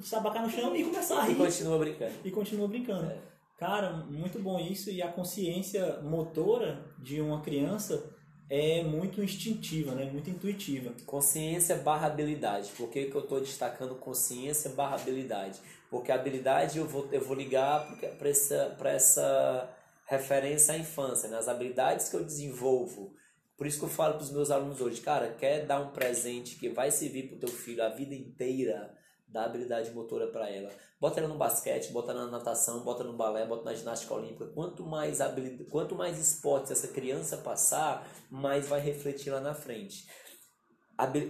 se 0.00 0.14
abacar 0.14 0.42
no 0.42 0.50
chão 0.50 0.74
e 0.74 0.82
começar 0.82 1.22
a 1.22 1.26
E 1.26 1.32
rir 1.32 1.36
continua 1.36 1.78
brincando. 1.78 2.12
e 2.24 2.30
continua 2.30 2.68
brincando. 2.68 3.10
É. 3.10 3.18
Cara, 3.58 3.92
muito 3.92 4.38
bom 4.38 4.58
isso 4.58 4.90
e 4.90 5.02
a 5.02 5.08
consciência 5.08 6.00
motora 6.02 6.84
de 6.98 7.20
uma 7.20 7.42
criança 7.42 8.14
é 8.48 8.82
muito 8.82 9.22
instintiva, 9.22 9.94
né? 9.94 10.10
Muito 10.10 10.30
intuitiva. 10.30 10.92
Consciência 11.04 11.76
barra 11.76 12.06
habilidade. 12.06 12.70
Por 12.76 12.88
que, 12.88 13.06
que 13.06 13.14
eu 13.14 13.22
estou 13.22 13.40
destacando 13.40 13.94
consciência 13.96 14.70
barra 14.70 14.96
habilidade? 14.96 15.60
Porque 15.90 16.12
a 16.12 16.14
habilidade 16.14 16.78
eu 16.78 16.86
vou, 16.86 17.08
eu 17.12 17.20
vou 17.20 17.36
ligar 17.36 17.86
para 18.18 18.28
essa, 18.28 18.74
pra 18.78 18.90
essa 18.90 19.75
referência 20.06 20.74
à 20.74 20.78
infância, 20.78 21.28
nas 21.28 21.48
habilidades 21.48 22.08
que 22.08 22.16
eu 22.16 22.24
desenvolvo. 22.24 23.14
Por 23.56 23.66
isso 23.66 23.78
que 23.78 23.84
eu 23.84 23.90
falo 23.90 24.14
para 24.14 24.22
os 24.22 24.30
meus 24.30 24.50
alunos 24.50 24.80
hoje, 24.80 25.00
cara, 25.00 25.32
quer 25.34 25.66
dar 25.66 25.80
um 25.80 25.90
presente 25.90 26.56
que 26.56 26.68
vai 26.68 26.90
servir 26.90 27.28
para 27.28 27.36
o 27.36 27.40
teu 27.40 27.48
filho 27.48 27.82
a 27.82 27.88
vida 27.88 28.14
inteira, 28.14 28.94
dá 29.26 29.44
habilidade 29.44 29.90
motora 29.90 30.28
para 30.28 30.48
ela. 30.48 30.70
Bota 31.00 31.20
ela 31.20 31.28
no 31.28 31.36
basquete, 31.36 31.92
bota 31.92 32.12
ela 32.12 32.26
na 32.26 32.32
natação, 32.32 32.80
bota 32.80 33.02
no 33.02 33.14
balé, 33.14 33.44
bota 33.44 33.64
na 33.64 33.74
ginástica 33.74 34.14
olímpica. 34.14 34.46
Quanto 34.46 34.84
mais 34.86 35.20
habilidade, 35.20 35.68
quanto 35.70 35.94
mais 35.94 36.18
esportes 36.18 36.70
essa 36.70 36.88
criança 36.88 37.38
passar, 37.38 38.06
mais 38.30 38.68
vai 38.68 38.80
refletir 38.80 39.30
lá 39.30 39.40
na 39.40 39.54
frente. 39.54 40.06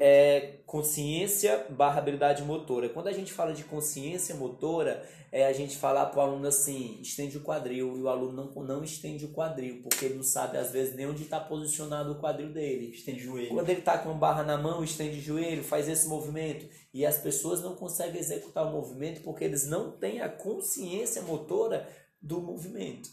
É, 0.00 0.60
consciência 0.64 1.66
barra 1.70 1.98
habilidade 1.98 2.42
motora. 2.44 2.88
Quando 2.88 3.08
a 3.08 3.12
gente 3.12 3.32
fala 3.32 3.52
de 3.52 3.64
consciência 3.64 4.34
motora, 4.36 5.04
é 5.32 5.44
a 5.46 5.52
gente 5.52 5.76
falar 5.76 6.06
para 6.06 6.20
o 6.20 6.22
aluno 6.22 6.46
assim, 6.46 7.00
estende 7.02 7.36
o 7.36 7.42
quadril, 7.42 7.98
e 7.98 8.02
o 8.02 8.08
aluno 8.08 8.52
não, 8.54 8.62
não 8.62 8.84
estende 8.84 9.24
o 9.24 9.32
quadril, 9.32 9.82
porque 9.82 10.04
ele 10.04 10.14
não 10.14 10.22
sabe 10.22 10.56
às 10.56 10.70
vezes 10.70 10.94
nem 10.94 11.06
onde 11.06 11.24
está 11.24 11.40
posicionado 11.40 12.12
o 12.12 12.20
quadril 12.20 12.52
dele. 12.52 12.90
Estende 12.90 13.20
joelho. 13.20 13.48
Quando 13.48 13.68
ele 13.68 13.80
está 13.80 13.98
com 13.98 14.10
a 14.10 14.14
barra 14.14 14.44
na 14.44 14.56
mão, 14.56 14.84
estende 14.84 15.18
o 15.18 15.22
joelho, 15.22 15.64
faz 15.64 15.88
esse 15.88 16.06
movimento. 16.06 16.68
E 16.94 17.04
as 17.04 17.18
pessoas 17.18 17.60
não 17.60 17.74
conseguem 17.74 18.20
executar 18.20 18.66
o 18.66 18.72
movimento 18.72 19.22
porque 19.22 19.44
eles 19.44 19.66
não 19.66 19.90
têm 19.90 20.20
a 20.20 20.28
consciência 20.28 21.22
motora 21.22 21.88
do 22.22 22.40
movimento. 22.40 23.08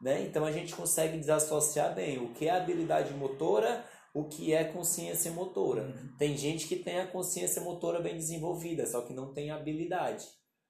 Né? 0.00 0.22
Então 0.22 0.44
a 0.44 0.52
gente 0.52 0.74
consegue 0.74 1.18
desassociar 1.18 1.94
bem 1.94 2.18
o 2.18 2.32
que 2.32 2.46
é 2.46 2.50
habilidade 2.50 3.12
motora, 3.14 3.84
o 4.18 4.24
que 4.28 4.52
é 4.52 4.64
consciência 4.64 5.30
motora. 5.30 5.94
Tem 6.18 6.36
gente 6.36 6.66
que 6.66 6.76
tem 6.76 6.98
a 6.98 7.06
consciência 7.06 7.62
motora 7.62 8.00
bem 8.00 8.16
desenvolvida, 8.16 8.86
só 8.86 9.02
que 9.02 9.12
não 9.14 9.32
tem 9.32 9.50
habilidade. 9.50 10.26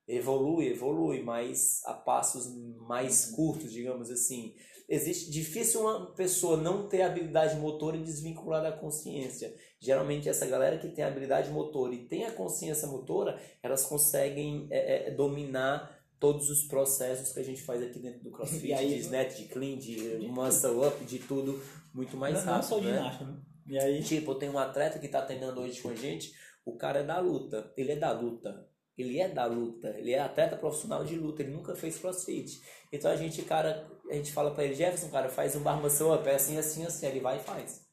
Evolui, 0.06 0.68
evolui, 0.68 1.22
mas 1.22 1.82
a 1.84 1.94
passos 1.94 2.46
mais 2.86 3.26
curtos, 3.26 3.72
digamos 3.72 4.10
assim. 4.10 4.54
Existe 4.88 5.30
difícil 5.30 5.82
uma 5.82 6.14
pessoa 6.14 6.56
não 6.56 6.88
ter 6.88 7.02
habilidade 7.02 7.56
motora 7.56 7.96
e 7.96 8.02
desvincular 8.02 8.62
da 8.62 8.72
consciência. 8.72 9.54
Geralmente 9.78 10.28
essa 10.28 10.46
galera 10.46 10.78
que 10.78 10.88
tem 10.88 11.04
habilidade 11.04 11.50
motora 11.50 11.94
e 11.94 12.06
tem 12.06 12.24
a 12.24 12.32
consciência 12.32 12.88
motora, 12.88 13.38
elas 13.62 13.84
conseguem 13.84 14.66
é, 14.70 15.08
é, 15.08 15.10
dominar 15.10 15.94
todos 16.18 16.50
os 16.50 16.62
processos 16.64 17.32
que 17.32 17.38
a 17.38 17.44
gente 17.44 17.62
faz 17.62 17.82
aqui 17.82 17.98
dentro 17.98 18.20
do 18.20 18.30
CrossFit, 18.30 18.72
aí- 18.74 18.88
de 18.88 19.00
snatch, 19.00 19.36
de 19.36 19.44
clean, 19.44 19.76
de 19.76 20.26
muscle 20.28 20.86
up, 20.86 21.04
de 21.04 21.18
tudo 21.18 21.60
muito 21.92 22.16
mais 22.16 22.44
não, 22.44 22.52
rápido, 22.52 22.62
não 22.62 22.68
só 22.68 22.80
né? 22.80 23.00
né? 23.00 23.42
E 23.66 23.78
aí, 23.78 24.02
Tipo, 24.02 24.34
tenho 24.34 24.52
um 24.52 24.58
atleta 24.58 24.98
que 24.98 25.08
tá 25.08 25.22
treinando 25.22 25.60
hoje 25.60 25.80
com 25.80 25.90
a 25.90 25.94
gente, 25.94 26.32
o 26.64 26.76
cara 26.76 27.00
é 27.00 27.04
da 27.04 27.18
luta, 27.18 27.72
ele 27.76 27.92
é 27.92 27.96
da 27.96 28.12
luta. 28.12 28.66
Ele 28.96 29.20
é 29.20 29.28
da 29.28 29.44
luta, 29.46 29.90
ele 29.96 30.12
é 30.12 30.18
atleta 30.18 30.56
profissional 30.56 31.04
de 31.04 31.16
luta, 31.16 31.40
ele 31.40 31.52
nunca 31.52 31.72
fez 31.76 31.96
crossfit. 31.98 32.60
Então 32.92 33.08
a 33.08 33.14
gente, 33.14 33.40
cara, 33.42 33.88
a 34.10 34.14
gente 34.14 34.32
fala 34.32 34.50
pra 34.50 34.64
ele, 34.64 34.74
Jefferson, 34.74 35.08
cara, 35.08 35.28
faz 35.28 35.54
um 35.54 35.62
bar 35.62 35.80
muscle 35.80 36.12
up, 36.12 36.28
é 36.28 36.34
assim, 36.34 36.58
assim, 36.58 36.84
assim, 36.84 37.06
ele 37.06 37.20
vai 37.20 37.36
e 37.36 37.40
faz. 37.40 37.86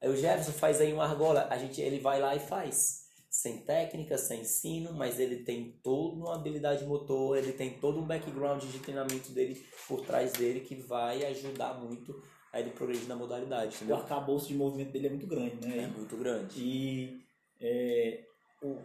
Aí 0.00 0.08
o 0.08 0.16
Jefferson 0.16 0.52
faz 0.52 0.80
aí 0.80 0.90
uma 0.90 1.04
argola, 1.04 1.46
a 1.50 1.58
gente, 1.58 1.82
ele 1.82 2.00
vai 2.00 2.18
lá 2.18 2.34
e 2.34 2.40
faz. 2.40 3.06
sem 3.30 3.58
técnica, 3.58 4.16
sem 4.16 4.40
ensino, 4.40 4.94
mas 4.94 5.20
ele 5.20 5.44
tem 5.44 5.78
toda 5.82 6.16
uma 6.16 6.36
habilidade 6.36 6.84
motor, 6.86 7.36
ele 7.36 7.52
tem 7.52 7.78
todo 7.78 8.00
um 8.00 8.06
background 8.06 8.64
de 8.64 8.78
treinamento 8.78 9.30
dele 9.32 9.62
por 9.86 10.00
trás 10.00 10.32
dele 10.32 10.60
que 10.60 10.76
vai 10.76 11.26
ajudar 11.26 11.74
muito 11.74 12.22
a 12.52 12.60
ele 12.60 12.70
progredir 12.70 13.06
na 13.08 13.16
modalidade. 13.16 13.72
O 13.72 13.76
Entendeu? 13.76 13.96
arcabouço 13.96 14.48
de 14.48 14.54
movimento 14.54 14.92
dele 14.92 15.06
é 15.06 15.10
muito 15.10 15.26
grande, 15.26 15.56
É 15.66 15.76
né? 15.76 15.92
muito 15.96 16.16
grande. 16.16 16.60
E 16.60 17.20
é, 17.60 18.24
o- 18.62 18.78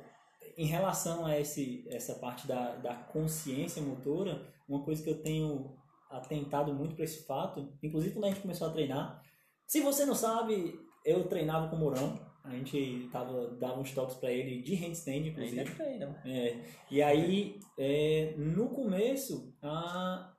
em 0.58 0.66
relação 0.66 1.26
a 1.26 1.40
esse, 1.40 1.86
essa 1.90 2.16
parte 2.16 2.46
da, 2.48 2.76
da 2.76 2.94
consciência 2.96 3.82
motora, 3.82 4.46
uma 4.68 4.84
coisa 4.84 5.02
que 5.04 5.10
eu 5.10 5.22
tenho 5.22 5.76
atentado 6.10 6.74
muito 6.74 6.96
para 6.96 7.06
esse 7.06 7.26
fato, 7.26 7.74
inclusive 7.82 8.14
quando 8.14 8.26
a 8.26 8.30
gente 8.30 8.42
começou 8.42 8.68
a 8.68 8.72
treinar, 8.72 9.24
se 9.66 9.82
você 9.82 10.06
não 10.06 10.14
sabe, 10.14 10.80
eu 11.06 11.24
treinava 11.28 11.70
com 11.70 11.76
o 11.76 11.80
Mourão, 11.80 12.20
a 12.44 12.52
gente 12.52 13.08
tava, 13.12 13.48
dava 13.56 13.80
uns 13.80 13.92
toques 13.94 14.18
para 14.18 14.30
ele 14.32 14.62
de 14.62 14.76
handstand, 14.76 15.28
inclusive. 15.30 15.60
Ainda 15.62 15.72
treina. 15.76 16.22
É, 16.26 16.58
e 16.92 17.02
aí, 17.02 17.60
é, 17.80 18.34
no 18.38 18.68
começo, 18.70 19.56
a 19.62 20.33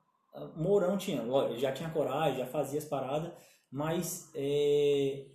Mourão 0.55 0.97
tinha, 0.97 1.23
já 1.57 1.71
tinha 1.71 1.89
coragem, 1.89 2.39
já 2.39 2.45
fazia 2.47 2.79
as 2.79 2.85
paradas, 2.85 3.31
mas 3.71 4.29
é, 4.35 5.27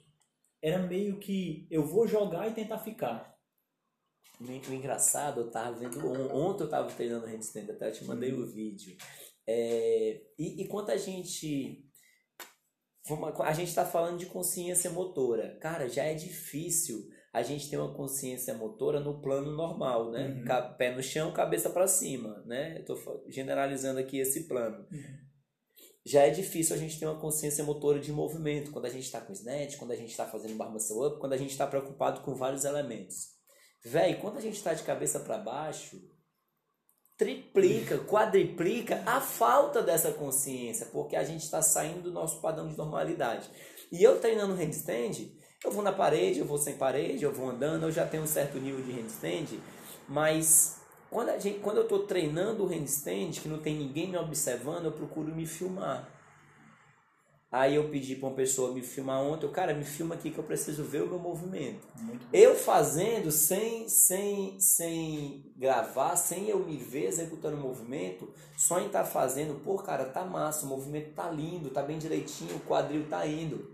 era 0.63 0.79
meio 0.79 1.19
que 1.19 1.67
eu 1.71 1.85
vou 1.87 2.07
jogar 2.07 2.49
e 2.49 2.55
tentar 2.55 2.79
ficar. 2.79 3.31
O 4.41 4.73
engraçado, 4.73 5.41
eu 5.43 5.51
tava 5.51 5.77
vendo. 5.79 5.99
on- 6.07 6.35
Ontem 6.35 6.65
eu 6.65 6.71
tava 6.71 6.91
treinando 6.91 7.27
handstand, 7.27 7.71
até 7.71 7.89
eu 7.89 7.93
te 7.93 8.05
mandei 8.05 8.33
o 8.33 8.47
vídeo. 8.47 8.97
É, 9.47 10.23
e, 10.39 10.63
e 10.63 10.69
quando 10.69 10.91
a 10.91 10.97
gente. 10.97 11.85
A 13.45 13.53
gente 13.53 13.75
tá 13.75 13.85
falando 13.85 14.19
de 14.19 14.27
consciência 14.27 14.91
motora. 14.91 15.59
Cara, 15.61 15.89
já 15.89 16.05
é 16.05 16.15
difícil 16.15 17.09
a 17.33 17.43
gente 17.43 17.71
ter 17.71 17.77
uma 17.77 17.95
consciência 17.95 18.55
motora 18.55 19.01
no 19.01 19.21
plano 19.21 19.53
normal, 19.53 20.11
né? 20.11 20.45
Uhum. 20.45 20.77
Pé 20.77 20.95
no 20.95 21.03
chão, 21.03 21.33
cabeça 21.33 21.71
para 21.71 21.87
cima, 21.87 22.43
né? 22.45 22.79
Eu 22.79 22.85
tô 22.85 22.97
fa- 22.97 23.21
generalizando 23.29 24.01
aqui 24.01 24.19
esse 24.19 24.49
plano. 24.49 24.85
Já 26.05 26.23
é 26.23 26.31
difícil 26.31 26.75
a 26.75 26.79
gente 26.79 26.99
ter 26.99 27.07
uma 27.07 27.21
consciência 27.21 27.63
motora 27.63 28.01
de 28.01 28.11
movimento 28.11 28.73
quando 28.73 28.87
a 28.87 28.91
gente 28.91 29.05
está 29.05 29.21
com 29.21 29.33
snatch, 29.33 29.77
quando 29.77 29.93
a 29.93 29.97
gente 29.97 30.11
está 30.11 30.27
fazendo 30.27 30.57
bar 30.57 30.71
muscle 30.71 31.07
up, 31.07 31.21
quando 31.21 31.35
a 31.35 31.37
gente 31.37 31.51
está 31.51 31.67
preocupado 31.67 32.23
com 32.23 32.35
vários 32.35 32.65
elementos. 32.65 33.29
Véi, 33.85 34.17
quando 34.17 34.39
a 34.39 34.41
gente 34.41 34.57
está 34.57 34.75
de 34.75 34.83
cabeça 34.83 35.21
para 35.21 35.39
baixo, 35.39 36.01
triplica, 37.17 37.99
quadriplica 37.99 39.03
a 39.07 39.21
falta 39.21 39.83
dessa 39.83 40.11
consciência, 40.13 40.87
porque 40.87 41.15
a 41.15 41.23
gente 41.23 41.45
está 41.45 41.63
saindo 41.63 42.03
do 42.03 42.13
nosso 42.13 42.41
padrão 42.41 42.67
de 42.67 42.77
normalidade. 42.77 43.49
E 43.93 44.03
eu 44.03 44.19
treinando 44.19 44.55
handstand, 44.55 45.39
eu 45.65 45.71
vou 45.71 45.83
na 45.83 45.93
parede, 45.93 46.41
eu 46.41 46.47
vou 46.47 46.59
sem 46.59 46.77
parede, 46.77 47.25
eu 47.25 47.33
vou 47.33 47.51
andando, 47.51 47.85
eu 47.85 47.93
já 47.93 48.07
tenho 48.07 48.23
um 48.23 48.27
certo 48.27 48.59
nível 48.59 48.83
de 48.83 48.93
handstand, 48.93 49.61
mas 50.09 50.81
quando, 51.11 51.31
a 51.31 51.39
gente, 51.39 51.59
quando 51.59 51.79
eu 51.79 51.83
estou 51.83 52.07
treinando 52.07 52.65
o 52.65 52.67
handstand, 52.67 53.33
que 53.33 53.49
não 53.49 53.59
tem 53.59 53.77
ninguém 53.77 54.09
me 54.09 54.17
observando, 54.17 54.87
eu 54.87 54.93
procuro 54.93 55.35
me 55.35 55.47
filmar. 55.47 56.09
Aí 57.53 57.75
eu 57.75 57.89
pedi 57.89 58.15
para 58.15 58.29
uma 58.29 58.37
pessoa 58.37 58.73
me 58.73 58.81
filmar 58.81 59.21
ontem, 59.21 59.45
eu, 59.45 59.51
cara, 59.51 59.75
me 59.75 59.85
filma 59.85 60.15
aqui 60.15 60.31
que 60.31 60.39
eu 60.39 60.45
preciso 60.45 60.85
ver 60.85 61.03
o 61.03 61.09
meu 61.09 61.19
movimento. 61.19 61.85
Eu 62.33 62.55
fazendo 62.55 63.33
sem, 63.33 63.89
sem, 63.89 64.59
sem 64.61 65.53
gravar, 65.57 66.15
sem 66.15 66.49
eu 66.49 66.61
me 66.61 66.77
ver 66.77 67.07
executando 67.07 67.57
o 67.57 67.61
movimento, 67.61 68.33
só 68.57 68.79
em 68.79 68.87
estar 68.87 69.05
fazendo, 69.05 69.61
pô, 69.65 69.77
cara, 69.77 70.05
tá 70.05 70.25
massa, 70.25 70.65
o 70.65 70.69
movimento 70.69 71.13
tá 71.13 71.29
lindo, 71.29 71.71
tá 71.71 71.83
bem 71.83 71.99
direitinho, 71.99 72.55
o 72.55 72.61
quadril 72.61 73.07
tá 73.11 73.27
indo. 73.27 73.70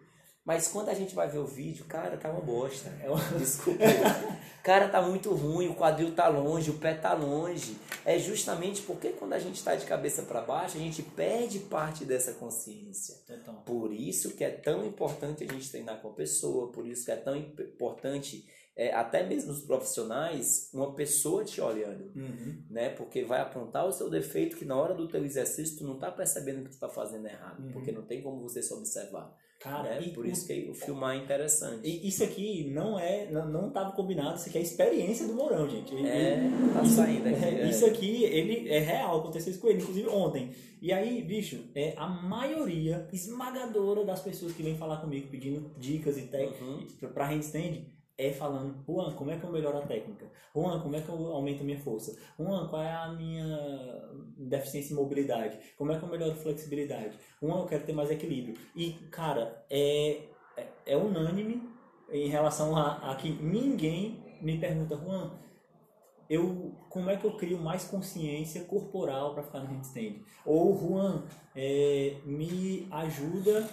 Mas 0.47 0.69
quando 0.69 0.89
a 0.91 0.95
gente 0.95 1.13
vai 1.13 1.29
ver 1.29 1.39
o 1.39 1.47
vídeo, 1.47 1.85
cara, 1.87 2.17
tá 2.17 2.31
uma 2.31 2.41
bosta. 2.41 2.89
É 3.03 3.11
uma- 3.11 3.19
Desculpa. 3.37 3.81
cara, 4.63 4.89
tá 4.89 5.03
muito 5.03 5.35
ruim, 5.35 5.69
o 5.69 5.75
quadril 5.75 6.15
tá 6.15 6.29
longe, 6.29 6.71
o 6.71 6.79
pé 6.79 6.95
tá 6.95 7.13
longe. 7.15 7.77
É 8.05 8.17
justamente 8.19 8.83
porque 8.83 9.09
quando 9.09 9.33
a 9.33 9.39
gente 9.41 9.63
tá 9.65 9.75
de 9.75 9.85
cabeça 9.85 10.23
para 10.23 10.41
baixo, 10.41 10.77
a 10.77 10.81
gente 10.81 11.03
perde 11.03 11.59
parte 11.59 12.05
dessa 12.05 12.33
consciência. 12.35 13.17
Então, 13.29 13.57
Por 13.67 13.93
isso 13.93 14.37
que 14.37 14.45
é 14.45 14.51
tão 14.51 14.87
importante 14.87 15.43
a 15.43 15.53
gente 15.53 15.69
treinar 15.69 16.01
com 16.01 16.09
a 16.11 16.13
pessoa, 16.13 16.71
por 16.71 16.87
isso 16.87 17.05
que 17.05 17.11
é 17.11 17.17
tão 17.17 17.35
imp- 17.35 17.59
importante, 17.61 18.47
é, 18.77 18.93
até 18.95 19.27
mesmo 19.27 19.51
os 19.51 19.63
profissionais, 19.63 20.69
uma 20.73 20.95
pessoa 20.95 21.45
te 21.45 21.61
olhando, 21.61 22.13
uhum. 22.15 22.63
né? 22.71 22.91
Porque 22.91 23.25
vai 23.25 23.41
apontar 23.41 23.87
o 23.87 23.93
seu 23.93 24.09
defeito 24.09 24.57
que 24.57 24.65
na 24.65 24.77
hora 24.77 24.95
do 24.95 25.09
teu 25.09 25.25
exercício 25.25 25.79
tu 25.79 25.85
não 25.85 25.99
tá 25.99 26.11
percebendo 26.11 26.63
que 26.63 26.71
tu 26.71 26.79
tá 26.79 26.89
fazendo 26.89 27.27
errado, 27.27 27.65
Uhum. 27.65 27.73
porque 27.73 27.91
não 27.91 28.03
tem 28.03 28.23
como 28.23 28.41
você 28.43 28.63
se 28.63 28.73
observar, 28.73 29.35
cara, 29.59 29.83
né? 30.01 30.03
e 30.07 30.11
Por 30.11 30.27
isso 30.27 30.47
que 30.47 30.69
o 30.71 30.75
filmar 30.75 31.17
é 31.17 31.19
interessante. 31.19 31.81
E 31.87 32.07
isso 32.09 32.23
aqui 32.23 32.71
não 32.71 32.99
é, 32.99 33.31
não, 33.31 33.49
não 33.49 33.71
tava 33.71 33.93
combinado, 33.93 34.37
isso 34.39 34.49
aqui 34.49 34.59
é 34.59 34.61
a 34.61 34.65
experiência 34.65 35.27
do 35.27 35.35
Mourão, 35.35 35.69
gente. 35.69 35.95
Ele- 35.95 36.07
É, 36.09 36.37
tá 36.75 36.83
isso, 36.83 36.95
saindo 36.97 37.29
aqui. 37.29 37.45
é, 37.45 37.49
é. 37.63 37.69
isso 37.71 37.87
aqui, 37.87 38.25
ele 38.25 38.69
é 38.69 38.79
real, 38.79 39.21
aconteceu 39.21 39.51
isso 39.51 39.61
com 39.61 39.69
ele, 39.69 39.83
inclusive 39.83 40.09
ontem. 40.09 40.51
E 40.81 40.93
aí, 40.93 41.23
bicho, 41.23 41.65
é, 41.75 41.95
a 41.97 42.07
maioria 42.07 43.09
esmagadora 43.13 44.05
das 44.05 44.21
pessoas 44.21 44.53
que 44.53 44.63
vem 44.63 44.77
falar 44.77 44.99
comigo 44.99 45.27
pedindo 45.29 45.71
dicas 45.79 46.17
e 46.17 46.21
Uhum. 46.21 46.27
técnicas 46.29 47.11
para 47.13 47.27
handstand 47.27 47.87
é 48.19 48.33
falando, 48.33 48.83
Juan, 48.87 49.13
como 49.13 49.31
é 49.31 49.39
que 49.39 49.45
eu 49.45 49.53
melhoro 49.53 49.79
a 49.79 49.83
técnica? 49.83 50.31
Juan, 50.55 50.81
como 50.81 50.97
é 50.97 51.01
que 51.01 51.09
eu 51.09 51.33
aumento 51.33 51.61
a 51.61 51.65
minha 51.65 51.79
força? 51.79 52.19
Juan, 52.39 52.67
qual 52.69 52.83
é 52.83 52.93
a 52.93 53.13
minha 53.13 54.11
deficiência 54.39 54.93
em 54.93 54.97
mobilidade? 54.97 55.59
Como 55.77 55.93
é 55.93 55.99
que 55.99 56.05
eu 56.05 56.09
melhoro 56.09 56.33
a 56.33 56.37
flexibilidade? 56.37 57.19
Juan, 57.43 57.61
eu 57.61 57.67
quero 57.67 57.85
ter 57.85 57.93
mais 57.93 58.11
equilíbrio. 58.11 58.57
E, 58.75 58.93
cara, 59.11 59.65
é, 59.69 60.23
é, 60.57 60.67
é 60.87 60.97
unânime 60.97 61.63
em 62.11 62.29
relação 62.29 62.77
a, 62.77 63.13
a 63.13 63.17
que 63.17 63.31
ninguém 63.31 64.25
me 64.41 64.59
pergunta, 64.59 64.97
Juan, 64.97 65.33
eu, 66.29 66.75
como 66.89 67.11
é 67.11 67.17
que 67.17 67.25
eu 67.25 67.37
crio 67.37 67.59
mais 67.59 67.85
consciência 67.85 68.65
corporal 68.65 69.35
para 69.35 69.43
ficar 69.43 69.61
no 69.61 69.67
handstand? 69.67 70.23
Ou, 70.45 70.77
Juan, 70.77 71.23
é, 71.55 72.17
me 72.25 72.89
ajuda 72.91 73.69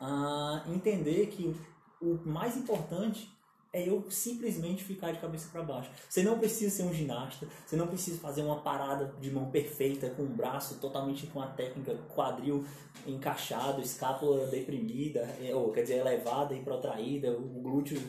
a 0.00 0.64
entender 0.66 1.28
que 1.28 1.54
o 2.00 2.18
mais 2.28 2.56
importante 2.56 3.30
é 3.72 3.88
eu 3.88 4.04
simplesmente 4.10 4.84
ficar 4.84 5.12
de 5.12 5.18
cabeça 5.18 5.48
para 5.50 5.62
baixo. 5.62 5.90
Você 6.08 6.22
não 6.22 6.38
precisa 6.38 6.70
ser 6.74 6.82
um 6.82 6.92
ginasta, 6.92 7.48
você 7.66 7.74
não 7.74 7.86
precisa 7.86 8.18
fazer 8.20 8.42
uma 8.42 8.60
parada 8.60 9.14
de 9.18 9.30
mão 9.30 9.50
perfeita 9.50 10.10
com 10.10 10.22
o 10.24 10.28
braço 10.28 10.78
totalmente 10.78 11.26
com 11.28 11.40
a 11.40 11.46
técnica 11.46 11.94
quadril 12.14 12.64
encaixado, 13.06 13.80
escápula 13.80 14.46
deprimida, 14.46 15.20
é, 15.40 15.54
ou 15.54 15.72
quer 15.72 15.82
dizer, 15.82 15.98
elevada 15.98 16.54
e 16.54 16.60
protraída, 16.62 17.32
o 17.32 17.60
glúteo 17.62 18.00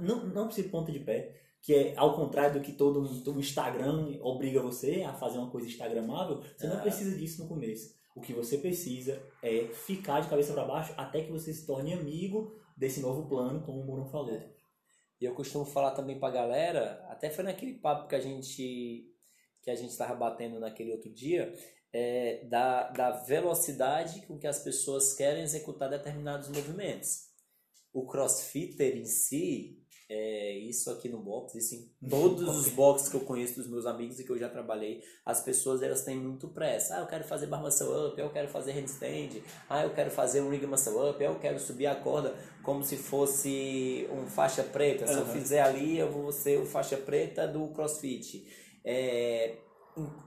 não 0.00 0.26
não 0.26 0.46
precisa 0.46 0.66
de 0.66 0.72
ponta 0.72 0.90
de 0.90 0.98
pé, 0.98 1.32
que 1.62 1.74
é 1.74 1.94
ao 1.96 2.14
contrário 2.14 2.54
do 2.54 2.60
que 2.60 2.72
todo 2.72 3.00
o 3.00 3.38
Instagram 3.40 4.18
obriga 4.20 4.60
você 4.60 5.02
a 5.02 5.12
fazer 5.14 5.38
uma 5.38 5.50
coisa 5.50 5.66
instagramável, 5.68 6.42
você 6.56 6.66
não 6.66 6.76
Ah. 6.78 6.80
precisa 6.80 7.16
disso 7.16 7.42
no 7.42 7.48
começo. 7.48 7.94
O 8.16 8.20
que 8.20 8.32
você 8.32 8.58
precisa 8.58 9.20
é 9.42 9.64
ficar 9.72 10.20
de 10.20 10.28
cabeça 10.28 10.52
para 10.52 10.64
baixo 10.64 10.92
até 10.96 11.22
que 11.22 11.32
você 11.32 11.52
se 11.52 11.66
torne 11.66 11.92
amigo 11.92 12.52
desse 12.76 13.00
novo 13.00 13.26
plano, 13.28 13.62
como 13.62 13.80
o 13.80 13.84
Mourão 13.84 14.06
falou. 14.06 14.40
E 15.20 15.24
eu 15.24 15.34
costumo 15.34 15.64
falar 15.64 15.92
também 15.92 16.18
pra 16.18 16.30
galera, 16.30 17.04
até 17.08 17.30
foi 17.30 17.44
naquele 17.44 17.74
papo 17.74 18.08
que 18.08 18.14
a 18.14 18.20
gente 18.20 19.10
que 19.62 19.70
a 19.70 19.74
gente 19.74 19.90
estava 19.90 20.14
batendo 20.14 20.60
naquele 20.60 20.92
outro 20.92 21.10
dia, 21.10 21.50
é, 21.90 22.44
da, 22.48 22.90
da 22.90 23.10
velocidade 23.12 24.26
com 24.26 24.38
que 24.38 24.46
as 24.46 24.58
pessoas 24.58 25.14
querem 25.14 25.42
executar 25.42 25.88
determinados 25.88 26.48
movimentos. 26.48 27.30
O 27.90 28.06
crossfitter 28.06 28.94
em 28.94 29.06
si, 29.06 29.82
é, 30.16 30.56
isso 30.58 30.90
aqui 30.92 31.08
no 31.08 31.18
box, 31.18 31.58
isso 31.58 31.74
em 31.74 32.08
todos 32.08 32.56
os 32.56 32.68
boxes 32.74 33.08
que 33.08 33.16
eu 33.16 33.22
conheço 33.22 33.56
dos 33.56 33.66
meus 33.66 33.84
amigos 33.84 34.20
e 34.20 34.24
que 34.24 34.30
eu 34.30 34.38
já 34.38 34.48
trabalhei, 34.48 35.02
as 35.26 35.40
pessoas 35.40 35.82
elas 35.82 36.04
têm 36.04 36.16
muito 36.16 36.46
pressa. 36.48 36.96
Ah, 36.96 37.00
eu 37.00 37.06
quero 37.06 37.24
fazer 37.24 37.48
bar 37.48 37.60
muscle 37.60 38.08
up, 38.08 38.20
eu 38.20 38.30
quero 38.30 38.46
fazer 38.46 38.72
handstand, 38.72 39.42
ah, 39.68 39.82
eu 39.82 39.90
quero 39.90 40.12
fazer 40.12 40.40
um 40.40 40.50
ring 40.50 40.64
muscle 40.66 41.10
up, 41.10 41.20
eu 41.22 41.36
quero 41.40 41.58
subir 41.58 41.86
a 41.86 41.96
corda 41.96 42.32
como 42.62 42.84
se 42.84 42.96
fosse 42.96 44.08
um 44.12 44.24
faixa 44.28 44.62
preta. 44.62 45.04
Se 45.04 45.14
eu 45.14 45.22
Aham. 45.22 45.32
fizer 45.32 45.60
ali, 45.60 45.98
eu 45.98 46.12
vou 46.12 46.30
ser 46.30 46.60
o 46.60 46.64
faixa 46.64 46.96
preta 46.96 47.48
do 47.48 47.66
crossfit. 47.70 48.46
É, 48.84 49.56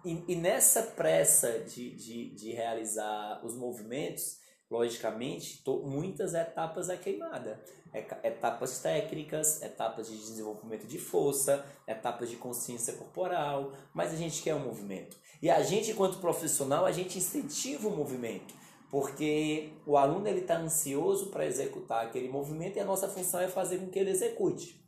e, 0.04 0.24
e 0.28 0.36
nessa 0.36 0.84
pressa 0.84 1.60
de, 1.60 1.96
de, 1.96 2.30
de 2.32 2.52
realizar 2.52 3.40
os 3.42 3.56
movimentos, 3.56 4.38
logicamente, 4.70 5.64
to- 5.64 5.84
muitas 5.86 6.34
etapas 6.34 6.90
é 6.90 6.98
queimada. 6.98 7.60
Eca- 7.94 8.20
Etapas 8.24 8.80
técnicas, 8.80 9.62
etapas 9.62 10.10
de 10.10 10.18
desenvolvimento 10.18 10.86
de 10.86 10.98
força, 11.00 11.66
etapas 11.88 12.30
de 12.30 12.36
consciência 12.36 12.94
corporal, 12.94 13.72
mas 13.94 14.14
a 14.14 14.18
gente 14.18 14.42
quer 14.42 14.56
o 14.56 14.60
movimento. 14.60 15.18
E 15.42 15.50
a 15.50 15.62
gente, 15.62 15.92
enquanto 15.92 16.20
profissional, 16.20 16.86
a 16.86 16.92
gente 16.92 17.18
incentiva 17.18 17.88
o 17.88 17.96
movimento, 17.96 18.54
porque 18.90 19.74
o 19.86 19.98
aluno 19.98 20.28
está 20.28 20.58
ansioso 20.58 21.28
para 21.28 21.46
executar 21.46 22.06
aquele 22.06 22.28
movimento 22.28 22.78
e 22.78 22.80
a 22.80 22.86
nossa 22.86 23.08
função 23.08 23.40
é 23.40 23.48
fazer 23.48 23.78
com 23.78 23.88
que 23.90 24.00
ele 24.00 24.10
execute. 24.10 24.84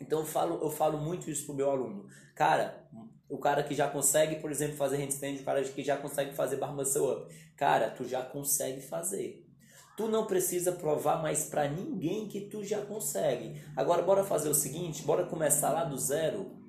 Então 0.00 0.20
eu 0.20 0.26
falo, 0.26 0.60
eu 0.62 0.70
falo 0.70 0.98
muito 0.98 1.30
isso 1.30 1.46
pro 1.46 1.54
meu 1.54 1.70
aluno. 1.70 2.06
Cara, 2.34 2.88
o 3.28 3.38
cara 3.38 3.62
que 3.62 3.74
já 3.74 3.88
consegue, 3.88 4.36
por 4.36 4.50
exemplo, 4.50 4.76
fazer 4.76 4.96
handstand, 4.96 5.36
o 5.40 5.44
cara 5.44 5.62
que 5.62 5.82
já 5.82 5.96
consegue 5.96 6.34
fazer 6.34 6.56
bar 6.56 6.74
muscle 6.74 7.12
up. 7.12 7.34
Cara, 7.62 7.90
tu 7.90 8.04
já 8.04 8.20
consegue 8.20 8.80
fazer. 8.80 9.48
Tu 9.96 10.08
não 10.08 10.26
precisa 10.26 10.72
provar 10.72 11.22
mais 11.22 11.44
para 11.44 11.68
ninguém 11.68 12.26
que 12.26 12.40
tu 12.40 12.64
já 12.64 12.84
consegue. 12.84 13.62
Agora 13.76 14.02
bora 14.02 14.24
fazer 14.24 14.48
o 14.48 14.54
seguinte, 14.54 15.04
bora 15.04 15.26
começar 15.26 15.70
lá 15.70 15.84
do 15.84 15.96
zero 15.96 16.60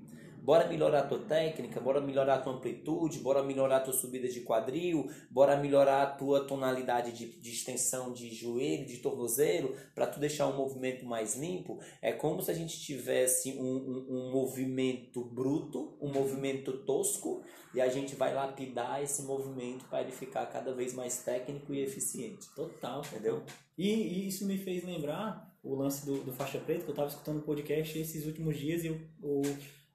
Bora 0.43 0.67
melhorar 0.67 0.99
a 0.99 1.07
tua 1.07 1.19
técnica, 1.19 1.79
bora 1.79 2.01
melhorar 2.01 2.35
a 2.35 2.41
tua 2.41 2.51
amplitude, 2.51 3.19
bora 3.19 3.41
melhorar 3.41 3.77
a 3.77 3.79
tua 3.79 3.93
subida 3.93 4.27
de 4.27 4.41
quadril, 4.41 5.09
bora 5.31 5.55
melhorar 5.55 6.03
a 6.03 6.05
tua 6.05 6.45
tonalidade 6.45 7.13
de, 7.13 7.39
de 7.39 7.49
extensão 7.49 8.11
de 8.11 8.29
joelho, 8.35 8.85
de 8.85 8.97
tornozelo, 8.97 9.73
para 9.95 10.05
tu 10.05 10.19
deixar 10.19 10.47
um 10.49 10.57
movimento 10.57 11.05
mais 11.05 11.37
limpo. 11.37 11.79
É 12.01 12.11
como 12.11 12.41
se 12.41 12.51
a 12.51 12.53
gente 12.53 12.77
tivesse 12.77 13.53
um, 13.53 13.63
um, 13.63 14.05
um 14.09 14.31
movimento 14.33 15.23
bruto, 15.23 15.97
um 16.01 16.11
movimento 16.11 16.73
tosco, 16.79 17.41
e 17.73 17.79
a 17.79 17.87
gente 17.87 18.13
vai 18.13 18.33
lapidar 18.33 19.01
esse 19.01 19.21
movimento 19.21 19.85
para 19.85 20.01
ele 20.01 20.11
ficar 20.11 20.45
cada 20.47 20.73
vez 20.75 20.93
mais 20.93 21.23
técnico 21.23 21.73
e 21.73 21.79
eficiente. 21.79 22.53
Total, 22.53 23.01
entendeu? 23.05 23.43
E, 23.77 23.89
e 23.89 24.27
isso 24.27 24.45
me 24.45 24.57
fez 24.57 24.83
lembrar 24.83 25.57
o 25.63 25.73
lance 25.73 26.05
do, 26.05 26.21
do 26.21 26.33
faixa 26.33 26.59
preta, 26.59 26.83
que 26.83 26.89
eu 26.89 26.93
estava 26.93 27.07
escutando 27.07 27.37
o 27.37 27.43
podcast 27.43 27.97
esses 27.97 28.25
últimos 28.25 28.57
dias 28.57 28.83
e 28.83 28.89
o, 28.89 29.01
o 29.21 29.41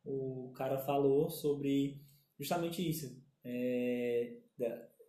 o 0.09 0.53
cara 0.55 0.79
falou 0.79 1.29
sobre 1.31 2.01
justamente 2.39 2.89
isso. 2.89 3.23
É, 3.45 4.37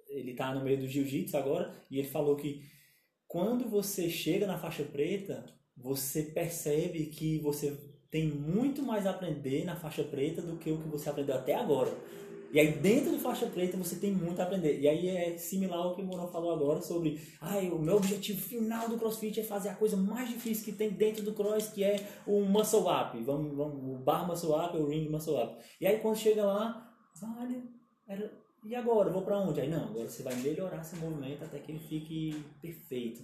ele 0.09 0.31
está 0.31 0.53
no 0.53 0.63
meio 0.63 0.79
do 0.79 0.87
jiu-jitsu 0.87 1.37
agora 1.37 1.73
e 1.89 1.97
ele 1.97 2.07
falou 2.07 2.35
que 2.35 2.63
quando 3.27 3.69
você 3.69 4.09
chega 4.09 4.45
na 4.45 4.57
faixa 4.57 4.83
preta, 4.83 5.45
você 5.77 6.23
percebe 6.23 7.05
que 7.05 7.37
você 7.39 7.77
tem 8.11 8.27
muito 8.27 8.81
mais 8.81 9.05
a 9.05 9.11
aprender 9.11 9.63
na 9.65 9.75
faixa 9.75 10.03
preta 10.03 10.41
do 10.41 10.57
que 10.57 10.71
o 10.71 10.81
que 10.81 10.87
você 10.87 11.09
aprendeu 11.09 11.35
até 11.35 11.53
agora. 11.53 11.91
E 12.51 12.59
aí 12.59 12.71
dentro 12.73 13.11
do 13.11 13.19
faixa 13.19 13.45
preta 13.45 13.77
você 13.77 13.95
tem 13.95 14.11
muito 14.11 14.39
a 14.39 14.43
aprender. 14.43 14.79
E 14.79 14.87
aí 14.87 15.07
é 15.07 15.37
similar 15.37 15.79
ao 15.79 15.95
que 15.95 16.01
o 16.01 16.05
Morão 16.05 16.27
falou 16.27 16.51
agora 16.51 16.81
sobre, 16.81 17.21
ah, 17.39 17.57
o 17.71 17.79
meu 17.79 17.97
objetivo 17.97 18.41
final 18.41 18.89
do 18.89 18.97
CrossFit 18.97 19.39
é 19.39 19.43
fazer 19.43 19.69
a 19.69 19.75
coisa 19.75 19.95
mais 19.95 20.29
difícil 20.29 20.65
que 20.65 20.71
tem 20.71 20.89
dentro 20.89 21.23
do 21.23 21.33
cross, 21.33 21.69
que 21.69 21.83
é 21.83 21.95
o 22.25 22.41
muscle 22.41 22.87
up. 22.87 23.17
Vamos, 23.23 23.55
vamos, 23.55 23.83
o 23.83 24.03
bar 24.03 24.27
muscle 24.27 24.53
up, 24.53 24.75
o 24.77 24.87
ring 24.87 25.09
muscle 25.09 25.35
up. 25.35 25.57
E 25.79 25.85
aí 25.85 25.99
quando 25.99 26.17
chega 26.17 26.43
lá, 26.43 26.91
vale, 27.21 27.63
era, 28.07 28.31
e 28.65 28.75
agora? 28.75 29.09
Vou 29.09 29.21
para 29.21 29.39
onde? 29.39 29.61
Aí 29.61 29.69
não, 29.69 29.85
agora 29.85 30.09
você 30.09 30.23
vai 30.23 30.35
melhorar 30.35 30.81
esse 30.81 30.95
movimento 30.97 31.43
até 31.43 31.59
que 31.59 31.71
ele 31.71 31.79
fique 31.79 32.43
perfeito. 32.61 33.21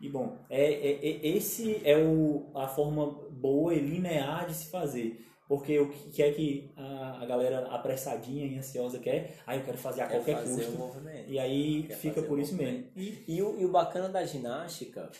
E 0.00 0.08
bom, 0.08 0.38
é, 0.50 0.62
é, 0.62 1.06
é 1.06 1.26
esse 1.28 1.80
é 1.84 1.96
o, 1.96 2.50
a 2.54 2.68
forma 2.68 3.06
boa 3.30 3.74
e 3.74 3.80
linear 3.80 4.46
de 4.46 4.54
se 4.54 4.70
fazer. 4.70 5.24
Porque 5.48 5.78
o 5.78 5.88
que 5.88 6.22
é 6.22 6.32
que 6.32 6.72
a, 6.76 7.22
a 7.22 7.26
galera 7.26 7.68
apressadinha 7.68 8.46
e 8.46 8.58
ansiosa 8.58 8.98
quer? 8.98 9.36
Ah, 9.46 9.56
eu 9.56 9.62
quero 9.62 9.78
fazer 9.78 10.02
a 10.02 10.06
quer 10.06 10.16
qualquer 10.16 10.36
fazer 10.38 10.64
custo. 10.64 10.78
Movimento. 10.78 11.30
E 11.30 11.38
aí 11.38 11.84
Quer 11.84 11.96
fica 11.96 12.22
por 12.22 12.38
isso 12.38 12.54
mesmo. 12.56 12.88
movimento. 12.88 13.22
E, 13.28 13.42
o, 13.42 13.60
e 13.60 13.64
o 13.64 13.70
bacana 13.70 14.08
da 14.08 14.24
ginástica, 14.24 15.10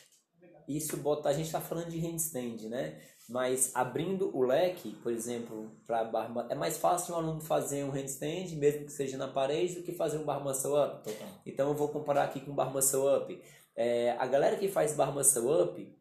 isso 0.67 0.97
bota. 0.97 1.29
A 1.29 1.33
gente 1.33 1.47
está 1.47 1.61
falando 1.61 1.91
de 1.91 1.99
handstand, 2.01 2.69
né? 2.69 3.01
Mas 3.29 3.75
abrindo 3.75 4.37
o 4.37 4.43
leque, 4.43 4.91
por 5.03 5.13
exemplo, 5.13 5.71
para 5.87 6.05
barra, 6.05 6.47
é 6.49 6.55
mais 6.55 6.79
fácil 6.79 7.15
um 7.15 7.19
aluno 7.19 7.41
fazer 7.41 7.85
um 7.85 7.91
handstand, 7.91 8.55
mesmo 8.57 8.87
que 8.87 8.93
seja 8.93 9.17
na 9.17 9.29
parede, 9.29 9.75
do 9.77 9.83
que 9.83 9.93
fazer 9.93 10.19
um 10.19 10.25
bar 10.25 10.43
muscle 10.43 10.77
up. 10.77 11.03
Total. 11.05 11.29
Então 11.45 11.69
eu 11.69 11.75
vou 11.75 11.89
comparar 11.89 12.25
aqui 12.25 12.41
com 12.41 12.55
bar 12.55 12.73
muscle 12.73 13.17
up. 13.17 13.43
É, 13.75 14.13
a 14.13 14.27
galera 14.27 14.57
que 14.57 14.69
faz 14.69 14.95
bar 14.95 15.13
muscle 15.13 15.63
up, 15.63 15.97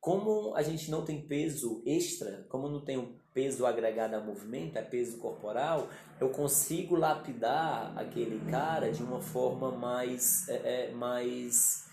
como 0.00 0.54
a 0.54 0.62
gente 0.62 0.90
não 0.90 1.04
tem 1.04 1.26
peso 1.26 1.82
extra, 1.84 2.46
como 2.48 2.68
não 2.68 2.84
tem 2.84 2.96
um 2.96 3.17
peso 3.38 3.64
agregado 3.64 4.16
a 4.16 4.20
movimento, 4.20 4.76
é 4.76 4.82
peso 4.82 5.18
corporal, 5.18 5.86
eu 6.20 6.28
consigo 6.30 6.96
lapidar 6.96 7.96
aquele 7.96 8.40
cara 8.50 8.90
de 8.90 9.00
uma 9.00 9.20
forma 9.20 9.70
mais, 9.70 10.48
é, 10.48 10.88
é, 10.88 10.90
mais 10.90 11.86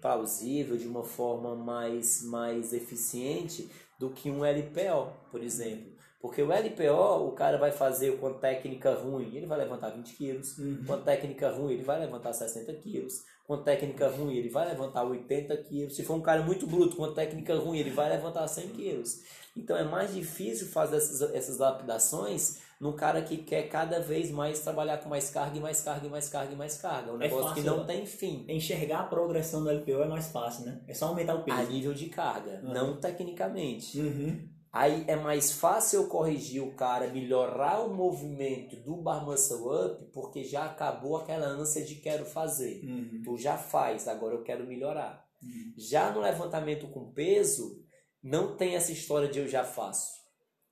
plausível, 0.00 0.76
de 0.76 0.88
uma 0.88 1.04
forma 1.04 1.54
mais, 1.54 2.24
mais 2.24 2.72
eficiente 2.72 3.70
do 3.96 4.10
que 4.10 4.28
um 4.28 4.40
LPO, 4.44 5.12
por 5.30 5.40
exemplo. 5.40 5.92
Porque 6.20 6.42
o 6.42 6.52
LPO, 6.52 7.28
o 7.28 7.30
cara 7.30 7.58
vai 7.58 7.70
fazer 7.70 8.18
com 8.18 8.26
a 8.26 8.34
técnica 8.34 8.92
ruim, 8.94 9.36
ele 9.36 9.46
vai 9.46 9.58
levantar 9.58 9.90
20 9.90 10.16
quilos. 10.16 10.58
Uhum. 10.58 10.82
Com 10.84 10.94
a 10.94 10.98
técnica 10.98 11.48
ruim, 11.52 11.74
ele 11.74 11.84
vai 11.84 12.00
levantar 12.00 12.32
60 12.32 12.72
quilos. 12.72 13.22
Com 13.48 13.54
a 13.54 13.62
técnica 13.62 14.08
ruim, 14.10 14.36
ele 14.36 14.50
vai 14.50 14.68
levantar 14.68 15.04
80 15.04 15.56
quilos. 15.62 15.96
Se 15.96 16.02
for 16.04 16.14
um 16.16 16.20
cara 16.20 16.42
muito 16.42 16.66
bruto, 16.66 16.94
com 16.96 17.04
a 17.06 17.14
técnica 17.14 17.56
ruim, 17.56 17.78
ele 17.78 17.88
vai 17.90 18.10
levantar 18.10 18.46
100 18.46 18.68
quilos. 18.68 19.22
Então 19.56 19.74
é 19.74 19.82
mais 19.84 20.12
difícil 20.14 20.66
fazer 20.68 20.98
essas, 20.98 21.22
essas 21.34 21.56
lapidações 21.58 22.58
num 22.78 22.92
cara 22.92 23.22
que 23.22 23.38
quer 23.38 23.62
cada 23.70 24.00
vez 24.00 24.30
mais 24.30 24.60
trabalhar 24.60 24.98
com 24.98 25.08
mais 25.08 25.30
carga 25.30 25.56
e 25.56 25.60
mais 25.60 25.80
carga 25.80 26.06
e 26.06 26.10
mais 26.10 26.28
carga 26.28 26.52
e 26.52 26.56
mais 26.56 26.76
carga. 26.76 27.10
Um 27.10 27.16
É 27.16 27.18
negócio 27.20 27.54
que 27.54 27.62
não 27.62 27.78
né? 27.78 27.84
tem 27.86 28.04
fim. 28.06 28.44
Enxergar 28.48 29.00
a 29.00 29.04
progressão 29.04 29.64
do 29.64 29.70
LPO 29.70 30.02
é 30.02 30.08
mais 30.08 30.28
fácil, 30.28 30.66
né? 30.66 30.82
É 30.86 30.92
só 30.92 31.06
aumentar 31.06 31.34
o 31.34 31.38
A 31.38 31.42
peso. 31.42 31.70
nível 31.72 31.94
de 31.94 32.06
carga, 32.10 32.60
Uhum. 32.62 32.72
não 32.74 33.00
tecnicamente. 33.00 33.98
Uhum. 33.98 34.46
Aí 34.72 35.04
é 35.06 35.16
mais 35.16 35.52
fácil 35.52 36.02
eu 36.02 36.08
corrigir 36.08 36.62
o 36.62 36.74
cara, 36.74 37.08
melhorar 37.08 37.80
o 37.80 37.94
movimento 37.94 38.76
do 38.76 38.96
bar 38.96 39.24
muscle 39.24 39.66
up, 39.66 40.04
porque 40.12 40.44
já 40.44 40.66
acabou 40.66 41.16
aquela 41.16 41.46
ânsia 41.46 41.84
de 41.84 41.96
quero 41.96 42.24
fazer. 42.24 42.82
Uhum. 42.84 43.22
Tu 43.24 43.38
já 43.38 43.56
faz, 43.56 44.06
agora 44.06 44.34
eu 44.34 44.42
quero 44.42 44.66
melhorar. 44.66 45.24
Uhum. 45.42 45.72
Já 45.76 46.12
no 46.12 46.20
levantamento 46.20 46.86
com 46.88 47.12
peso, 47.12 47.82
não 48.22 48.56
tem 48.56 48.74
essa 48.74 48.92
história 48.92 49.28
de 49.28 49.38
eu 49.38 49.48
já 49.48 49.64
faço. 49.64 50.18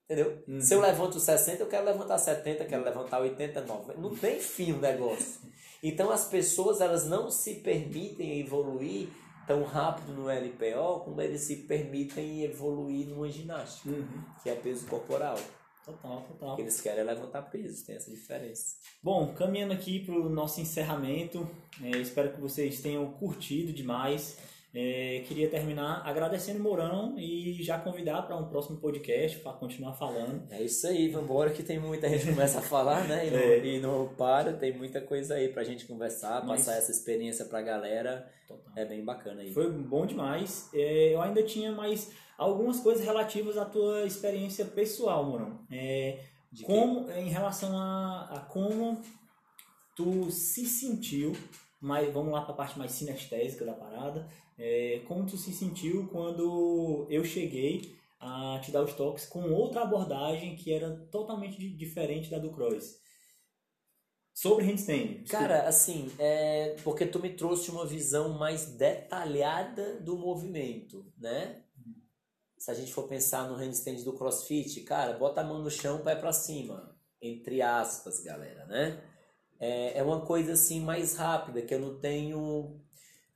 Entendeu? 0.05 0.44
Uhum. 0.47 0.61
Se 0.61 0.74
eu 0.74 0.80
levanto 0.80 1.18
60, 1.18 1.62
eu 1.62 1.68
quero 1.68 1.86
levantar 1.86 2.18
70, 2.18 2.64
quero 2.66 2.84
levantar 2.84 3.20
80, 3.20 3.62
90. 3.62 4.01
Não 4.01 4.14
tem 4.14 4.38
fim 4.38 4.72
o 4.72 4.80
negócio. 4.80 5.40
Então 5.82 6.11
as 6.11 6.24
pessoas 6.24 6.80
elas 6.80 7.07
não 7.07 7.30
se 7.30 7.57
permitem 7.57 8.40
evoluir 8.40 9.09
tão 9.47 9.62
rápido 9.64 10.12
no 10.12 10.28
LPO 10.28 11.01
como 11.05 11.20
eles 11.20 11.42
se 11.42 11.57
permitem 11.57 12.42
evoluir 12.42 13.07
numa 13.09 13.28
ginástica, 13.28 13.88
Uhum. 13.90 14.22
que 14.42 14.51
é 14.51 14.55
peso 14.55 14.86
corporal. 14.86 15.36
Total, 15.84 16.20
total. 16.22 16.49
Porque 16.49 16.62
eles 16.62 16.80
querem 16.80 17.05
levantar 17.05 17.42
peso, 17.42 17.86
tem 17.86 17.94
essa 17.94 18.11
diferença. 18.11 18.74
Bom, 19.01 19.32
caminhando 19.34 19.72
aqui 19.72 20.01
para 20.05 20.14
o 20.16 20.28
nosso 20.28 20.61
encerramento, 20.61 21.49
é, 21.80 21.90
espero 21.99 22.32
que 22.32 22.40
vocês 22.40 22.80
tenham 22.80 23.09
curtido 23.12 23.72
demais. 23.72 24.36
É, 24.75 25.23
queria 25.27 25.49
terminar 25.49 26.03
agradecendo 26.07 26.59
o 26.61 26.62
Mourão 26.62 27.19
e 27.19 27.55
já 27.62 27.79
convidar 27.79 28.21
para 28.23 28.37
um 28.37 28.47
próximo 28.47 28.77
podcast 28.79 29.39
para 29.39 29.53
continuar 29.55 29.95
falando. 29.95 30.47
É 30.51 30.62
isso 30.62 30.87
aí, 30.87 31.09
vambora 31.09 31.51
que 31.51 31.62
tem 31.62 31.79
muita 31.79 32.09
gente 32.11 32.25
que 32.27 32.31
começa 32.35 32.59
a 32.59 32.62
falar, 32.62 33.09
né? 33.09 33.27
E 33.27 33.31
não, 33.31 33.39
É. 33.39 33.59
e 33.67 33.81
não 33.81 34.09
para, 34.14 34.53
tem 34.53 34.77
muita 34.77 35.01
coisa 35.01 35.35
aí 35.35 35.49
pra 35.49 35.64
gente 35.64 35.87
conversar, 35.87 36.45
Mas- 36.45 36.61
passar 36.67 36.77
essa 36.79 36.91
experiência 36.91 37.47
pra 37.47 37.62
galera. 37.62 38.31
Total. 38.47 38.73
É 38.77 38.85
bem 38.85 39.03
bacana 39.03 39.41
aí. 39.41 39.53
Foi 39.55 39.71
bom 39.73 40.05
demais. 40.05 40.69
É, 40.75 41.14
eu 41.14 41.23
ainda 41.23 41.43
tinha 41.43 41.73
mais 41.73 42.12
algumas 42.37 42.79
coisas 42.81 43.03
relativas 43.03 43.57
à 43.57 43.64
tua 43.64 44.05
experiência 44.05 44.67
pessoal, 44.67 45.25
Mourão. 45.25 45.59
É, 45.73 46.21
como 46.67 47.11
em 47.12 47.31
relação 47.31 47.77
a, 47.79 48.29
a 48.31 48.41
como 48.41 49.01
tu 49.97 50.31
se 50.31 50.67
sentiu, 50.67 51.33
mas 51.81 52.12
vamos 52.12 52.33
lá 52.33 52.43
para 52.43 52.53
a 52.53 52.57
parte 52.57 52.79
mais 52.79 52.93
sinestésica 52.93 53.64
da 53.64 53.73
parada. 53.73 54.29
É, 54.59 55.00
como 55.07 55.26
tu 55.26 55.36
se 55.36 55.52
sentiu 55.52 56.09
quando 56.09 57.07
eu 57.11 57.24
cheguei 57.24 57.94
a 58.18 58.59
te 58.64 58.70
dar 58.72 58.82
os 58.82 58.94
toques 58.94 59.26
com 59.26 59.52
outra 59.52 59.82
abordagem 59.82 60.57
que 60.57 60.72
era 60.72 60.96
totalmente 61.11 61.59
di- 61.59 61.76
diferente 61.76 62.30
da 62.30 62.38
do 62.38 62.50
Cross? 62.50 63.00
Sobre 64.34 64.64
handstand. 64.66 65.24
Cara, 65.28 65.66
assim, 65.66 66.11
é 66.18 66.76
porque 66.84 67.07
tu 67.07 67.18
me 67.18 67.30
trouxe 67.34 67.70
uma 67.70 67.86
visão 67.86 68.38
mais 68.38 68.66
detalhada 68.76 69.98
do 70.00 70.16
movimento, 70.16 71.11
né? 71.16 71.62
Se 72.59 72.70
a 72.70 72.74
gente 72.74 72.92
for 72.92 73.09
pensar 73.09 73.48
no 73.48 73.57
handstand 73.57 74.02
do 74.04 74.14
crossfit, 74.14 74.82
cara, 74.82 75.14
bota 75.18 75.40
a 75.40 75.44
mão 75.44 75.62
no 75.62 75.70
chão, 75.70 76.02
pé 76.02 76.16
pra 76.16 76.32
cima. 76.32 76.96
Entre 77.20 77.62
aspas, 77.62 78.20
galera, 78.22 78.66
né? 78.66 79.02
É, 79.61 79.98
é 79.98 80.02
uma 80.02 80.26
coisa 80.26 80.52
assim 80.54 80.80
mais 80.80 81.16
rápida, 81.16 81.62
que 81.62 81.74
eu 81.74 81.80
não 81.80 81.98
tenho. 82.00 82.80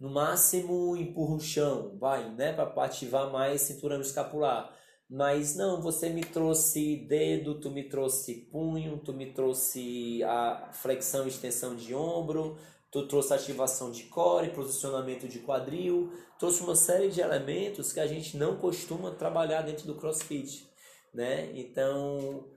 No 0.00 0.08
máximo, 0.08 0.96
empurro 0.96 1.36
o 1.36 1.40
chão, 1.40 1.96
vai, 1.98 2.28
né? 2.34 2.54
Pra 2.54 2.84
ativar 2.84 3.30
mais 3.30 3.60
cinturão 3.60 4.00
escapular. 4.00 4.74
Mas 5.08 5.54
não, 5.56 5.82
você 5.82 6.08
me 6.08 6.22
trouxe 6.22 7.04
dedo, 7.08 7.60
tu 7.60 7.70
me 7.70 7.88
trouxe 7.88 8.48
punho, 8.50 8.98
tu 8.98 9.12
me 9.12 9.32
trouxe 9.32 10.22
a 10.22 10.70
flexão 10.72 11.24
e 11.26 11.28
extensão 11.28 11.76
de 11.76 11.94
ombro, 11.94 12.56
tu 12.90 13.06
trouxe 13.08 13.34
ativação 13.34 13.90
de 13.90 14.04
core, 14.04 14.50
posicionamento 14.50 15.28
de 15.28 15.40
quadril, 15.40 16.12
trouxe 16.38 16.62
uma 16.62 16.76
série 16.76 17.08
de 17.08 17.20
elementos 17.20 17.92
que 17.92 18.00
a 18.00 18.06
gente 18.06 18.36
não 18.36 18.56
costuma 18.56 19.10
trabalhar 19.10 19.62
dentro 19.62 19.86
do 19.86 19.96
CrossFit, 19.96 20.68
né? 21.12 21.50
Então, 21.54 22.48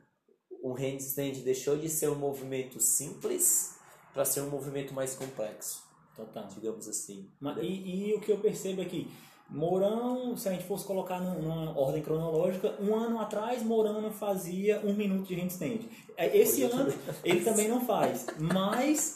o 0.62 0.74
handstand 0.74 1.42
deixou 1.44 1.76
de 1.76 1.90
ser 1.90 2.10
um 2.10 2.16
movimento 2.16 2.80
simples 2.80 3.76
para 4.14 4.24
ser 4.26 4.42
um 4.42 4.50
movimento 4.50 4.94
mais 4.94 5.16
complexo, 5.16 5.83
Total. 6.16 6.48
digamos 6.54 6.88
assim. 6.88 7.30
Mas, 7.40 7.58
e, 7.62 8.10
e 8.10 8.14
o 8.14 8.20
que 8.20 8.32
eu 8.32 8.38
percebo 8.38 8.82
é 8.82 8.86
que 8.86 9.08
Mourão, 9.50 10.36
se 10.36 10.50
a 10.50 10.52
gente 10.52 10.64
fosse 10.64 10.84
colocar 10.84 11.20
num- 11.20 11.40
numa 11.42 11.80
ordem 11.80 12.02
cronológica, 12.02 12.74
um 12.80 12.96
ano 12.96 13.20
atrás 13.20 13.62
Mourão 13.62 14.02
não 14.02 14.10
fazia 14.12 14.82
um 14.84 14.94
minuto 14.94 15.28
de 15.28 15.36
handstand. 15.36 15.82
É, 16.18 16.36
Esse 16.38 16.64
ano 16.64 16.92
ele 17.24 17.42
também 17.42 17.68
não 17.68 17.82
faz, 17.86 18.26
mas 18.40 19.14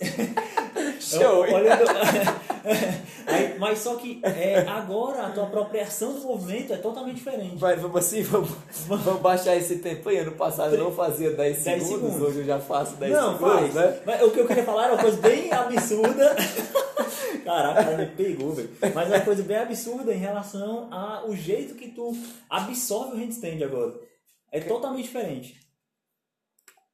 Show? 0.99 1.41
Olha, 1.41 1.79
mas 3.59 3.79
só 3.79 3.95
que 3.95 4.19
é, 4.23 4.59
agora 4.67 5.27
a 5.27 5.29
tua 5.31 5.43
apropriação 5.45 6.13
do 6.13 6.21
movimento 6.21 6.73
é 6.73 6.77
totalmente 6.77 7.15
diferente. 7.17 7.55
Vai, 7.55 7.75
vamos 7.75 7.97
assim, 7.97 8.21
vamos, 8.23 8.49
vamos 8.87 9.21
baixar 9.21 9.55
esse 9.55 9.77
tempo 9.77 10.07
aí. 10.09 10.17
Ano 10.19 10.31
passado 10.33 10.75
eu 10.75 10.83
não 10.83 10.91
fazia 10.91 11.31
10 11.31 11.63
10 11.63 11.83
segundos, 11.83 11.87
segundos. 12.13 12.21
hoje 12.29 12.39
eu 12.39 12.45
já 12.45 12.59
faço 12.59 12.95
10 12.95 13.11
não, 13.11 13.33
segundos, 13.37 13.59
faz. 13.59 13.73
né? 13.73 13.99
Mas 14.05 14.21
o 14.23 14.31
que 14.31 14.39
eu 14.39 14.47
queria 14.47 14.63
falar 14.63 14.85
era 14.85 14.93
uma 14.93 15.01
coisa 15.01 15.17
bem 15.21 15.51
absurda. 15.51 16.35
Caraca, 17.43 17.83
cara 17.83 17.97
me 17.97 18.15
pegou, 18.15 18.53
velho. 18.53 18.69
Mas 18.93 19.11
é 19.11 19.15
uma 19.15 19.25
coisa 19.25 19.43
bem 19.43 19.57
absurda 19.57 20.13
em 20.13 20.17
relação 20.17 20.91
ao 20.93 21.33
jeito 21.35 21.75
que 21.75 21.89
tu 21.89 22.11
absorve 22.49 23.15
o 23.15 23.19
handstand 23.19 23.63
agora. 23.63 23.99
É 24.51 24.59
totalmente 24.61 25.05
diferente. 25.05 25.59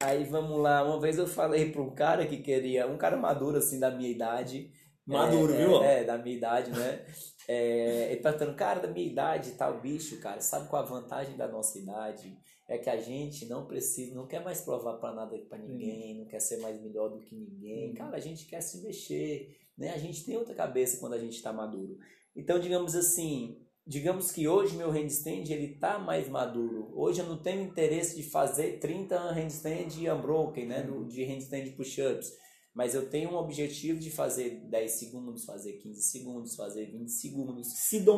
Aí 0.02 0.26
vamos 0.26 0.60
lá, 0.60 0.84
uma 0.84 1.00
vez 1.00 1.18
eu 1.18 1.26
falei 1.26 1.72
pra 1.72 1.82
um 1.82 1.96
cara 1.96 2.26
que 2.26 2.38
queria, 2.38 2.88
um 2.88 2.98
cara 2.98 3.16
maduro 3.16 3.58
assim 3.58 3.80
da 3.80 3.90
minha 3.90 4.10
idade. 4.10 4.70
Maduro, 5.06 5.54
é, 5.54 5.58
viu? 5.58 5.84
É, 5.84 6.00
é, 6.00 6.04
da 6.04 6.18
minha 6.18 6.36
idade, 6.36 6.72
né? 6.72 7.06
É, 7.48 8.12
ele 8.12 8.22
perguntando, 8.22 8.56
cara, 8.56 8.80
da 8.80 8.88
minha 8.88 9.06
idade 9.06 9.52
tal, 9.52 9.80
bicho, 9.80 10.20
cara, 10.20 10.42
sabe 10.42 10.68
qual 10.68 10.82
a 10.82 10.86
vantagem 10.86 11.38
da 11.38 11.48
nossa 11.48 11.78
idade? 11.78 12.38
É 12.68 12.78
que 12.78 12.90
a 12.90 12.98
gente 12.98 13.46
não 13.48 13.66
precisa, 13.66 14.16
não 14.16 14.26
quer 14.26 14.44
mais 14.44 14.62
provar 14.62 14.94
pra 14.94 15.14
nada 15.14 15.38
pra 15.50 15.58
ninguém, 15.58 16.18
não 16.18 16.26
quer 16.26 16.40
ser 16.40 16.58
mais 16.58 16.82
melhor 16.82 17.10
do 17.10 17.20
que 17.20 17.36
ninguém. 17.36 17.90
Uhum. 17.90 17.96
Cara, 17.96 18.16
a 18.16 18.22
gente 18.22 18.46
quer 18.46 18.62
se 18.62 18.82
mexer, 18.82 19.58
né? 19.78 19.92
A 19.94 19.98
gente 19.98 20.24
tem 20.26 20.38
outra 20.38 20.54
cabeça 20.56 20.98
quando 21.00 21.14
a 21.14 21.20
gente 21.20 21.42
tá 21.42 21.52
maduro. 21.54 21.98
Então, 22.36 22.60
digamos 22.60 22.96
assim, 22.96 23.58
digamos 23.86 24.32
que 24.32 24.48
hoje 24.48 24.76
meu 24.76 24.90
handstand 24.92 25.44
ele 25.52 25.76
tá 25.80 26.00
mais 26.00 26.28
maduro. 26.30 26.92
Hoje 26.96 27.20
eu 27.22 27.28
não 27.28 27.38
tenho 27.38 27.62
interesse 27.64 28.16
de 28.16 28.24
fazer 28.24 28.80
30 28.80 29.18
handstand 29.32 29.90
unbroken, 30.12 30.66
né, 30.68 30.84
do- 30.84 31.06
de 31.06 31.24
handstand 31.26 31.72
push-ups, 31.76 32.32
mas 32.74 32.96
eu 32.96 33.08
tenho 33.10 33.30
um 33.32 33.36
objetivo 33.36 34.00
de 34.00 34.10
fazer 34.10 34.62
10 34.70 34.92
segundos, 34.94 35.46
fazer 35.46 35.74
15 35.74 36.02
segundos, 36.02 36.56
fazer 36.56 36.86
20 36.88 37.10
segundos. 37.12 37.68
Se 37.72 38.00
Com 38.04 38.12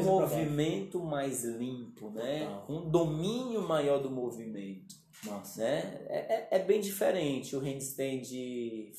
um 0.00 0.04
movimento 0.38 1.00
mais 1.02 1.42
limpo, 1.44 2.10
né? 2.10 2.62
Com 2.66 2.74
um 2.74 2.90
domínio 2.90 3.62
maior 3.66 4.00
do 4.00 4.08
movimento, 4.10 4.94
Nossa. 5.24 5.60
né? 5.62 6.06
É, 6.08 6.18
é, 6.34 6.48
é 6.52 6.58
bem 6.64 6.80
diferente 6.80 7.56
o 7.56 7.60
handstand 7.60 8.22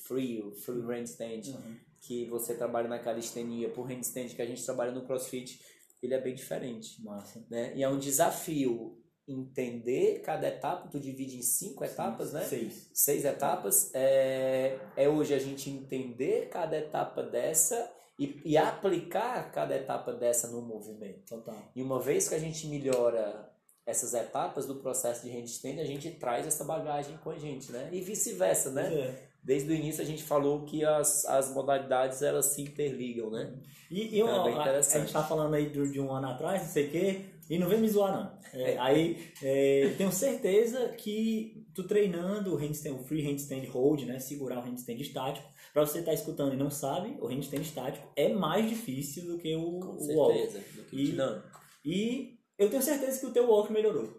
free, 0.06 0.42
o 0.42 0.52
free 0.52 0.82
handstand 0.82 1.48
Uhum. 1.54 1.78
Que 2.02 2.26
você 2.26 2.56
trabalha 2.56 2.88
na 2.88 3.00
calistenia, 3.00 3.70
por 3.70 3.84
handstand 3.84 4.30
que 4.30 4.42
a 4.42 4.46
gente 4.46 4.64
trabalha 4.64 4.92
no 4.92 5.06
crossfit, 5.06 5.60
ele 6.02 6.14
é 6.14 6.22
bem 6.22 6.34
diferente, 6.34 7.04
Massa. 7.04 7.46
né? 7.50 7.74
E 7.76 7.84
é 7.84 7.90
um 7.90 8.00
desafio 8.00 8.98
entender 9.28 10.22
cada 10.22 10.48
etapa, 10.48 10.88
tu 10.88 11.00
divide 11.00 11.38
em 11.38 11.42
cinco 11.44 11.84
etapas, 11.84 12.34
né? 12.34 12.44
Seis. 12.46 12.90
Seis 12.94 13.26
etapas. 13.26 13.92
É, 13.94 14.80
é 14.98 15.08
hoje 15.08 15.34
a 15.34 15.40
gente 15.40 15.70
entender 15.70 16.50
cada 16.50 16.78
etapa 16.78 17.22
dessa 17.22 17.92
e, 18.18 18.42
e 18.44 18.58
aplicar 18.58 19.52
cada 19.52 19.76
etapa 19.76 20.12
dessa 20.12 20.48
no 20.48 20.62
movimento. 20.62 21.26
Total. 21.28 21.72
E 21.76 21.84
uma 21.84 22.00
vez 22.00 22.28
que 22.28 22.36
a 22.36 22.40
gente 22.40 22.66
melhora 22.68 23.50
essas 23.86 24.14
etapas 24.14 24.66
do 24.66 24.76
processo 24.76 25.26
de 25.26 25.32
handstand, 25.32 25.80
a 25.80 25.86
gente 25.86 26.10
traz 26.12 26.46
essa 26.46 26.64
bagagem 26.64 27.18
com 27.18 27.30
a 27.30 27.38
gente, 27.38 27.72
né? 27.72 27.90
E 27.92 28.02
vice-versa, 28.02 28.72
né? 28.72 28.94
É. 28.94 29.29
Desde 29.44 29.72
o 29.72 29.76
início 29.76 30.02
a 30.02 30.06
gente 30.06 30.24
falou 30.24 30.66
que 30.66 30.84
as, 30.86 31.26
as 31.26 31.54
modalidades 31.54 32.22
elas 32.22 32.48
se 32.48 32.62
interligam, 32.62 33.30
né? 33.32 33.54
E, 33.90 34.18
e 34.18 34.20
Então, 34.20 34.48
é 34.48 34.54
a, 34.54 34.78
a 34.80 34.82
gente 34.82 35.12
tá 35.14 35.24
falando 35.24 35.54
aí 35.56 35.70
de, 35.70 35.92
de 35.92 36.00
um 36.00 36.12
ano 36.14 36.28
atrás, 36.28 36.62
não 36.62 36.70
sei 36.70 36.88
o 36.88 36.92
quê, 36.92 37.22
e 37.50 37.58
não 37.58 37.68
vem 37.68 37.80
me 37.80 37.90
zoar, 37.90 38.16
não. 38.16 38.40
É, 38.54 38.78
aí, 38.78 39.18
é, 39.42 39.94
tenho 39.98 40.12
certeza 40.12 40.90
que 40.90 41.66
tu 41.74 41.84
treinando 41.88 42.54
o 42.54 42.58
handstand, 42.58 42.94
o 42.96 43.04
free 43.04 43.22
handstand 43.24 43.66
hold, 43.68 44.02
né, 44.04 44.20
segurar 44.20 44.60
o 44.60 44.62
handstand 44.62 45.00
estático, 45.02 45.48
pra 45.74 45.86
você 45.86 46.00
estar 46.00 46.14
escutando 46.14 46.54
e 46.54 46.58
não 46.58 46.70
sabe, 46.70 47.18
o 47.20 47.28
handstand 47.28 47.62
estático 47.62 48.08
é 48.16 48.30
mais 48.34 48.70
difícil 48.70 49.26
do 49.26 49.38
que 49.38 49.56
o, 49.56 49.80
Com 49.80 49.88
o 49.98 50.16
walk. 50.18 50.38
certeza. 50.38 50.60
Do 50.76 50.84
que 50.84 50.96
E- 50.96 51.06
dinâmico. 51.06 51.60
E 51.86 52.38
eu 52.58 52.70
tenho 52.70 52.82
certeza 52.82 53.20
que 53.20 53.26
o 53.26 53.32
teu 53.32 53.50
walk 53.50 53.72
melhorou. 53.72 54.19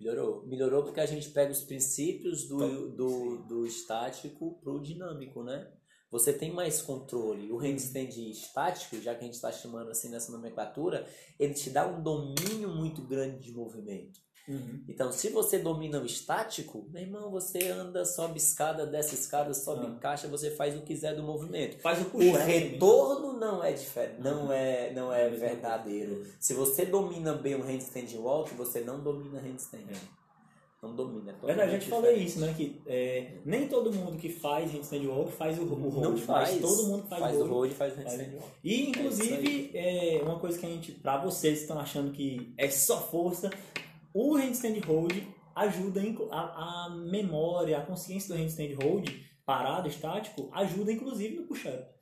Melhorou. 0.00 0.46
Melhorou 0.46 0.82
porque 0.82 1.00
a 1.00 1.06
gente 1.06 1.30
pega 1.30 1.52
os 1.52 1.62
princípios 1.62 2.46
do, 2.48 2.90
do, 2.90 3.36
do 3.46 3.66
estático 3.66 4.58
pro 4.62 4.80
dinâmico, 4.80 5.42
né? 5.42 5.70
Você 6.10 6.32
tem 6.32 6.52
mais 6.52 6.80
controle. 6.80 7.50
O 7.50 7.56
handstand 7.56 8.10
estático, 8.30 9.00
já 9.00 9.14
que 9.14 9.22
a 9.22 9.24
gente 9.24 9.34
está 9.34 9.50
chamando 9.50 9.90
assim 9.90 10.08
nessa 10.08 10.30
nomenclatura, 10.30 11.08
ele 11.38 11.54
te 11.54 11.70
dá 11.70 11.86
um 11.86 12.02
domínio 12.02 12.68
muito 12.68 13.02
grande 13.02 13.40
de 13.40 13.52
movimento. 13.52 14.20
Então, 14.88 15.10
se 15.10 15.30
você 15.30 15.58
domina 15.58 15.98
o 16.00 16.04
estático, 16.06 16.84
meu 16.92 17.00
irmão, 17.02 17.30
você 17.30 17.68
anda, 17.68 18.04
sobe 18.04 18.36
escada, 18.38 18.84
desce 18.86 19.14
escada, 19.14 19.54
sobe 19.54 19.86
Ah. 19.86 19.88
em 19.90 19.98
caixa, 19.98 20.28
você 20.28 20.50
faz 20.50 20.74
o 20.76 20.80
que 20.80 20.88
quiser 20.88 21.14
do 21.16 21.22
movimento. 21.22 21.80
Faz 21.80 21.98
o 22.00 22.02
O 22.02 22.10
puxar. 22.10 22.44
retorno 22.44 23.32
não 23.38 23.64
é 23.64 23.72
diferente, 23.72 24.20
não 24.20 24.52
é, 24.52 24.92
não 24.92 25.12
é 25.12 25.26
É 25.26 25.30
verdadeiro. 25.30 26.26
Se 26.38 26.52
você 26.52 26.84
domina 26.84 27.32
bem 27.32 27.54
o 27.54 27.62
handstand 27.62 28.08
walk, 28.18 28.52
você 28.54 28.80
não 28.82 29.00
domina 29.02 29.40
handstand. 29.40 29.84
Não 30.82 30.94
domina. 30.94 31.34
É 31.42 31.46
Verdade, 31.46 31.70
a 31.70 31.72
gente 31.78 31.88
falou 31.88 32.02
diferente. 32.04 32.26
isso, 32.28 32.40
né? 32.40 32.54
Que 32.54 32.82
é, 32.86 33.38
nem 33.46 33.66
todo 33.66 33.90
mundo 33.90 34.18
que 34.18 34.28
faz 34.28 34.70
handstand 34.70 35.06
walk 35.06 35.32
faz 35.32 35.58
o, 35.58 35.62
o 35.62 35.88
hold, 35.88 36.02
Não 36.04 36.16
faz. 36.18 36.50
mas 36.50 36.60
todo 36.60 36.86
mundo 36.88 37.06
faz, 37.08 37.22
faz 37.22 37.36
o 37.38 37.44
o 37.44 37.48
hold. 37.48 37.70
e 37.72 37.74
faz 37.74 37.94
o 37.94 37.96
handstand 37.96 38.34
walk. 38.34 38.48
E 38.62 38.74
É 38.74 38.88
inclusive, 38.90 39.70
é, 39.72 40.20
uma 40.22 40.38
coisa 40.38 40.58
que 40.58 40.66
a 40.66 40.68
gente, 40.68 40.92
pra 40.92 41.16
vocês 41.24 41.54
que 41.54 41.60
estão 41.62 41.78
achando 41.78 42.12
que 42.12 42.52
é 42.58 42.68
só 42.68 43.00
força, 43.00 43.48
o 44.14 44.36
handstand 44.36 44.78
hold 44.86 45.12
ajuda 45.54 46.00
a, 46.30 46.86
a 46.86 46.90
memória, 46.90 47.76
a 47.76 47.84
consciência 47.84 48.34
do 48.34 48.40
handstand 48.40 48.74
hold 48.82 49.08
parado, 49.44 49.88
estático, 49.88 50.48
ajuda 50.54 50.90
inclusive 50.92 51.36
no 51.36 51.46
push-up. 51.46 51.92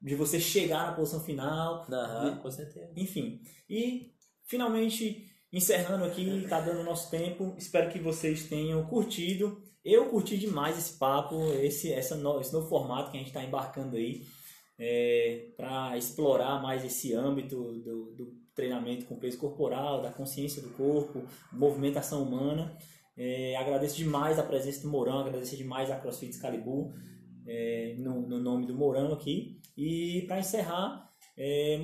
De 0.00 0.14
você 0.14 0.38
chegar 0.40 0.86
na 0.86 0.92
posição 0.92 1.20
final, 1.20 1.84
Aham, 1.90 2.36
com 2.36 2.50
certeza. 2.50 2.92
enfim. 2.96 3.40
E 3.68 4.12
finalmente 4.44 5.26
encerrando 5.52 6.04
aqui, 6.04 6.46
tá 6.48 6.60
dando 6.60 6.82
nosso 6.84 7.10
tempo. 7.10 7.54
Espero 7.58 7.90
que 7.90 7.98
vocês 7.98 8.48
tenham 8.48 8.84
curtido. 8.86 9.62
Eu 9.84 10.08
curti 10.10 10.36
demais 10.36 10.76
esse 10.78 10.98
papo, 10.98 11.36
esse, 11.62 11.92
essa 11.92 12.14
no- 12.16 12.40
esse 12.40 12.52
novo 12.52 12.68
formato 12.68 13.10
que 13.10 13.16
a 13.16 13.20
gente 13.20 13.28
está 13.28 13.42
embarcando 13.44 13.96
aí 13.96 14.26
para 15.56 15.96
explorar 15.96 16.60
mais 16.62 16.84
esse 16.84 17.14
âmbito 17.14 17.56
do, 17.56 18.14
do 18.14 18.45
treinamento 18.56 19.04
com 19.04 19.16
peso 19.16 19.38
corporal, 19.38 20.02
da 20.02 20.10
consciência 20.10 20.62
do 20.62 20.70
corpo, 20.70 21.24
movimentação 21.52 22.22
humana. 22.22 22.76
É, 23.16 23.54
agradeço 23.56 23.96
demais 23.96 24.38
a 24.38 24.42
presença 24.42 24.82
do 24.82 24.88
Mourão, 24.88 25.20
agradeço 25.20 25.56
demais 25.56 25.90
a 25.90 25.98
CrossFit 25.98 26.32
Excalibur 26.32 26.92
é, 27.46 27.94
no, 27.98 28.22
no 28.22 28.40
nome 28.40 28.66
do 28.66 28.74
Mourão 28.74 29.12
aqui. 29.12 29.60
E 29.76 30.24
para 30.26 30.40
encerrar, 30.40 31.08
é, 31.36 31.78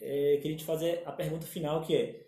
é, 0.00 0.36
queria 0.36 0.56
te 0.56 0.64
fazer 0.64 1.02
a 1.06 1.12
pergunta 1.12 1.46
final 1.46 1.82
que 1.82 1.96
é 1.96 2.22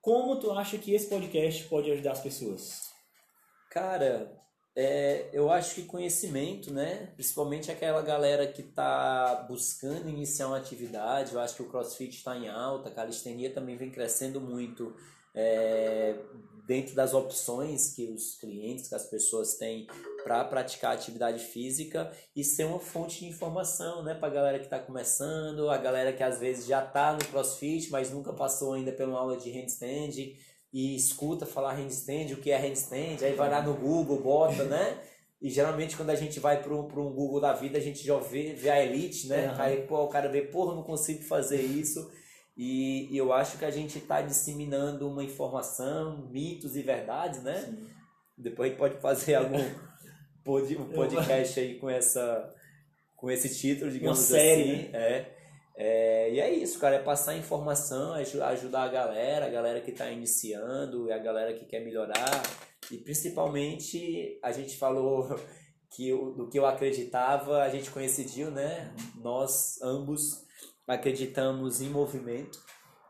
como 0.00 0.38
tu 0.38 0.50
acha 0.52 0.76
que 0.76 0.92
esse 0.92 1.08
podcast 1.08 1.64
pode 1.64 1.90
ajudar 1.90 2.12
as 2.12 2.20
pessoas? 2.20 2.92
Cara, 3.70 4.30
é, 4.76 5.28
eu 5.32 5.50
acho 5.52 5.76
que 5.76 5.82
conhecimento, 5.84 6.72
né? 6.72 7.12
Principalmente 7.14 7.70
aquela 7.70 8.02
galera 8.02 8.46
que 8.46 8.60
está 8.60 9.46
buscando 9.48 10.08
iniciar 10.08 10.48
uma 10.48 10.56
atividade. 10.56 11.32
Eu 11.32 11.40
acho 11.40 11.54
que 11.54 11.62
o 11.62 11.68
CrossFit 11.68 12.16
está 12.16 12.36
em 12.36 12.48
alta, 12.48 12.88
a 12.88 12.92
calistenia 12.92 13.52
também 13.52 13.76
vem 13.76 13.90
crescendo 13.90 14.40
muito 14.40 14.96
é, 15.32 16.16
dentro 16.66 16.92
das 16.92 17.14
opções 17.14 17.94
que 17.94 18.06
os 18.06 18.34
clientes, 18.34 18.88
que 18.88 18.94
as 18.96 19.06
pessoas 19.06 19.54
têm 19.54 19.86
para 20.24 20.44
praticar 20.44 20.92
atividade 20.94 21.38
física 21.38 22.10
e 22.34 22.42
ser 22.42 22.64
uma 22.64 22.80
fonte 22.80 23.20
de 23.20 23.26
informação, 23.26 24.02
né? 24.02 24.14
Para 24.14 24.26
a 24.26 24.34
galera 24.34 24.58
que 24.58 24.64
está 24.64 24.80
começando, 24.80 25.70
a 25.70 25.76
galera 25.76 26.12
que 26.12 26.22
às 26.22 26.40
vezes 26.40 26.66
já 26.66 26.82
está 26.84 27.12
no 27.12 27.24
CrossFit, 27.26 27.92
mas 27.92 28.10
nunca 28.10 28.32
passou 28.32 28.72
ainda 28.72 28.92
uma 29.06 29.20
aula 29.20 29.36
de 29.36 29.52
handstand 29.52 30.34
e 30.74 30.96
escuta 30.96 31.46
falar 31.46 31.74
handstand, 31.74 32.32
o 32.32 32.38
que 32.38 32.50
é 32.50 32.58
handstand, 32.58 33.24
aí 33.24 33.32
vai 33.34 33.48
lá 33.48 33.62
no 33.62 33.74
Google, 33.74 34.20
bota, 34.20 34.64
né? 34.64 34.98
E 35.40 35.48
geralmente 35.48 35.96
quando 35.96 36.10
a 36.10 36.16
gente 36.16 36.40
vai 36.40 36.60
para 36.60 36.74
um, 36.74 36.88
Google 36.88 37.40
da 37.40 37.52
vida, 37.52 37.78
a 37.78 37.80
gente 37.80 38.04
já 38.04 38.18
vê, 38.18 38.54
vê 38.54 38.70
a 38.70 38.84
elite, 38.84 39.28
né? 39.28 39.46
Aham. 39.46 39.62
Aí 39.62 39.82
pô, 39.82 40.02
o 40.02 40.08
cara 40.08 40.28
vê, 40.28 40.42
porra, 40.42 40.74
não 40.74 40.82
consigo 40.82 41.22
fazer 41.22 41.62
isso. 41.62 42.10
E, 42.56 43.08
e 43.14 43.16
eu 43.16 43.32
acho 43.32 43.56
que 43.56 43.64
a 43.64 43.70
gente 43.70 43.98
está 43.98 44.20
disseminando 44.20 45.08
uma 45.08 45.22
informação, 45.22 46.28
mitos 46.30 46.74
e 46.74 46.82
verdades, 46.82 47.40
né? 47.42 47.72
Depois 48.36 48.66
a 48.66 48.70
gente 48.70 48.78
pode 48.78 49.00
fazer 49.00 49.34
algum 49.36 49.62
pod- 50.42 50.76
um 50.76 50.86
podcast 50.88 51.60
aí 51.60 51.78
com 51.78 51.88
essa 51.88 52.52
com 53.16 53.30
esse 53.30 53.54
título, 53.56 53.90
digamos 53.92 54.18
série, 54.18 54.62
assim. 54.62 54.90
É. 54.92 55.30
É, 55.76 56.32
e 56.32 56.40
é 56.40 56.54
isso, 56.54 56.78
cara, 56.78 56.96
é 56.96 57.02
passar 57.02 57.36
informação, 57.36 58.12
aju- 58.14 58.42
ajudar 58.44 58.84
a 58.84 58.88
galera, 58.88 59.46
a 59.46 59.50
galera 59.50 59.80
que 59.80 59.90
está 59.90 60.08
iniciando, 60.10 61.12
a 61.12 61.18
galera 61.18 61.52
que 61.54 61.64
quer 61.64 61.80
melhorar. 61.84 62.30
E 62.90 62.98
principalmente 62.98 64.38
a 64.42 64.52
gente 64.52 64.76
falou 64.76 65.28
que 65.90 66.12
o- 66.12 66.32
do 66.32 66.48
que 66.48 66.58
eu 66.58 66.66
acreditava, 66.66 67.62
a 67.62 67.68
gente 67.68 67.90
coincidiu, 67.90 68.50
né? 68.50 68.94
Nós 69.16 69.80
ambos 69.82 70.44
acreditamos 70.86 71.80
em 71.80 71.88
movimento. 71.88 72.62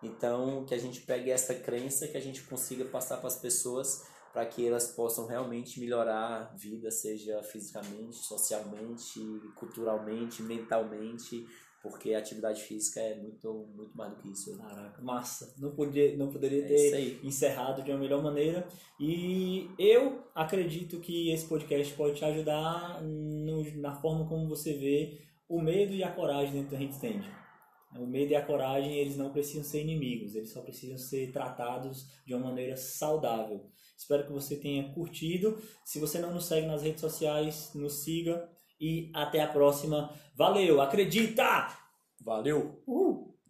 Então, 0.03 0.65
que 0.67 0.75
a 0.75 0.79
gente 0.79 1.01
pegue 1.01 1.31
essa 1.31 1.55
crença, 1.55 2.07
que 2.09 2.17
a 2.17 2.21
gente 2.21 2.43
consiga 2.43 2.85
passar 2.85 3.17
para 3.19 3.27
as 3.29 3.37
pessoas 3.37 4.03
para 4.35 4.45
que 4.45 4.67
elas 4.67 4.89
possam 4.89 5.27
realmente 5.27 5.79
melhorar 5.79 6.51
a 6.53 6.57
vida, 6.57 6.91
seja 6.91 7.41
fisicamente, 7.45 8.17
socialmente, 8.17 9.21
culturalmente, 9.55 10.43
mentalmente, 10.43 11.47
porque 11.85 12.15
a 12.15 12.19
atividade 12.19 12.63
física 12.63 12.99
é 12.99 13.15
muito, 13.15 13.69
muito 13.77 13.95
mais 13.95 14.11
do 14.15 14.17
que 14.23 14.31
isso. 14.31 14.57
Caraca, 14.57 15.03
massa. 15.03 15.55
Não 15.59 15.75
poderia, 15.75 16.17
não 16.17 16.33
poderia 16.33 16.65
É 16.65 16.67
ter 16.67 17.21
encerrado 17.23 17.83
de 17.83 17.91
uma 17.91 17.99
melhor 18.01 18.23
maneira. 18.23 18.67
E 18.99 19.69
eu 19.79 20.25
acredito 20.35 20.99
que 20.99 21.31
esse 21.31 21.47
podcast 21.47 21.93
pode 21.95 22.17
te 22.17 22.25
ajudar 22.25 23.03
no- 23.03 23.77
na 23.77 23.95
forma 23.95 24.27
como 24.27 24.49
você 24.49 24.73
vê 24.73 25.21
o 25.47 25.61
medo 25.61 25.93
e 25.93 26.03
a 26.03 26.11
coragem 26.11 26.55
dentro 26.55 26.71
do 26.71 26.77
handstand. 26.77 27.23
O 27.99 28.07
medo 28.07 28.33
e 28.33 28.35
a 28.35 28.45
coragem, 28.45 28.97
eles 28.99 29.17
não 29.17 29.31
precisam 29.31 29.63
ser 29.63 29.83
inimigos, 29.83 30.35
eles 30.35 30.51
só 30.51 30.63
precisam 30.63 30.99
ser 30.99 31.31
tratados 31.31 32.07
de 32.27 32.35
uma 32.35 32.47
maneira 32.49 32.77
saudável. 32.77 33.71
Espero 33.97 34.27
que 34.27 34.33
você 34.33 34.57
tenha 34.57 34.93
curtido. 34.93 35.57
Se 35.85 36.01
você 36.01 36.19
não 36.19 36.35
nos 36.35 36.47
segue 36.47 36.67
nas 36.67 36.83
redes 36.83 37.01
sociais, 37.01 37.71
nos 37.75 38.03
siga 38.03 38.49
e 38.81 39.11
até 39.15 39.41
a 39.41 39.49
próxima. 39.49 40.11
Valeu, 40.35 40.81
acredita! 40.81 41.69
Valeu! 42.21 42.83
Uhul! 42.87 43.34